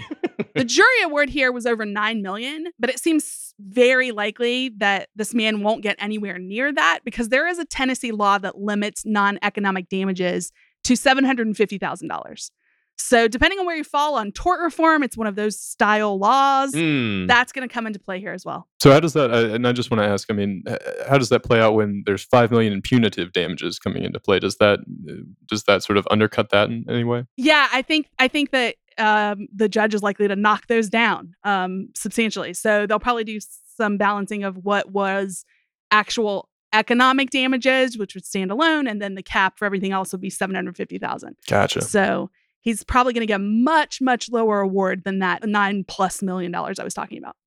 the 0.56 0.64
jury 0.66 1.02
award 1.04 1.30
here 1.30 1.52
was 1.52 1.66
over 1.66 1.86
9 1.86 2.22
million, 2.22 2.68
but 2.80 2.90
it 2.90 3.00
seems 3.00 3.54
very 3.60 4.12
likely 4.12 4.70
that 4.78 5.10
this 5.16 5.34
man 5.34 5.62
won't 5.62 5.82
get 5.82 5.96
anywhere 6.00 6.38
near 6.38 6.74
that 6.74 7.00
because 7.04 7.30
there 7.30 7.48
is 7.48 7.60
a 7.60 7.66
Tennessee 7.66 8.12
law 8.12 8.38
that 8.38 8.58
limits 8.58 9.06
non-economic 9.06 9.90
damages 9.90 10.52
to 10.84 10.94
$750,000. 10.94 12.52
So 12.98 13.28
depending 13.28 13.60
on 13.60 13.66
where 13.66 13.76
you 13.76 13.84
fall 13.84 14.16
on 14.16 14.32
tort 14.32 14.62
reform, 14.62 15.04
it's 15.04 15.18
one 15.18 15.28
of 15.28 15.36
those 15.36 15.60
style 15.60 16.18
laws. 16.18 16.74
Hmm. 16.74 17.28
That's 17.28 17.52
going 17.52 17.68
to 17.68 17.74
come 17.74 17.88
into 17.88 18.00
play 18.00 18.20
here 18.20 18.32
as 18.32 18.46
well. 18.46 18.68
So 18.82 18.92
how 18.92 19.00
does 19.00 19.14
that? 19.14 19.32
Uh, 19.32 19.54
and 19.54 19.68
I 19.68 19.74
just 19.74 19.92
want 19.92 20.02
to 20.02 20.08
ask. 20.08 20.32
I 20.32 20.34
mean, 20.34 20.64
how 21.08 21.18
does 21.18 21.30
that 21.30 21.44
play 21.44 21.60
out 21.60 21.74
when 21.74 22.04
there's 22.06 22.24
five 22.24 22.52
million 22.52 22.74
in 22.74 22.82
punitive 22.82 23.34
damages 23.34 23.80
coming 23.80 24.04
into 24.04 24.20
play? 24.20 24.40
Does 24.40 24.58
that 24.58 24.80
uh, 25.10 25.14
does 25.48 25.64
that 25.64 25.84
sort 25.84 25.98
of 25.98 26.08
undercut 26.10 26.50
that 26.52 26.70
in 26.70 26.86
any 26.90 27.04
way? 27.04 27.26
Yeah, 27.38 27.68
I 27.72 27.82
think 27.82 28.08
I 28.18 28.28
think 28.28 28.52
that 28.52 28.76
um, 28.98 29.48
the 29.54 29.68
judge 29.68 29.94
is 29.94 30.02
likely 30.02 30.28
to 30.28 30.36
knock 30.36 30.68
those 30.68 30.90
down 30.90 31.36
um, 31.44 31.90
substantially. 31.96 32.54
So 32.54 32.88
they'll 32.88 33.00
probably 33.00 33.26
do 33.26 33.40
some 33.76 33.98
balancing 33.98 34.44
of 34.44 34.58
what 34.64 34.92
was 34.92 35.46
actual 35.92 36.50
economic 36.74 37.30
damages, 37.30 37.98
which 37.98 38.16
would 38.16 38.26
stand 38.26 38.52
alone, 38.52 38.88
and 38.88 39.02
then 39.02 39.16
the 39.16 39.24
cap 39.24 39.58
for 39.58 39.66
everything 39.66 39.92
else 39.92 40.12
would 40.12 40.22
be 40.22 40.30
seven 40.30 40.56
hundred 40.56 40.78
fifty 40.78 40.98
thousand. 40.98 41.36
Gotcha. 41.48 41.82
So 41.82 42.30
he's 42.66 42.84
probably 42.84 43.14
going 43.14 43.22
to 43.22 43.28
get 43.28 43.36
a 43.36 43.44
much 43.44 44.02
much 44.02 44.30
lower 44.30 44.60
award 44.60 45.04
than 45.06 45.20
that 45.20 45.48
nine 45.48 45.86
plus 45.88 46.22
million 46.22 46.52
dollars 46.52 46.80
I 46.80 46.84
was 46.84 46.94
talking 46.94 47.18
about. 47.18 47.38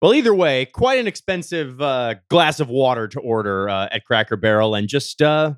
Well, 0.00 0.14
either 0.14 0.34
way, 0.34 0.66
quite 0.66 0.98
an 0.98 1.06
expensive 1.06 1.80
uh, 1.80 2.14
glass 2.30 2.60
of 2.60 2.68
water 2.68 3.08
to 3.08 3.20
order 3.20 3.68
uh, 3.68 3.88
at 3.90 4.04
Cracker 4.04 4.36
Barrel, 4.36 4.74
and 4.74 4.88
just 4.88 5.20
uh, 5.20 5.54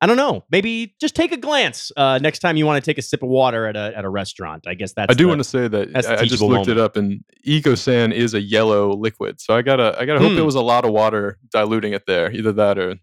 I 0.00 0.06
don't 0.06 0.16
know, 0.16 0.44
maybe 0.50 0.94
just 1.00 1.14
take 1.14 1.30
a 1.30 1.36
glance 1.36 1.92
uh, 1.96 2.18
next 2.20 2.38
time 2.38 2.56
you 2.56 2.66
want 2.66 2.82
to 2.82 2.90
take 2.90 2.98
a 2.98 3.02
sip 3.02 3.22
of 3.22 3.28
water 3.28 3.66
at 3.66 3.76
a 3.76 3.92
at 3.96 4.04
a 4.04 4.08
restaurant. 4.08 4.66
I 4.66 4.74
guess 4.74 4.92
that's 4.92 5.10
I 5.10 5.14
do 5.14 5.24
the- 5.24 5.28
want 5.28 5.40
to 5.40 5.44
say 5.44 5.68
that 5.68 5.88
I 5.94 5.98
I 5.98 6.02
just 6.02 6.22
teachable 6.22 6.48
looked 6.48 6.68
it 6.68 6.78
up, 6.78 6.96
and 6.96 7.22
EcoSan 7.46 8.12
is 8.12 8.34
a 8.34 8.40
yellow 8.40 8.92
liquid. 8.92 9.40
So 9.40 9.54
I 9.54 9.62
gotta 9.62 9.96
I 9.98 10.04
gotta 10.04 10.20
hope 10.20 10.32
it 10.32 10.42
was 10.42 10.54
a 10.54 10.62
lot 10.62 10.84
of 10.84 10.92
water 10.92 11.38
diluting 11.50 11.92
it 11.92 12.06
there. 12.06 12.30
Either 12.32 12.52
that 12.52 12.78
or 12.78 12.96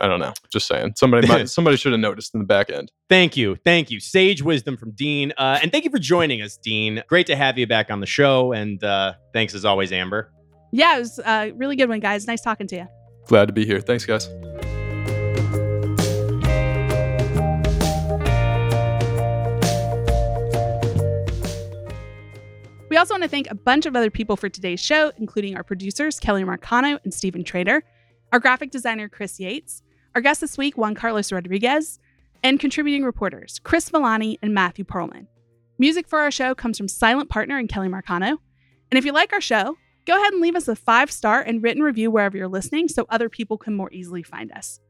I 0.00 0.08
don't 0.08 0.18
know. 0.18 0.32
Just 0.50 0.66
saying. 0.66 0.94
Somebody 0.96 1.28
might, 1.28 1.48
somebody 1.50 1.76
should 1.76 1.92
have 1.92 2.00
noticed 2.00 2.34
in 2.34 2.40
the 2.40 2.46
back 2.46 2.70
end. 2.70 2.90
Thank 3.08 3.36
you, 3.36 3.56
thank 3.56 3.90
you, 3.90 4.00
sage 4.00 4.42
wisdom 4.42 4.76
from 4.76 4.92
Dean, 4.92 5.32
uh, 5.36 5.58
and 5.62 5.70
thank 5.70 5.84
you 5.84 5.90
for 5.90 5.98
joining 5.98 6.40
us, 6.42 6.56
Dean. 6.56 7.02
Great 7.06 7.26
to 7.26 7.36
have 7.36 7.58
you 7.58 7.66
back 7.66 7.90
on 7.90 8.00
the 8.00 8.06
show, 8.06 8.52
and 8.52 8.82
uh, 8.82 9.14
thanks 9.32 9.54
as 9.54 9.64
always, 9.64 9.92
Amber. 9.92 10.32
Yeah, 10.72 10.96
it 10.96 11.00
was 11.00 11.18
a 11.18 11.52
really 11.52 11.76
good 11.76 11.88
one, 11.88 12.00
guys. 12.00 12.26
Nice 12.26 12.40
talking 12.40 12.66
to 12.68 12.76
you. 12.76 12.86
Glad 13.26 13.46
to 13.46 13.52
be 13.52 13.66
here. 13.66 13.80
Thanks, 13.80 14.06
guys. 14.06 14.28
We 22.88 22.96
also 22.96 23.14
want 23.14 23.22
to 23.22 23.28
thank 23.28 23.48
a 23.50 23.54
bunch 23.54 23.86
of 23.86 23.94
other 23.94 24.10
people 24.10 24.36
for 24.36 24.48
today's 24.48 24.80
show, 24.80 25.12
including 25.16 25.56
our 25.56 25.62
producers, 25.62 26.18
Kelly 26.18 26.42
Marcano 26.42 26.98
and 27.04 27.14
Stephen 27.14 27.44
Trader, 27.44 27.84
our 28.32 28.40
graphic 28.40 28.72
designer, 28.72 29.08
Chris 29.08 29.38
Yates, 29.38 29.82
our 30.14 30.20
guest 30.20 30.40
this 30.40 30.58
week, 30.58 30.76
Juan 30.76 30.94
Carlos 30.94 31.30
Rodriguez, 31.32 31.98
and 32.42 32.58
contributing 32.58 33.04
reporters, 33.04 33.60
Chris 33.62 33.88
Villani 33.90 34.38
and 34.42 34.54
Matthew 34.54 34.84
Perlman. 34.84 35.26
Music 35.78 36.08
for 36.08 36.18
our 36.18 36.30
show 36.30 36.54
comes 36.54 36.76
from 36.76 36.88
Silent 36.88 37.30
Partner 37.30 37.58
and 37.58 37.68
Kelly 37.68 37.88
Marcano. 37.88 38.36
And 38.90 38.98
if 38.98 39.04
you 39.04 39.12
like 39.12 39.32
our 39.32 39.40
show, 39.40 39.76
go 40.06 40.16
ahead 40.16 40.32
and 40.32 40.42
leave 40.42 40.56
us 40.56 40.68
a 40.68 40.76
five 40.76 41.10
star 41.10 41.40
and 41.40 41.62
written 41.62 41.82
review 41.82 42.10
wherever 42.10 42.36
you're 42.36 42.48
listening 42.48 42.88
so 42.88 43.06
other 43.08 43.28
people 43.28 43.56
can 43.56 43.74
more 43.74 43.92
easily 43.92 44.22
find 44.22 44.52
us. 44.52 44.80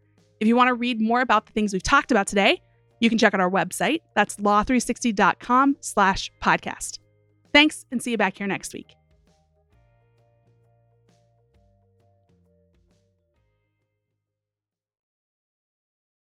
If 0.40 0.48
you 0.48 0.56
want 0.56 0.68
to 0.68 0.74
read 0.74 1.00
more 1.00 1.20
about 1.20 1.46
the 1.46 1.52
things 1.52 1.72
we've 1.72 1.82
talked 1.82 2.10
about 2.10 2.26
today, 2.26 2.62
you 3.00 3.08
can 3.08 3.18
check 3.18 3.34
out 3.34 3.40
our 3.40 3.50
website. 3.50 4.00
That's 4.14 4.36
law360.com 4.36 5.76
slash 5.80 6.30
podcast. 6.42 6.98
Thanks 7.52 7.84
and 7.90 8.02
see 8.02 8.12
you 8.12 8.18
back 8.18 8.38
here 8.38 8.46
next 8.46 8.72
week. 8.72 8.99